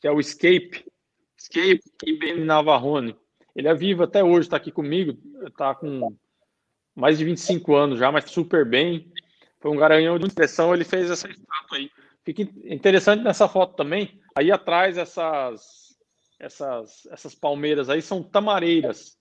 [0.01, 0.85] que é o Escape.
[1.37, 3.17] Escape e Ben Navarrone.
[3.55, 6.15] Ele é vivo até hoje, está aqui comigo, está com
[6.95, 9.11] mais de 25 anos já, mas super bem.
[9.61, 11.91] Foi um garanhão de expressão, ele fez essa estátua aí.
[12.25, 14.21] Fica interessante nessa foto também.
[14.35, 15.97] Aí atrás, essas,
[16.39, 19.17] essas, essas palmeiras aí são tamareiras.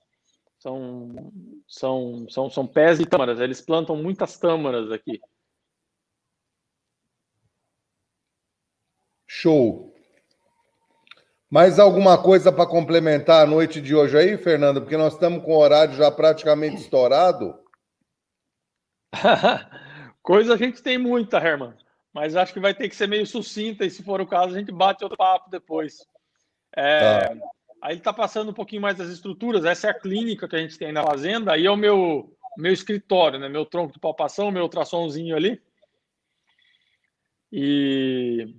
[0.57, 1.31] São,
[1.67, 3.39] são, são, são pés de tâmaras.
[3.39, 5.21] Eles plantam muitas tâmaras aqui.
[9.27, 9.94] Show.
[11.49, 14.81] Mais alguma coisa para complementar a noite de hoje aí, Fernando?
[14.81, 17.57] Porque nós estamos com o horário já praticamente estourado.
[20.21, 21.73] coisa a gente tem muita, Herman.
[22.11, 24.59] Mas acho que vai ter que ser meio sucinta e, se for o caso, a
[24.59, 26.05] gente bate outro papo depois.
[26.75, 27.35] É, tá.
[27.81, 29.65] Aí ele está passando um pouquinho mais das estruturas.
[29.65, 31.53] Essa é a clínica que a gente tem na fazenda.
[31.53, 33.47] Aí é o meu, meu escritório, né?
[33.47, 35.61] Meu tronco de palpação, meu ultrassomzinho ali.
[37.51, 38.55] E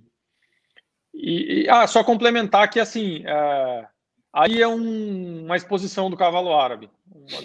[1.19, 3.87] e, e ah, só complementar que assim, é,
[4.31, 6.89] aí é um, uma exposição do cavalo árabe,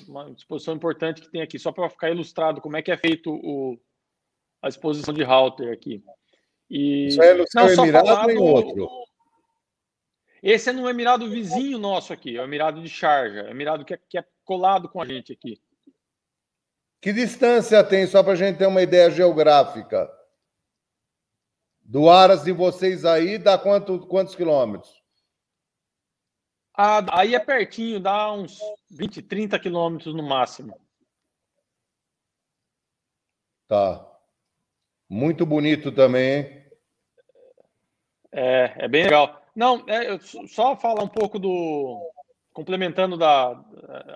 [0.09, 2.97] uma, uma, exposição importante que tem aqui, só para ficar ilustrado como é que é
[2.97, 3.79] feito o,
[4.61, 6.05] a exposição de Halter aqui.
[6.69, 8.89] E, Isso é não, seu Emirado em outro?
[10.43, 13.85] Esse é no Emirado vizinho nosso aqui, é o Emirado de Sharjah, é o Emirado
[13.85, 15.61] que é, que é colado com a gente aqui.
[17.01, 20.11] Que distância tem, só para a gente ter uma ideia geográfica?
[21.93, 24.91] Do Aras de vocês aí, dá quanto, quantos quilômetros?
[26.75, 28.59] Ah, aí é pertinho, dá uns
[28.91, 30.75] 20, 30 quilômetros no máximo.
[33.69, 34.11] Tá.
[35.07, 36.67] Muito bonito também, hein?
[38.33, 39.43] É, é bem legal.
[39.55, 42.11] Não, é, só falar um pouco do.
[42.55, 43.63] Complementando da,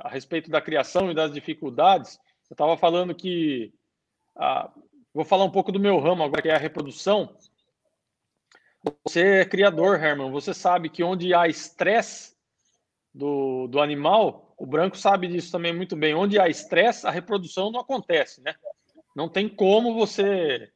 [0.00, 3.70] a respeito da criação e das dificuldades, eu estava falando que.
[4.34, 4.72] Ah,
[5.12, 7.36] vou falar um pouco do meu ramo agora, que é a reprodução.
[9.04, 10.30] Você é criador, Herman.
[10.30, 12.36] Você sabe que onde há estresse
[13.12, 16.14] do, do animal, o branco sabe disso também muito bem.
[16.14, 18.54] Onde há estresse, a reprodução não acontece, né?
[19.14, 20.70] Não tem como você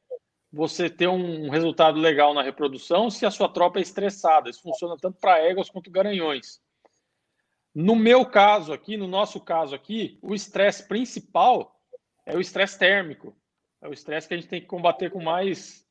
[0.53, 4.51] você ter um resultado legal na reprodução se a sua tropa é estressada.
[4.51, 6.61] Isso funciona tanto para éguas quanto garanhões.
[7.73, 11.81] No meu caso aqui, no nosso caso aqui, o estresse principal
[12.27, 13.37] é o estresse térmico.
[13.81, 15.87] É o estresse que a gente tem que combater com mais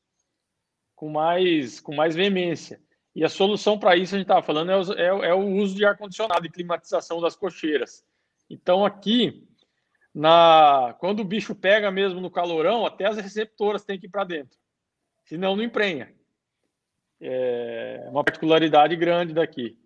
[1.00, 2.78] com mais com mais veemência.
[3.16, 5.74] E a solução para isso, a gente estava falando, é o, é, é o, uso
[5.74, 8.04] de ar-condicionado e climatização das cocheiras.
[8.50, 9.48] Então, aqui,
[10.14, 14.24] na quando o bicho pega mesmo no calorão, até as receptoras têm que ir para
[14.24, 14.58] dentro.
[15.24, 16.14] Senão, não emprenha.
[17.18, 19.78] É uma particularidade grande daqui.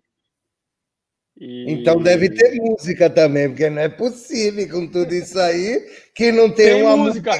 [1.37, 1.71] E...
[1.71, 5.81] Então deve ter música também, porque não é possível com tudo isso aí
[6.13, 7.31] que não tem, tem uma música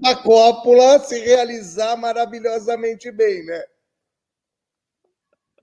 [0.00, 3.64] para a cópula se realizar maravilhosamente bem, né?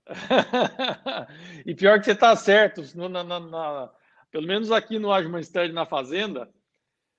[1.64, 3.90] e pior que você está certo, na, na, na,
[4.30, 6.50] pelo menos aqui no Agmanstead, na Fazenda,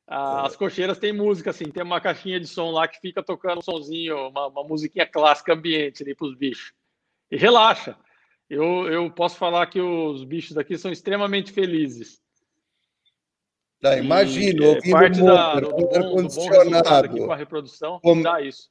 [0.08, 3.62] as cocheiras têm música, assim, tem uma caixinha de som lá que fica tocando um
[3.62, 6.74] sonzinho, uma, uma musiquinha clássica ambiente ali para os bichos.
[7.32, 7.96] E relaxa.
[8.52, 12.20] Eu, eu posso falar que os bichos aqui são extremamente felizes.
[13.80, 18.70] Tá, imagino, ouvindo parte da, do, bom, do bom aqui com a reprodução, dá isso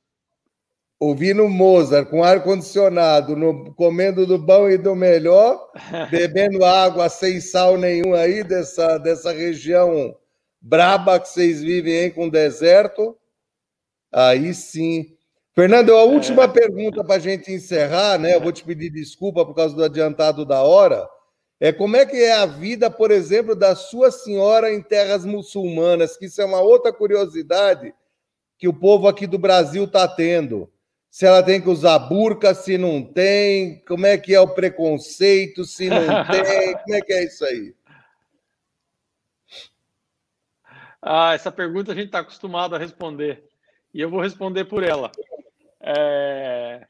[1.00, 3.34] ouvindo Mozart com ar-condicionado,
[3.74, 5.72] comendo do bom e do melhor,
[6.10, 10.14] bebendo água sem sal nenhum aí dessa, dessa região
[10.60, 13.16] braba que vocês vivem aí com deserto.
[14.12, 15.16] Aí sim.
[15.54, 16.48] Fernando, a última é.
[16.48, 18.34] pergunta para a gente encerrar, né?
[18.34, 21.08] Eu vou te pedir desculpa por causa do adiantado da hora.
[21.58, 26.16] É como é que é a vida, por exemplo, da sua senhora em terras muçulmanas,
[26.16, 27.92] que isso é uma outra curiosidade
[28.56, 30.70] que o povo aqui do Brasil está tendo
[31.10, 35.64] se ela tem que usar burca, se não tem, como é que é o preconceito,
[35.64, 35.98] se não
[36.30, 37.74] tem, como é que é isso aí?
[41.02, 43.42] Ah, essa pergunta a gente está acostumado a responder
[43.92, 45.10] e eu vou responder por ela.
[45.80, 46.86] É...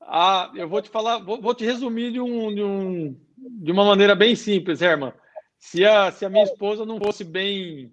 [0.00, 3.84] Ah, eu vou te falar, vou, vou te resumir de, um, de, um, de uma
[3.84, 5.12] maneira bem simples, Herman.
[5.58, 7.92] Se a, se a minha esposa não fosse bem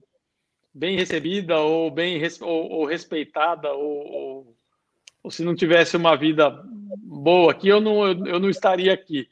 [0.75, 4.57] bem recebida ou bem ou, ou respeitada ou, ou
[5.23, 6.63] ou se não tivesse uma vida
[6.97, 9.29] boa aqui, eu não, eu, não estaria aqui.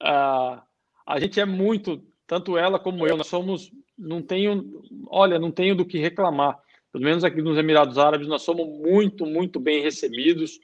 [0.00, 0.62] Uh,
[1.04, 5.74] a gente é muito, tanto ela como eu, nós somos, não tenho, olha, não tenho
[5.74, 6.56] do que reclamar.
[6.94, 10.60] Pelo menos aqui nos Emirados Árabes, nós somos muito, muito bem recebidos,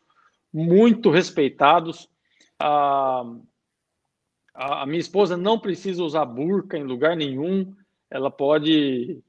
[0.54, 2.04] muito respeitados.
[2.62, 3.42] Uh,
[4.54, 7.74] a, a minha esposa não precisa usar burca em lugar nenhum,
[8.08, 9.20] ela pode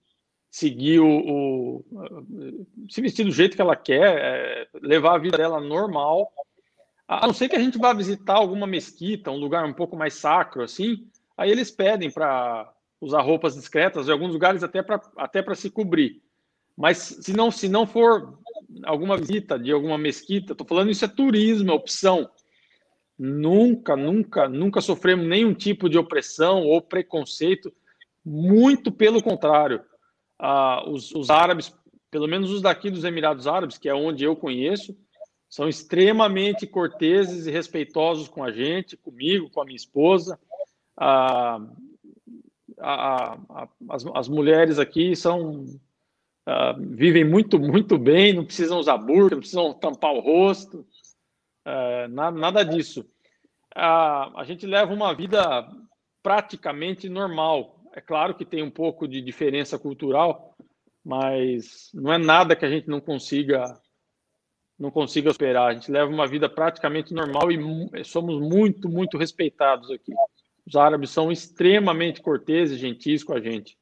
[0.52, 5.60] seguir o, o, se vestir do jeito que ela quer, é, levar a vida dela
[5.60, 6.32] normal.
[7.07, 10.14] A não ser que a gente vá visitar alguma mesquita, um lugar um pouco mais
[10.14, 12.72] sacro assim, aí eles pedem para
[13.02, 16.22] usar roupas discretas, em alguns lugares até para até para se cobrir.
[16.82, 18.40] Mas se não se não for
[18.84, 22.28] alguma visita de alguma mesquita, estou falando isso é turismo, é opção.
[23.20, 27.72] Nunca, nunca, nunca sofremos nenhum tipo de opressão ou preconceito,
[28.26, 29.84] muito pelo contrário
[30.40, 31.72] ah, os, os árabes,
[32.10, 34.98] pelo menos os daqui dos Emirados Árabes, que é onde eu conheço,
[35.48, 40.40] são extremamente corteses e respeitosos com a gente, comigo, com a minha esposa.
[40.98, 41.60] Ah,
[42.80, 45.64] a, a, as, as, mulheres aqui são
[46.46, 50.86] ah, vivem muito, muito bem, não precisam usar burca, não precisam tampar o rosto,
[51.66, 53.06] ah, nada, nada disso.
[53.76, 55.68] Ah, a gente leva uma vida
[56.22, 57.80] praticamente normal.
[57.94, 60.56] É claro que tem um pouco de diferença cultural,
[61.04, 63.80] mas não é nada que a gente não consiga
[64.78, 65.68] não consiga esperar.
[65.68, 70.12] A gente leva uma vida praticamente normal e somos muito, muito respeitados aqui.
[70.66, 73.78] Os árabes são extremamente corteses gentis com a gente.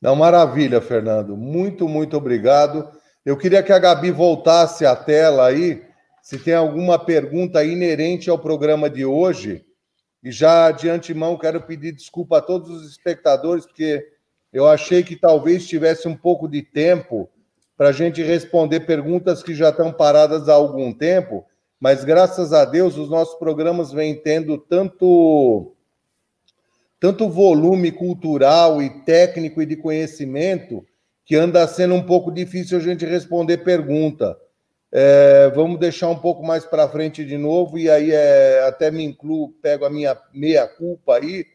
[0.00, 1.36] Não, maravilha, Fernando.
[1.36, 2.88] Muito, muito obrigado.
[3.24, 5.82] Eu queria que a Gabi voltasse à tela aí,
[6.22, 9.64] se tem alguma pergunta inerente ao programa de hoje.
[10.22, 14.06] E já de antemão quero pedir desculpa a todos os espectadores, porque
[14.52, 17.28] eu achei que talvez tivesse um pouco de tempo
[17.76, 21.44] para a gente responder perguntas que já estão paradas há algum tempo,
[21.78, 25.75] mas graças a Deus os nossos programas vêm tendo tanto
[27.06, 30.84] tanto volume cultural e técnico e de conhecimento
[31.24, 34.36] que anda sendo um pouco difícil a gente responder pergunta.
[34.90, 39.04] É, vamos deixar um pouco mais para frente de novo, e aí é, até me
[39.04, 41.46] incluo, pego a minha meia-culpa aí,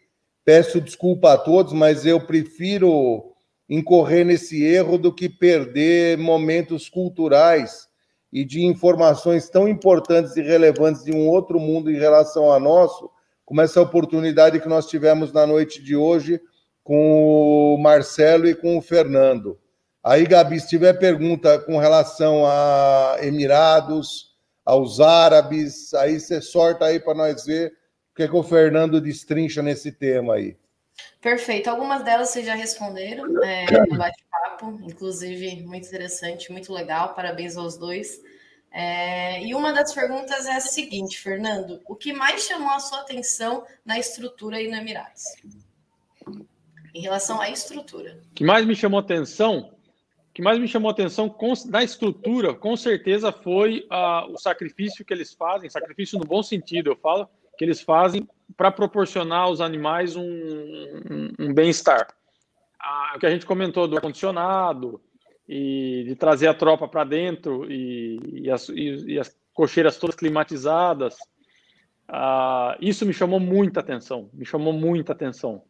[0.46, 3.34] peço desculpa a todos, mas eu prefiro
[3.68, 7.90] incorrer nesse erro do que perder momentos culturais
[8.32, 13.12] e de informações tão importantes e relevantes de um outro mundo em relação a nosso,
[13.52, 16.40] como essa oportunidade que nós tivemos na noite de hoje
[16.86, 19.60] com o Marcelo e com o Fernando.
[20.02, 26.98] Aí, Gabi, se tiver pergunta com relação a Emirados, aos árabes, aí você sorta aí
[26.98, 27.74] para nós ver
[28.14, 30.56] o que, é que o Fernando destrincha nesse tema aí.
[31.20, 31.70] Perfeito.
[31.70, 37.14] Algumas delas vocês já responderam é, no bate-papo, inclusive muito interessante, muito legal.
[37.14, 38.22] Parabéns aos dois.
[38.72, 43.02] É, e uma das perguntas é a seguinte, Fernando: o que mais chamou a sua
[43.02, 45.24] atenção na estrutura aí no Emirados?
[46.94, 48.18] Em relação à estrutura.
[48.32, 49.74] O que mais me chamou atenção?
[50.30, 55.04] O que mais me chamou atenção com, na estrutura, com certeza, foi uh, o sacrifício
[55.04, 57.28] que eles fazem, sacrifício no bom sentido, eu falo,
[57.58, 62.08] que eles fazem para proporcionar aos animais um, um, um bem-estar.
[62.80, 65.02] Ah, o que a gente comentou do ar-condicionado
[65.54, 70.16] e de trazer a tropa para dentro e, e, as, e, e, as, cocheiras todas
[70.16, 71.18] climatizadas,
[72.08, 75.62] ah, isso me chamou muita atenção, me chamou muita atenção.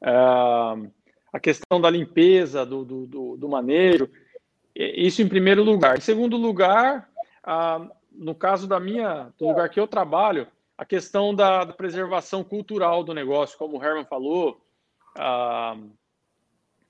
[0.00, 0.76] Ah,
[1.32, 4.08] a questão da limpeza, do, do, do, do, manejo,
[4.72, 5.98] isso em primeiro lugar.
[5.98, 7.10] Em segundo lugar,
[7.42, 10.46] ah, no caso da minha, do lugar que eu trabalho,
[10.76, 14.64] a questão da, da preservação cultural do negócio, como o Herman falou,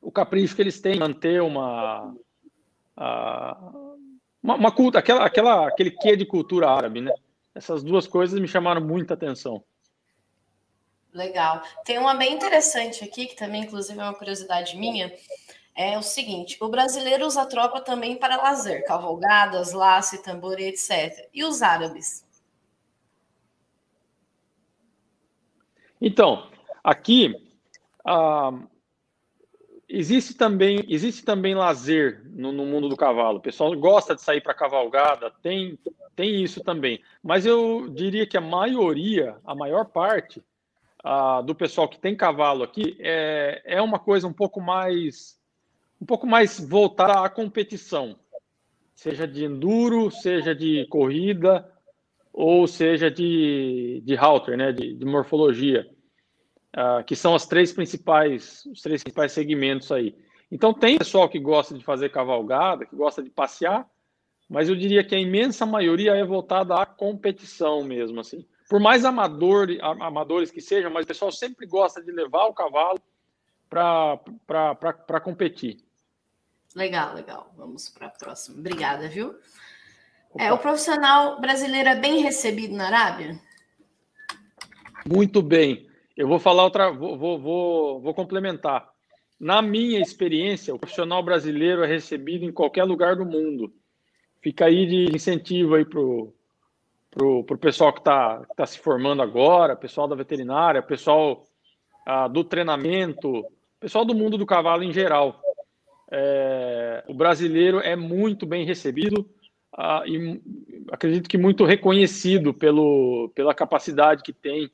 [0.00, 2.14] o capricho que eles têm em manter uma,
[2.96, 3.72] ah,
[4.42, 7.12] uma, uma culta, aquela, aquela, aquele quê de cultura árabe, né?
[7.54, 9.62] Essas duas coisas me chamaram muita atenção.
[11.12, 11.62] Legal.
[11.84, 15.12] Tem uma bem interessante aqui, que também, inclusive, é uma curiosidade minha.
[15.74, 21.28] É o seguinte: o brasileiro usa a tropa também para lazer, cavalgadas, laço, tambor, etc.
[21.32, 22.24] E os árabes?
[26.00, 26.48] Então,
[26.84, 27.34] aqui
[28.06, 28.52] ah,
[29.88, 33.38] existe também existe também lazer no, no, mundo do cavalo.
[33.38, 35.78] O pessoal gosta de sair para cavalgada, tem
[36.14, 37.00] tem isso também.
[37.22, 40.42] Mas eu diria que a maioria, a maior parte
[41.46, 45.38] do pessoal que tem cavalo aqui é, é uma coisa um pouco mais
[46.00, 48.16] um pouco mais voltada à competição,
[48.94, 51.68] seja de enduro, seja de corrida,
[52.32, 55.88] ou seja de, de Halter, né, de, de morfologia,
[56.76, 60.16] uh, que são as três principais, os três principais segmentos aí.
[60.50, 63.86] Então tem pessoal que gosta de fazer cavalgada, que gosta de passear,
[64.48, 68.46] mas eu diria que a imensa maioria é voltada à competição mesmo, assim.
[68.68, 72.98] Por mais amador, amadores que sejam, mas o pessoal sempre gosta de levar o cavalo
[73.68, 75.78] para competir.
[76.74, 77.52] Legal, legal.
[77.56, 78.58] Vamos para a próxima.
[78.58, 79.34] Obrigada, viu?
[80.38, 83.40] É, o profissional brasileiro é bem recebido na Arábia?
[85.06, 85.87] Muito bem.
[86.18, 88.90] Eu vou falar outra, vou, vou, vou, complementar.
[89.38, 93.72] Na minha experiência, o profissional brasileiro é recebido em qualquer lugar do mundo.
[94.42, 96.34] Fica aí de incentivo aí pro
[97.08, 101.46] pro, pro pessoal que está tá se formando agora, pessoal da veterinária, pessoal
[102.04, 103.46] ah, do treinamento,
[103.78, 105.40] pessoal do mundo do cavalo em geral.
[106.10, 109.24] É, o brasileiro é muito bem recebido
[109.72, 110.42] ah, e
[110.90, 114.68] acredito que muito reconhecido pelo, pela capacidade que tem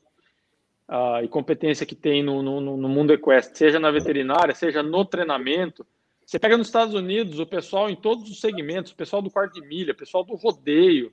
[0.89, 5.05] ah, e competência que tem no, no, no, mundo equestre, seja na veterinária, seja no
[5.05, 5.86] treinamento.
[6.24, 9.55] Você pega nos Estados Unidos o pessoal em todos os segmentos, o pessoal do quarto
[9.55, 11.12] de milha, o pessoal do rodeio,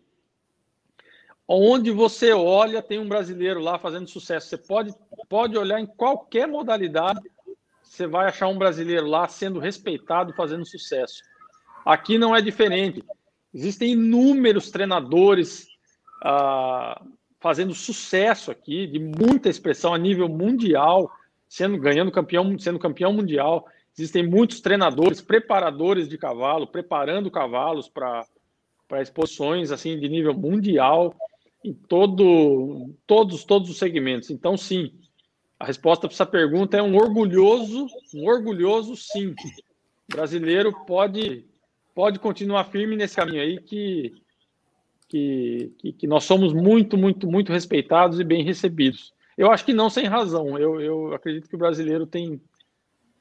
[1.47, 4.47] onde você olha tem um brasileiro lá fazendo sucesso.
[4.47, 4.93] Você pode,
[5.27, 7.21] pode olhar em qualquer modalidade,
[7.81, 11.23] você vai achar um brasileiro lá sendo respeitado, fazendo sucesso.
[11.85, 13.03] Aqui não é diferente.
[13.53, 15.67] Existem inúmeros treinadores
[16.23, 17.01] ah,
[17.41, 21.11] fazendo sucesso aqui, de muita expressão a nível mundial,
[21.49, 23.67] sendo ganhando campeão, sendo campeão mundial.
[23.97, 28.25] Existem muitos treinadores, preparadores de cavalo, preparando cavalos para
[28.87, 31.15] para exposições assim de nível mundial
[31.63, 34.29] em todo, todos, todos os segmentos.
[34.29, 34.91] Então, sim,
[35.57, 39.29] a resposta para essa pergunta é um orgulhoso, um orgulhoso sim.
[40.11, 41.45] O brasileiro pode
[41.95, 44.20] pode continuar firme nesse caminho aí que,
[45.11, 49.13] que, que, que, nós somos muito, muito, muito respeitados e bem recebidos.
[49.37, 50.57] Eu acho que não sem razão.
[50.57, 52.41] Eu, eu acredito que o brasileiro tem,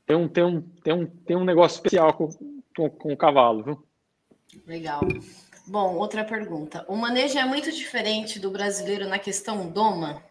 [0.06, 2.28] tem, um, tem, um, tem, um, tem um negócio especial com,
[2.76, 3.64] com, com o cavalo.
[3.64, 3.84] Viu?
[4.68, 5.00] Legal.
[5.66, 6.84] Bom, outra pergunta.
[6.86, 10.22] O manejo é muito diferente do brasileiro na questão doma?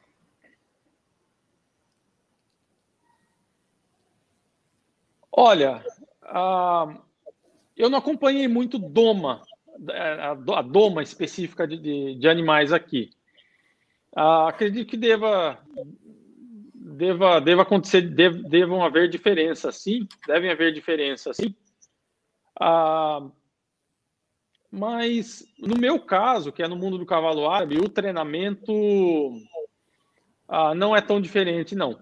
[5.30, 5.84] Olha,
[6.24, 7.02] uh,
[7.76, 9.42] eu não acompanhei muito doma,
[9.92, 13.10] a, a doma específica de, de, de animais aqui.
[14.16, 15.60] Ah, acredito que deva,
[16.74, 21.56] deva, deva acontecer, dev, devam haver diferenças, sim, devem haver diferenças, sim.
[22.60, 23.30] Ah,
[24.72, 28.72] mas no meu caso, que é no mundo do cavalo árabe, o treinamento
[30.48, 32.00] ah, não é tão diferente, não.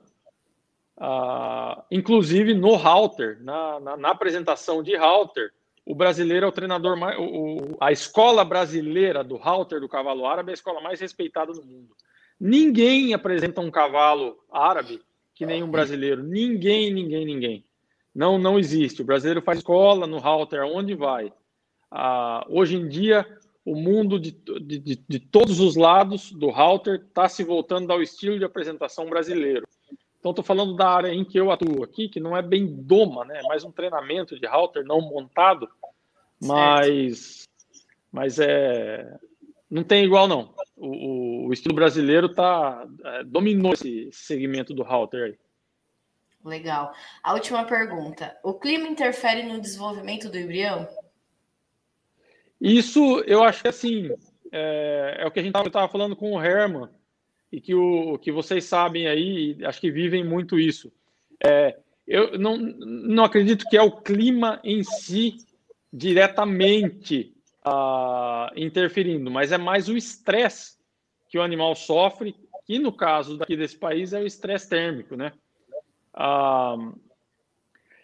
[0.99, 5.53] Ah, inclusive no Halter, na, na, na, apresentação de Halter,
[5.87, 7.17] o brasileiro é o treinador mais.
[7.17, 11.65] O, a escola brasileira do Halter do cavalo árabe é a escola mais respeitada do
[11.65, 11.95] mundo.
[12.37, 15.01] Ninguém apresenta um cavalo árabe
[15.33, 16.21] que nem um brasileiro.
[16.21, 17.65] Ninguém, ninguém, ninguém.
[18.13, 19.01] Não, não existe.
[19.01, 21.31] O brasileiro faz escola no Halter, onde vai.
[21.89, 23.25] Ah, hoje em dia,
[23.63, 28.37] o mundo de, de, de todos os lados do Halter está se voltando ao estilo
[28.37, 29.65] de apresentação brasileiro.
[30.19, 33.23] Então, estou falando da área em que eu atuo aqui, que não é bem doma,
[33.23, 33.39] né?
[33.39, 35.69] É mais um treinamento de halter não montado,
[36.41, 37.47] mas,
[38.11, 39.17] mas é,
[39.69, 40.53] não tem igual, não.
[40.75, 45.39] O, o estilo brasileiro tá, é, dominou esse segmento do halter aí.
[46.43, 46.93] Legal.
[47.21, 48.37] A última pergunta.
[48.43, 50.87] O clima interfere no desenvolvimento do embrião?
[52.59, 54.09] Isso, eu acho que assim,
[54.51, 56.89] é, é o que a gente estava falando com o Herman,
[57.51, 60.91] e que, o, que vocês sabem aí, acho que vivem muito isso.
[61.43, 65.37] É, eu não, não acredito que é o clima em si
[65.91, 67.33] diretamente
[67.65, 70.77] uh, interferindo, mas é mais o estresse
[71.29, 75.31] que o animal sofre, que no caso daqui desse país é o estresse térmico, né?
[76.13, 76.97] Uh,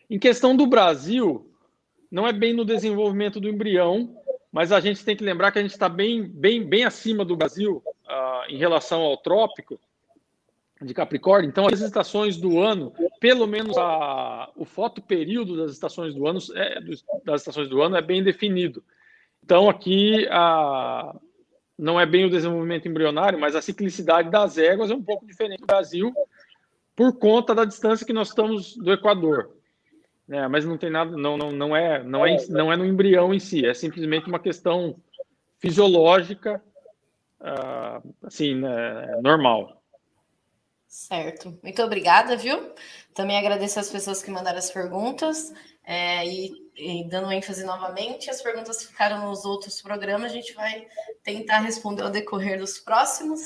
[0.10, 1.50] em questão do Brasil,
[2.12, 4.16] não é bem no desenvolvimento do embrião,
[4.52, 7.36] mas a gente tem que lembrar que a gente está bem, bem, bem acima do
[7.36, 7.82] Brasil
[8.14, 9.80] uh, em relação ao trópico
[10.82, 11.50] de Capricórnio.
[11.50, 16.80] Então, as estações do ano, pelo menos a, o fotoperíodo das estações do ano, é,
[17.26, 18.84] das estações do ano é bem definido.
[19.44, 21.16] Então, aqui a,
[21.78, 25.62] não é bem o desenvolvimento embrionário, mas a ciclicidade das éguas é um pouco diferente
[25.62, 26.14] do Brasil
[26.96, 29.52] por conta da distância que nós estamos do Equador.
[30.30, 33.34] É, mas não tem nada, não, não, não, é, não, é, não é no embrião
[33.34, 34.96] em si, é simplesmente uma questão
[35.60, 36.64] fisiológica,
[37.44, 39.82] uh, assim, né, normal.
[40.88, 41.58] Certo.
[41.62, 42.72] Muito obrigada, viu?
[43.14, 45.52] Também agradeço as pessoas que mandaram as perguntas
[45.84, 50.54] é, e, e, dando ênfase novamente, as perguntas que ficaram nos outros programas, a gente
[50.54, 50.88] vai
[51.24, 53.42] tentar responder ao decorrer dos próximos.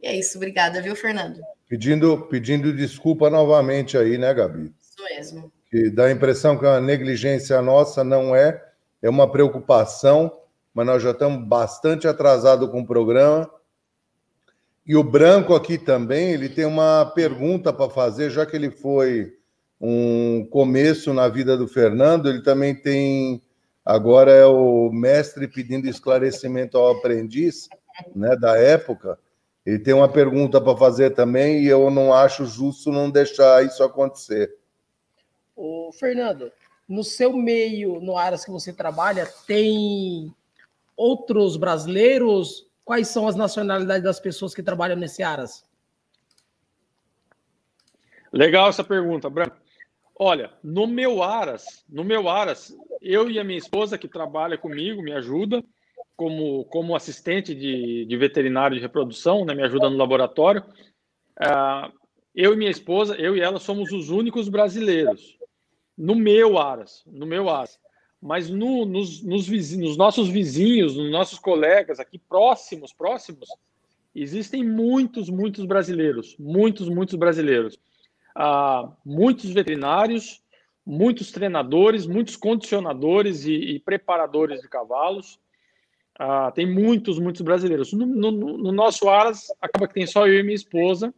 [0.00, 0.36] E é isso.
[0.36, 1.40] Obrigada, viu, Fernando?
[1.68, 4.72] Pedindo, pedindo desculpa novamente aí, né, Gabi?
[4.80, 8.60] Isso mesmo que dá a impressão que a negligência nossa não é,
[9.00, 10.30] é uma preocupação,
[10.74, 13.50] mas nós já estamos bastante atrasados com o programa.
[14.86, 19.36] E o Branco aqui também, ele tem uma pergunta para fazer, já que ele foi
[19.80, 23.42] um começo na vida do Fernando, ele também tem
[23.84, 27.68] agora é o mestre pedindo esclarecimento ao aprendiz,
[28.14, 29.18] né, da época.
[29.64, 33.82] Ele tem uma pergunta para fazer também e eu não acho justo não deixar isso
[33.82, 34.54] acontecer.
[35.54, 36.50] O Fernando,
[36.88, 40.34] no seu meio, no áreas que você trabalha, tem
[41.00, 42.66] outros brasileiros?
[42.84, 45.64] Quais são as nacionalidades das pessoas que trabalham nesse Aras?
[48.30, 49.56] Legal essa pergunta, Branco.
[50.14, 55.02] Olha, no meu Aras, no meu Aras, eu e a minha esposa que trabalha comigo,
[55.02, 55.64] me ajuda
[56.14, 60.62] como, como assistente de, de veterinário de reprodução, né, me ajuda no laboratório.
[61.40, 61.90] Uh,
[62.34, 65.38] eu e minha esposa, eu e ela somos os únicos brasileiros
[65.96, 67.79] no meu Aras, no meu Aras.
[68.20, 73.48] Mas no, nos, nos, nos nossos vizinhos, nos nossos colegas aqui próximos, próximos,
[74.14, 77.78] existem muitos, muitos brasileiros, muitos, muitos brasileiros.
[78.34, 80.42] Ah, muitos veterinários,
[80.84, 85.38] muitos treinadores, muitos condicionadores e, e preparadores de cavalos.
[86.18, 87.92] Ah, tem muitos, muitos brasileiros.
[87.92, 91.14] No, no, no, nosso Aras, acaba que tem só eu e minha esposa,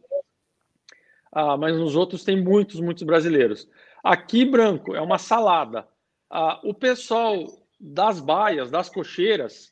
[1.31, 3.67] ah, mas nos outros tem muitos, muitos brasileiros.
[4.03, 5.87] Aqui, branco, é uma salada.
[6.35, 7.45] Ah, o pessoal
[7.79, 9.71] das baias, das cocheiras,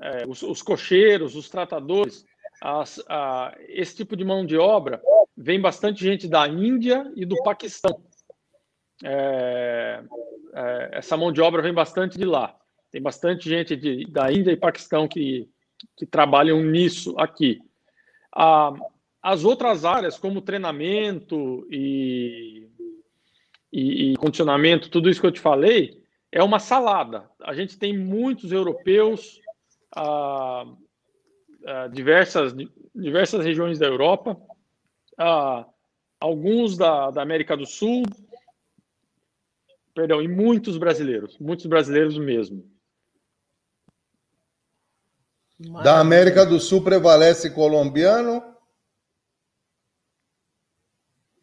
[0.00, 2.24] é, os, os, cocheiros, os tratadores,
[2.62, 5.02] as, a, esse tipo de mão de obra,
[5.36, 8.02] vem bastante gente da Índia e do Paquistão.
[9.04, 10.02] É,
[10.54, 12.56] é, essa mão de obra vem bastante de lá.
[12.90, 15.46] Tem bastante gente de, da Índia e Paquistão que,
[15.94, 17.60] que trabalham nisso aqui.
[18.34, 18.72] Ah,
[19.22, 22.41] as outras áreas, como treinamento e
[23.72, 27.28] e, e condicionamento, tudo isso que eu te falei, é uma salada.
[27.42, 29.40] A gente tem muitos europeus,
[29.96, 30.66] ah,
[31.66, 32.54] ah, diversas,
[32.94, 34.36] diversas regiões da Europa,
[35.18, 35.66] ah,
[36.20, 38.02] alguns da, da América do Sul,
[39.94, 42.70] perdão, e muitos brasileiros, muitos brasileiros mesmo.
[45.82, 48.51] Da América do Sul prevalece colombiano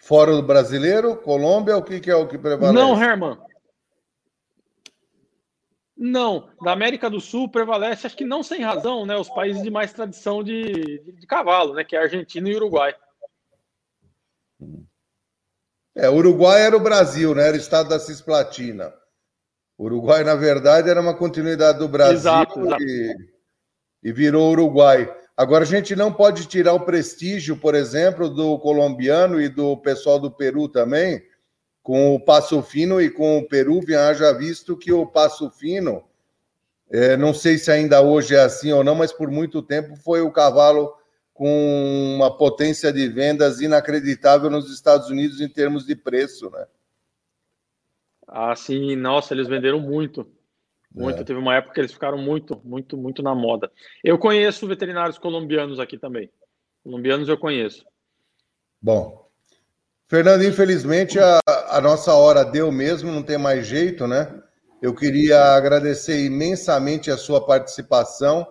[0.09, 2.73] Fora do brasileiro, Colômbia, o que, que é o que prevalece?
[2.73, 3.37] Não, Herman.
[5.95, 9.15] Não, da América do Sul prevalece, acho que não sem razão, né?
[9.15, 11.83] Os países de mais tradição de, de, de cavalo, né?
[11.83, 12.95] Que é Argentina e Uruguai.
[15.93, 17.47] É, Uruguai era o Brasil, né?
[17.47, 18.91] Era o estado da Cisplatina.
[19.77, 22.81] Uruguai, na verdade, era uma continuidade do Brasil exato, exato.
[22.81, 23.15] E,
[24.01, 25.18] e virou Uruguai.
[25.39, 30.19] Agora, a gente não pode tirar o prestígio, por exemplo, do colombiano e do pessoal
[30.19, 31.23] do Peru também,
[31.81, 36.03] com o Passo Fino e com o Peru, já visto que o Passo Fino,
[36.91, 40.19] é, não sei se ainda hoje é assim ou não, mas por muito tempo foi
[40.19, 40.93] o cavalo
[41.33, 46.67] com uma potência de vendas inacreditável nos Estados Unidos em termos de preço, né?
[48.27, 50.29] Ah, sim, nossa, eles venderam muito.
[50.93, 51.21] Muito.
[51.21, 51.23] É.
[51.23, 53.71] Teve uma época que eles ficaram muito, muito, muito na moda.
[54.03, 56.29] Eu conheço veterinários colombianos aqui também.
[56.83, 57.85] Colombianos eu conheço.
[58.81, 59.29] Bom.
[60.07, 61.39] Fernando, infelizmente a,
[61.69, 64.41] a nossa hora deu mesmo, não tem mais jeito, né?
[64.81, 68.47] Eu queria agradecer imensamente a sua participação.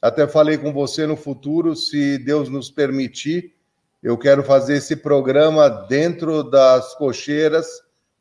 [0.00, 3.54] Até falei com você no futuro, se Deus nos permitir,
[4.02, 7.66] eu quero fazer esse programa dentro das cocheiras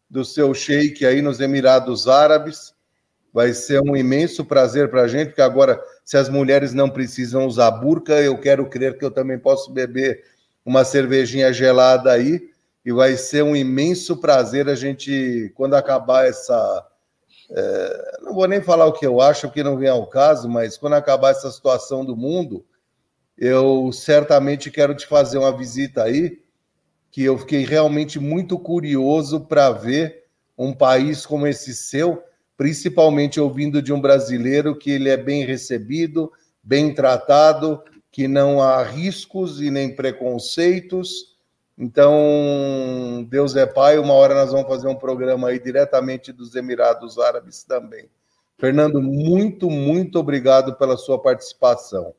[0.10, 2.74] do seu sheik aí nos Emirados Árabes.
[3.38, 7.46] Vai ser um imenso prazer para a gente, porque agora, se as mulheres não precisam
[7.46, 10.24] usar burca, eu quero crer que eu também posso beber
[10.66, 12.50] uma cervejinha gelada aí.
[12.84, 16.84] E vai ser um imenso prazer a gente, quando acabar essa.
[17.52, 20.76] É, não vou nem falar o que eu acho, porque não vem ao caso, mas
[20.76, 22.66] quando acabar essa situação do mundo,
[23.38, 26.42] eu certamente quero te fazer uma visita aí
[27.12, 30.24] que eu fiquei realmente muito curioso para ver
[30.58, 32.24] um país como esse seu,
[32.58, 36.32] principalmente ouvindo de um brasileiro que ele é bem recebido,
[36.64, 37.82] bem tratado,
[38.12, 41.38] que não há riscos e nem preconceitos.
[41.78, 47.20] Então, Deus é Pai, uma hora nós vamos fazer um programa aí diretamente dos Emirados
[47.20, 48.10] Árabes também.
[48.58, 52.16] Fernando, muito, muito obrigado pela sua participação.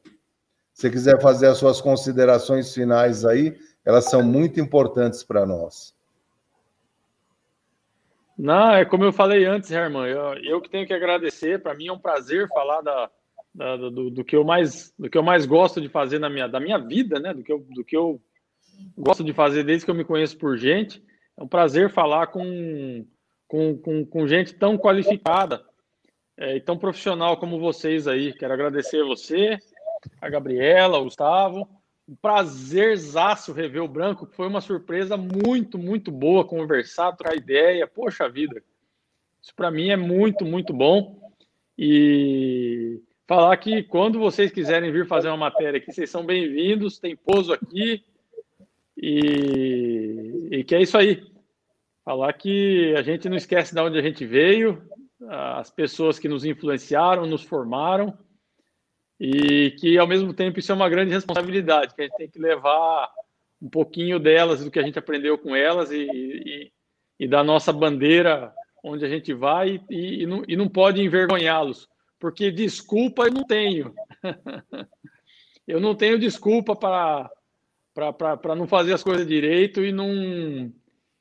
[0.73, 5.93] Se quiser fazer as suas considerações finais aí, elas são muito importantes para nós.
[8.39, 11.89] Não, é como eu falei antes, Herman, eu, eu que tenho que agradecer, para mim
[11.89, 13.11] é um prazer falar da,
[13.53, 16.47] da do, do, que eu mais, do que eu mais gosto de fazer na minha,
[16.47, 17.35] da minha vida, né?
[17.35, 18.23] Do que, eu, do que eu
[18.97, 21.03] gosto de fazer desde que eu me conheço por gente.
[21.37, 23.05] É um prazer falar com,
[23.49, 25.65] com, com, com gente tão qualificada
[26.37, 28.33] é, e tão profissional como vocês aí.
[28.33, 29.59] Quero agradecer a você,
[30.21, 31.69] a Gabriela, o Gustavo,
[32.09, 37.87] um prazerzaço rever o Branco, foi uma surpresa muito, muito boa conversar, trocar ideia.
[37.87, 38.63] Poxa vida,
[39.43, 41.21] isso para mim é muito, muito bom.
[41.77, 47.15] E falar que quando vocês quiserem vir fazer uma matéria aqui, vocês são bem-vindos, tem
[47.15, 48.03] pouso aqui.
[48.97, 51.23] E, e que é isso aí.
[52.07, 54.83] Falar que a gente não esquece de onde a gente veio,
[55.29, 58.17] as pessoas que nos influenciaram, nos formaram
[59.21, 62.39] e que ao mesmo tempo isso é uma grande responsabilidade, que a gente tem que
[62.39, 63.11] levar
[63.61, 66.73] um pouquinho delas, do que a gente aprendeu com elas e, e,
[67.19, 71.89] e da nossa bandeira onde a gente vai e, e não, e não pode envergonhá-los,
[72.19, 73.93] porque desculpa eu não tenho.
[75.67, 77.31] eu não tenho desculpa para
[78.57, 80.73] não fazer as coisas direito e não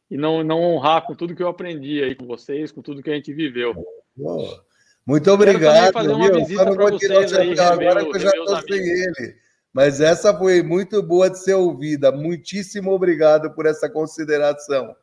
[0.09, 3.09] e não, não honrar com tudo que eu aprendi aí com vocês, com tudo que
[3.09, 3.75] a gente viveu.
[4.15, 4.65] Boa.
[5.07, 5.93] Muito obrigado.
[5.93, 6.35] Fazer uma viu?
[6.35, 9.35] visita para vocês aí, agora que eu já estou sem ele.
[9.71, 12.11] Mas essa foi muito boa de ser ouvida.
[12.11, 14.93] Muitíssimo obrigado por essa consideração.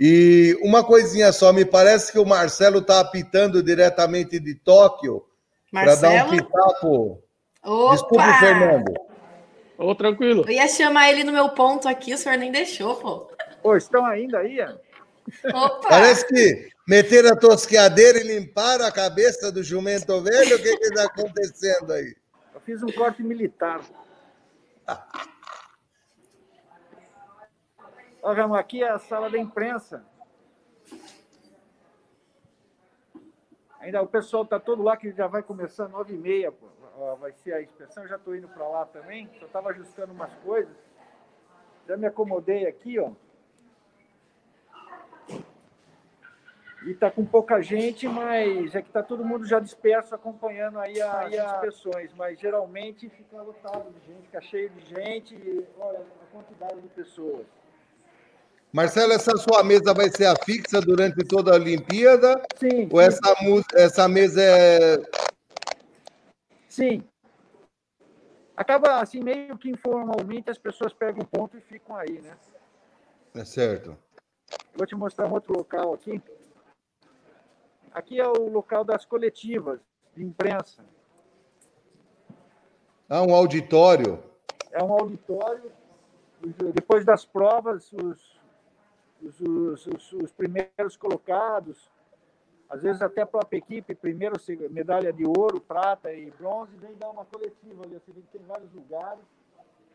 [0.00, 5.22] E uma coisinha só, me parece que o Marcelo está apitando diretamente de Tóquio
[5.70, 7.22] para dar um pitaco.
[7.62, 7.92] Opa!
[7.92, 8.94] Desculpe, Fernando.
[9.76, 10.44] Ô, oh, tranquilo.
[10.46, 13.30] Eu ia chamar ele no meu ponto aqui, o senhor nem deixou, pô.
[13.62, 14.58] Pô, estão ainda aí?
[15.52, 15.88] Opa!
[15.88, 20.56] Parece que meter a tosqueadeira e limpar a cabeça do jumento velho?
[20.56, 22.16] O que está acontecendo aí?
[22.52, 23.80] Eu fiz um corte militar.
[28.22, 30.04] Olha, aqui é a sala da imprensa.
[33.80, 36.50] Ainda o pessoal está todo lá que já vai começar nove e meia,
[37.20, 38.08] vai ser a inspeção.
[38.08, 39.30] Já estou indo para lá também.
[39.38, 40.74] Só estava ajustando umas coisas.
[41.86, 43.12] Já me acomodei aqui, ó.
[46.84, 51.00] E está com pouca gente, mas é que está todo mundo já disperso acompanhando aí,
[51.00, 52.10] as inspeções.
[52.14, 55.34] Mas geralmente fica lotado de gente, fica cheio de gente.
[55.34, 57.46] E, olha a quantidade de pessoas.
[58.70, 62.42] Marcelo, essa sua mesa vai ser a fixa durante toda a Olimpíada?
[62.56, 62.88] Sim.
[62.92, 63.34] Ou essa,
[63.74, 64.98] essa mesa é.
[66.68, 67.02] Sim.
[68.54, 72.36] Acaba assim, meio que informalmente as pessoas pegam ponto e ficam aí, né?
[73.34, 73.96] É certo.
[74.74, 76.20] Vou te mostrar um outro local aqui.
[77.94, 79.80] Aqui é o local das coletivas
[80.14, 80.84] de imprensa.
[83.08, 84.22] Ah, um auditório.
[84.72, 85.72] É um auditório
[86.74, 88.40] depois das provas, os,
[89.22, 91.90] os, os, os primeiros colocados,
[92.68, 94.36] às vezes até a própria equipe, primeiro
[94.70, 99.24] medalha de ouro, prata e bronze, vem dar uma coletiva ali, assim, tem vários lugares,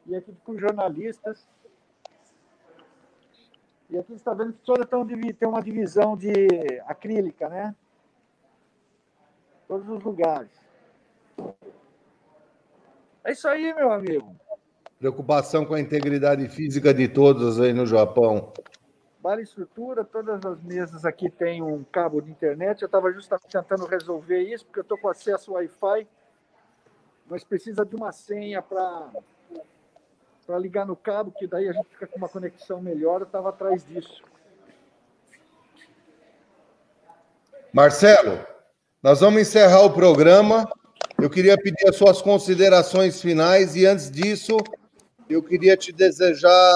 [0.06, 1.48] e aqui com jornalistas.
[3.90, 6.32] E aqui está vendo que toda tem uma divisão de
[6.86, 7.76] acrílica, né?
[9.70, 10.50] Todos os lugares.
[13.24, 14.36] É isso aí, meu amigo.
[14.98, 18.52] Preocupação com a integridade física de todos aí no Japão.
[19.22, 22.82] Vale estrutura, todas as mesas aqui têm um cabo de internet.
[22.82, 26.08] Eu estava justamente tentando resolver isso, porque eu estou com acesso Wi-Fi,
[27.30, 29.12] mas precisa de uma senha para
[30.48, 33.22] para ligar no cabo, que daí a gente fica com uma conexão melhor.
[33.22, 34.24] Eu estava atrás disso.
[37.72, 38.44] Marcelo,
[39.02, 40.70] nós vamos encerrar o programa.
[41.22, 44.58] Eu queria pedir as suas considerações finais e antes disso,
[45.30, 46.74] eu queria te desejar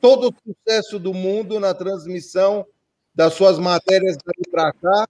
[0.00, 2.64] todo o sucesso do mundo na transmissão
[3.14, 4.16] das suas matérias
[4.50, 5.08] para cá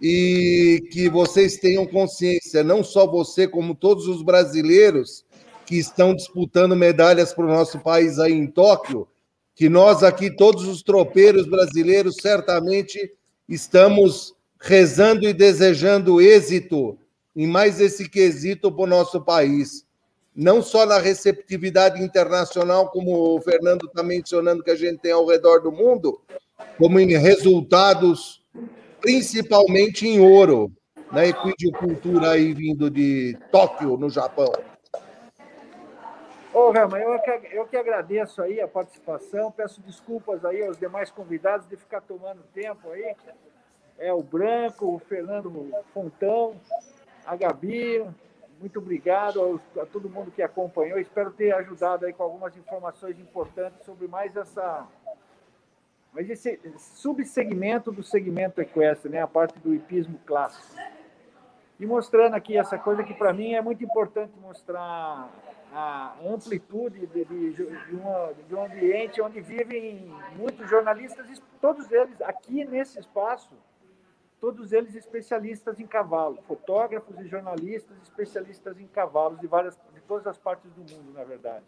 [0.00, 5.24] e que vocês tenham consciência, não só você, como todos os brasileiros,
[5.66, 9.06] que estão disputando medalhas para o nosso país aí em Tóquio,
[9.54, 13.12] que nós aqui, todos os tropeiros brasileiros, certamente
[13.48, 16.96] estamos rezando e desejando êxito
[17.34, 19.84] em mais esse quesito para o nosso país.
[20.34, 25.26] Não só na receptividade internacional, como o Fernando está mencionando que a gente tem ao
[25.26, 26.20] redor do mundo,
[26.78, 28.42] como em resultados,
[29.00, 30.70] principalmente em ouro,
[31.10, 34.50] na equidicultura aí vindo de Tóquio, no Japão.
[36.54, 41.10] Ô, Rama, eu que, eu que agradeço aí a participação, peço desculpas aí aos demais
[41.10, 43.14] convidados de ficar tomando tempo aí.
[43.98, 46.56] É o Branco, o Fernando Fontão,
[47.24, 48.04] a Gabi,
[48.60, 50.98] muito obrigado a, todo mundo que acompanhou.
[50.98, 54.86] Espero ter ajudado aí com algumas informações importantes sobre mais essa
[56.12, 60.76] mas esse subsegmento do segmento equestre, né, a parte do hipismo clássico.
[61.80, 65.30] E mostrando aqui essa coisa que para mim é muito importante mostrar
[65.72, 72.20] a amplitude de, de, de, uma, de um ambiente onde vivem muitos jornalistas, todos eles
[72.20, 73.50] aqui nesse espaço,
[74.42, 80.26] todos eles especialistas em cavalo, fotógrafos e jornalistas especialistas em cavalos de várias, de todas
[80.26, 81.64] as partes do mundo, na verdade,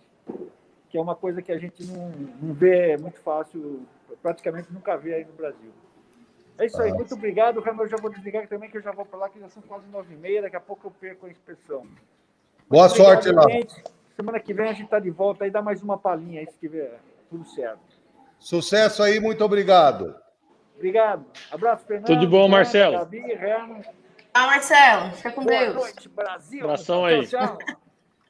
[0.90, 2.10] que é uma coisa que a gente não,
[2.42, 3.82] não vê muito fácil,
[4.20, 5.70] praticamente nunca vê aí no Brasil.
[6.58, 7.84] É isso aí, muito obrigado, Ramiro.
[7.84, 9.86] Eu já vou desligar também, que eu já vou para lá, que já são quase
[9.86, 11.86] nove e meia, daqui a pouco eu perco a inspeção.
[12.68, 13.44] Boa sorte lá.
[14.16, 16.58] Semana que vem a gente está de volta aí, dá mais uma palhinha aí, se
[16.58, 16.98] tiver
[17.30, 18.02] tudo certo.
[18.40, 20.23] Sucesso aí, muito obrigado.
[20.76, 21.24] Obrigado.
[21.50, 22.06] Abraço, Fernando.
[22.06, 22.98] Tudo de bom, Marcelo.
[22.98, 23.82] Gabi, Herman.
[24.32, 25.74] Ah, Marcelo, fica com Boa Deus.
[25.74, 26.64] noite, Brasil.
[26.64, 27.26] Abração aí.
[27.26, 27.58] Tchau, tchau.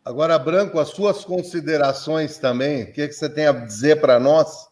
[0.04, 4.68] Agora, Branco, as suas considerações também, o que, que você tem a dizer para nós?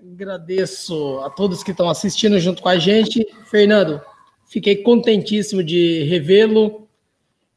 [0.00, 3.26] Agradeço a todos que estão assistindo junto com a gente.
[3.46, 4.00] Fernando,
[4.48, 6.86] fiquei contentíssimo de revê-lo.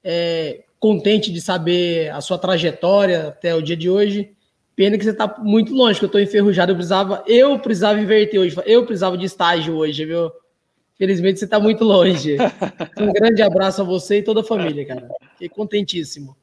[0.04, 4.34] É, contente de saber a sua trajetória até o dia de hoje.
[4.82, 6.72] Pena que você está muito longe, que eu estou enferrujado.
[6.72, 8.58] Eu precisava, eu precisava inverter hoje.
[8.66, 10.32] Eu precisava de estágio hoje, viu?
[10.98, 12.36] Felizmente você está muito longe.
[13.00, 15.08] Um grande abraço a você e toda a família, cara.
[15.34, 16.36] Fiquei contentíssimo.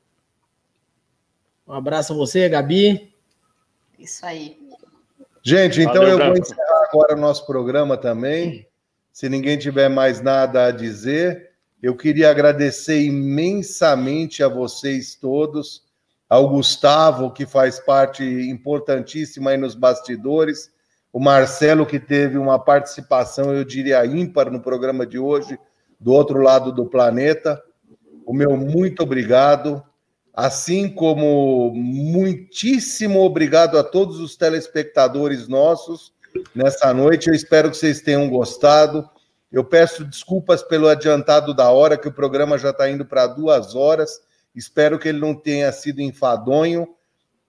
[1.66, 3.12] Um abraço a você, Gabi.
[3.98, 4.56] Isso aí.
[5.42, 8.68] Gente, então Valeu, eu vou encerrar agora o nosso programa também.
[9.12, 11.50] Se ninguém tiver mais nada a dizer,
[11.82, 15.87] eu queria agradecer imensamente a vocês todos,
[16.28, 20.70] ao Gustavo, que faz parte importantíssima aí nos bastidores,
[21.12, 25.58] o Marcelo, que teve uma participação, eu diria, ímpar no programa de hoje,
[25.98, 27.60] do outro lado do planeta.
[28.26, 29.82] O meu muito obrigado,
[30.34, 36.12] assim como muitíssimo obrigado a todos os telespectadores nossos
[36.54, 37.28] nessa noite.
[37.28, 39.08] Eu espero que vocês tenham gostado.
[39.50, 43.74] Eu peço desculpas pelo adiantado da hora, que o programa já está indo para duas
[43.74, 44.20] horas.
[44.54, 46.94] Espero que ele não tenha sido enfadonho.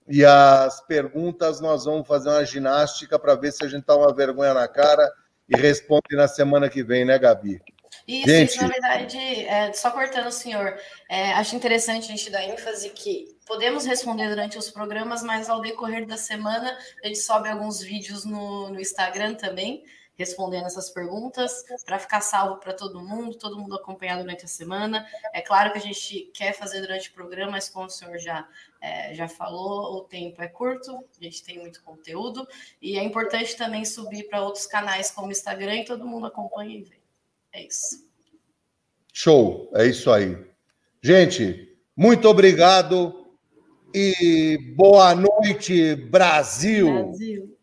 [0.08, 4.14] E as perguntas nós vamos fazer uma ginástica para ver se a gente está uma
[4.14, 5.10] vergonha na cara
[5.48, 7.60] e responde na semana que vem, né, Gabi?
[8.06, 8.50] Isso, gente...
[8.50, 10.76] isso na verdade, é, só cortando o senhor,
[11.08, 15.60] é, acho interessante a gente dar ênfase que podemos responder durante os programas, mas ao
[15.60, 19.84] decorrer da semana a gente sobe alguns vídeos no, no Instagram também
[20.20, 25.06] respondendo essas perguntas para ficar salvo para todo mundo, todo mundo acompanhar durante a semana.
[25.32, 28.46] É claro que a gente quer fazer durante o programa, mas como o senhor já,
[28.80, 32.46] é, já falou, o tempo é curto, a gente tem muito conteúdo
[32.82, 36.76] e é importante também subir para outros canais como o Instagram e todo mundo acompanha
[36.78, 37.00] e vê.
[37.52, 38.06] É isso.
[39.12, 40.36] Show, é isso aí.
[41.02, 43.34] Gente, muito obrigado
[43.94, 45.30] e boa noite.
[45.40, 47.04] noite, Brasil.
[47.04, 47.59] Brasil.